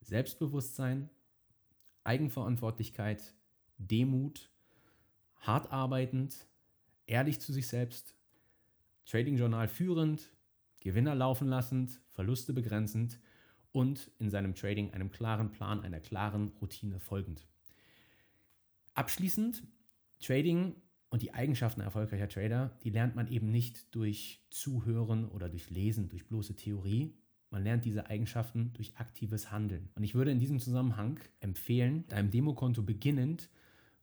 Selbstbewusstsein, 0.01 1.09
Eigenverantwortlichkeit, 2.03 3.33
Demut, 3.77 4.51
hart 5.37 5.71
arbeitend, 5.71 6.45
ehrlich 7.07 7.39
zu 7.39 7.53
sich 7.53 7.67
selbst, 7.67 8.14
Trading-Journal 9.05 9.67
führend, 9.67 10.31
Gewinner 10.79 11.15
laufen 11.15 11.47
lassend, 11.47 11.99
Verluste 12.11 12.53
begrenzend 12.53 13.19
und 13.71 14.11
in 14.19 14.29
seinem 14.29 14.55
Trading 14.55 14.93
einem 14.93 15.11
klaren 15.11 15.51
Plan, 15.51 15.81
einer 15.81 15.99
klaren 15.99 16.49
Routine 16.61 16.99
folgend. 16.99 17.47
Abschließend, 18.93 19.63
Trading 20.21 20.75
und 21.09 21.21
die 21.21 21.33
Eigenschaften 21.33 21.81
erfolgreicher 21.81 22.29
Trader, 22.29 22.77
die 22.83 22.89
lernt 22.89 23.15
man 23.15 23.27
eben 23.27 23.51
nicht 23.51 23.93
durch 23.93 24.45
Zuhören 24.49 25.27
oder 25.29 25.49
durch 25.49 25.69
Lesen, 25.69 26.09
durch 26.09 26.27
bloße 26.27 26.55
Theorie, 26.55 27.15
man 27.55 27.63
lernt 27.63 27.85
diese 27.85 28.07
Eigenschaften 28.09 28.73
durch 28.73 28.97
aktives 28.97 29.51
Handeln. 29.51 29.89
Und 29.95 30.03
ich 30.03 30.13
würde 30.13 30.31
in 30.31 30.39
diesem 30.39 30.59
Zusammenhang 30.59 31.19
empfehlen, 31.39 32.05
deinem 32.07 32.31
Demokonto 32.31 32.83
beginnend, 32.83 33.49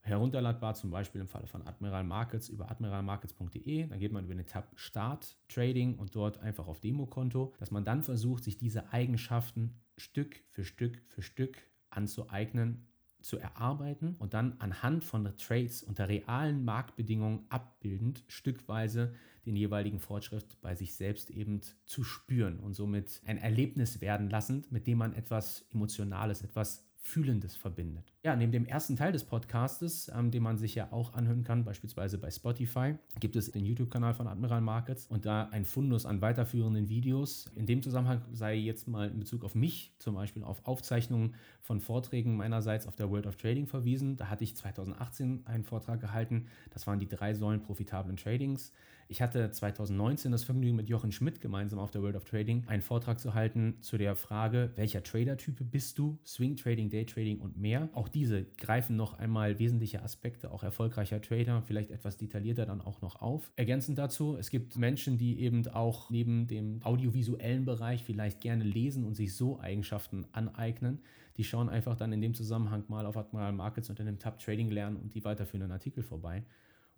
herunterladbar 0.02 0.74
zum 0.74 0.90
Beispiel 0.90 1.20
im 1.20 1.28
Falle 1.28 1.46
von 1.46 1.66
Admiral 1.66 2.04
Markets 2.04 2.48
über 2.48 2.70
admiralmarkets.de, 2.70 3.86
dann 3.86 3.98
geht 3.98 4.12
man 4.12 4.24
über 4.24 4.34
den 4.34 4.46
Tab 4.46 4.72
Start 4.74 5.36
Trading 5.48 5.96
und 5.96 6.14
dort 6.14 6.38
einfach 6.38 6.66
auf 6.66 6.80
Demokonto, 6.80 7.54
dass 7.58 7.70
man 7.70 7.84
dann 7.84 8.02
versucht, 8.02 8.44
sich 8.44 8.58
diese 8.58 8.92
Eigenschaften 8.92 9.80
Stück 9.96 10.42
für 10.50 10.64
Stück 10.64 11.00
für 11.08 11.22
Stück 11.22 11.58
anzueignen, 11.90 12.88
zu 13.22 13.38
erarbeiten 13.38 14.16
und 14.18 14.34
dann 14.34 14.56
anhand 14.58 15.04
von 15.04 15.24
Trades 15.36 15.82
unter 15.82 16.08
realen 16.08 16.64
Marktbedingungen 16.64 17.46
abbildend 17.48 18.24
stückweise 18.28 19.14
den 19.46 19.56
jeweiligen 19.56 19.98
Fortschritt 19.98 20.60
bei 20.60 20.74
sich 20.74 20.94
selbst 20.94 21.30
eben 21.30 21.60
zu 21.84 22.04
spüren 22.04 22.58
und 22.58 22.74
somit 22.74 23.22
ein 23.24 23.38
Erlebnis 23.38 24.00
werden 24.00 24.30
lassend, 24.30 24.70
mit 24.70 24.86
dem 24.86 24.98
man 24.98 25.14
etwas 25.14 25.66
Emotionales, 25.72 26.42
etwas 26.42 26.84
Fühlendes 27.04 27.56
verbindet. 27.56 28.14
Ja, 28.22 28.36
neben 28.36 28.52
dem 28.52 28.64
ersten 28.64 28.96
Teil 28.96 29.10
des 29.10 29.24
Podcastes, 29.24 30.10
ähm, 30.16 30.30
den 30.30 30.44
man 30.44 30.56
sich 30.56 30.76
ja 30.76 30.92
auch 30.92 31.14
anhören 31.14 31.42
kann, 31.42 31.64
beispielsweise 31.64 32.16
bei 32.16 32.30
Spotify, 32.30 32.94
gibt 33.18 33.34
es 33.34 33.50
den 33.50 33.66
YouTube-Kanal 33.66 34.14
von 34.14 34.28
Admiral 34.28 34.60
Markets 34.60 35.08
und 35.08 35.26
da 35.26 35.48
ein 35.50 35.64
Fundus 35.64 36.06
an 36.06 36.20
weiterführenden 36.20 36.88
Videos. 36.88 37.50
In 37.56 37.66
dem 37.66 37.82
Zusammenhang 37.82 38.22
sei 38.32 38.54
jetzt 38.54 38.86
mal 38.86 39.10
in 39.10 39.18
Bezug 39.18 39.44
auf 39.44 39.56
mich 39.56 39.92
zum 39.98 40.14
Beispiel 40.14 40.44
auf 40.44 40.64
Aufzeichnungen 40.64 41.34
von 41.60 41.80
Vorträgen 41.80 42.36
meinerseits 42.36 42.86
auf 42.86 42.94
der 42.94 43.10
World 43.10 43.26
of 43.26 43.36
Trading 43.36 43.66
verwiesen. 43.66 44.16
Da 44.16 44.30
hatte 44.30 44.44
ich 44.44 44.54
2018 44.54 45.42
einen 45.46 45.64
Vortrag 45.64 46.00
gehalten. 46.00 46.46
Das 46.70 46.86
waren 46.86 47.00
die 47.00 47.08
drei 47.08 47.34
Säulen 47.34 47.62
profitablen 47.62 48.16
Tradings. 48.16 48.72
Ich 49.12 49.20
hatte 49.20 49.50
2019 49.50 50.32
das 50.32 50.42
Vergnügen 50.42 50.74
mit 50.74 50.88
Jochen 50.88 51.12
Schmidt 51.12 51.42
gemeinsam 51.42 51.78
auf 51.78 51.90
der 51.90 52.00
World 52.00 52.16
of 52.16 52.24
Trading 52.24 52.66
einen 52.66 52.80
Vortrag 52.80 53.20
zu 53.20 53.34
halten 53.34 53.76
zu 53.82 53.98
der 53.98 54.16
Frage, 54.16 54.70
welcher 54.76 55.02
Trader-Type 55.02 55.64
bist 55.64 55.98
du? 55.98 56.18
Swing 56.24 56.56
Trading, 56.56 56.88
Day 56.88 57.04
Trading 57.04 57.38
und 57.38 57.58
mehr. 57.58 57.90
Auch 57.92 58.08
diese 58.08 58.46
greifen 58.56 58.96
noch 58.96 59.18
einmal 59.18 59.58
wesentliche 59.58 60.02
Aspekte 60.02 60.50
auch 60.50 60.62
erfolgreicher 60.62 61.20
Trader, 61.20 61.60
vielleicht 61.60 61.90
etwas 61.90 62.16
detaillierter 62.16 62.64
dann 62.64 62.80
auch 62.80 63.02
noch 63.02 63.20
auf. 63.20 63.52
Ergänzend 63.56 63.98
dazu, 63.98 64.34
es 64.38 64.48
gibt 64.48 64.78
Menschen, 64.78 65.18
die 65.18 65.40
eben 65.40 65.68
auch 65.68 66.08
neben 66.08 66.46
dem 66.46 66.82
audiovisuellen 66.82 67.66
Bereich 67.66 68.04
vielleicht 68.04 68.40
gerne 68.40 68.64
lesen 68.64 69.04
und 69.04 69.14
sich 69.14 69.36
so 69.36 69.60
Eigenschaften 69.60 70.24
aneignen. 70.32 71.02
Die 71.36 71.44
schauen 71.44 71.68
einfach 71.68 71.96
dann 71.96 72.14
in 72.14 72.22
dem 72.22 72.32
Zusammenhang 72.32 72.84
mal 72.88 73.04
auf 73.04 73.18
Admiral 73.18 73.52
Markets 73.52 73.90
unter 73.90 74.04
dem 74.04 74.18
Tab 74.18 74.38
Trading 74.38 74.70
lernen 74.70 74.96
und 74.96 75.12
die 75.14 75.22
weiterführenden 75.22 75.70
Artikel 75.70 76.02
vorbei. 76.02 76.44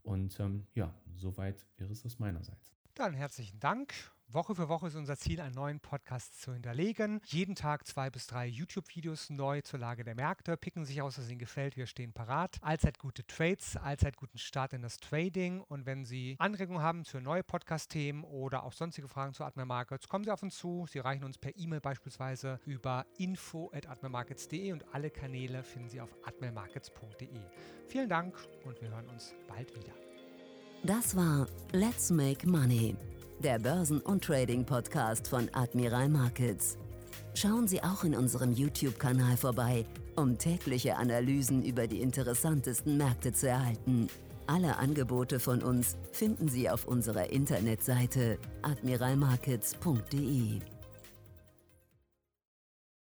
Und 0.05 0.39
ähm, 0.39 0.67
ja, 0.75 0.95
soweit 1.17 1.67
wäre 1.79 1.91
es 1.91 2.03
das 2.03 2.19
meinerseits. 2.19 2.73
Dann 2.95 3.15
herzlichen 3.15 3.59
Dank. 3.59 3.93
Woche 4.29 4.55
für 4.55 4.69
Woche 4.69 4.89
ist 4.89 4.97
unser 4.97 5.17
Ziel, 5.17 5.41
einen 5.41 5.55
neuen 5.55 5.81
Podcast 5.81 6.41
zu 6.41 6.53
hinterlegen. 6.53 7.21
Jeden 7.27 7.55
Tag 7.55 7.87
zwei 7.87 8.11
bis 8.11 8.27
drei 8.27 8.47
YouTube-Videos 8.47 9.31
neu 9.31 9.61
zur 9.61 9.79
Lage 9.79 10.03
der 10.03 10.15
Märkte. 10.15 10.57
Picken 10.57 10.85
sich 10.85 11.03
aus, 11.03 11.19
was 11.19 11.29
Ihnen 11.29 11.39
gefällt. 11.39 11.77
Wir 11.77 11.87
stehen 11.87 12.13
parat. 12.13 12.59
Allzeit 12.63 12.99
gute 12.99 13.27
Trades, 13.27 13.77
allzeit 13.77 14.17
guten 14.17 14.39
Start 14.39 14.73
in 14.73 14.83
das 14.83 14.97
Trading. 14.99 15.61
Und 15.61 15.87
wenn 15.87 16.05
Sie 16.05 16.37
Anregungen 16.39 16.83
haben 16.83 17.05
für 17.05 17.21
neue 17.21 17.45
Podcast-Themen 17.45 18.25
oder 18.25 18.65
auch 18.65 18.73
sonstige 18.73 19.09
Fragen 19.09 19.35
zu 19.35 19.45
Admiral 19.45 19.67
Markets, 19.67 20.09
kommen 20.09 20.25
Sie 20.25 20.31
auf 20.31 20.43
uns 20.43 20.57
zu. 20.57 20.87
Sie 20.91 20.99
reichen 20.99 21.25
uns 21.25 21.39
per 21.39 21.57
E-Mail 21.57 21.81
beispielsweise 21.81 22.59
über 22.65 23.07
info.admiralmarkets.de 23.19 24.73
und 24.73 24.85
alle 24.93 25.11
Kanäle 25.11 25.63
finden 25.63 25.91
Sie 25.91 26.01
auf 26.01 26.11
admiralmarkets.de. 26.25 27.29
Vielen 27.89 28.09
Dank 28.09 28.37
und 28.65 28.81
wir 28.81 28.89
hören 28.91 29.09
uns 29.09 29.35
bald 29.47 29.75
wieder. 29.77 29.93
Das 30.83 31.17
war 31.17 31.47
Let's 31.73 32.11
Make 32.11 32.49
Money 32.49 32.97
der 33.43 33.59
Börsen- 33.59 34.01
und 34.01 34.25
Trading-Podcast 34.25 35.29
von 35.29 35.49
Admiral 35.53 36.09
Markets. 36.09 36.79
Schauen 37.35 37.69
Sie 37.69 37.83
auch 37.83 38.05
in 38.05 38.15
unserem 38.15 38.53
YouTube-Kanal 38.53 39.37
vorbei, 39.37 39.85
um 40.17 40.39
tägliche 40.39 40.97
Analysen 40.97 41.65
über 41.65 41.87
die 41.87 42.01
interessantesten 42.01 42.97
Märkte 42.97 43.33
zu 43.33 43.49
erhalten. 43.49 44.09
Alle 44.47 44.77
Angebote 44.77 45.41
von 45.41 45.63
uns 45.63 45.97
finden 46.13 46.49
Sie 46.49 46.69
auf 46.69 46.85
unserer 46.85 47.31
Internetseite 47.31 48.39
admiralmarkets.de. 48.63 50.74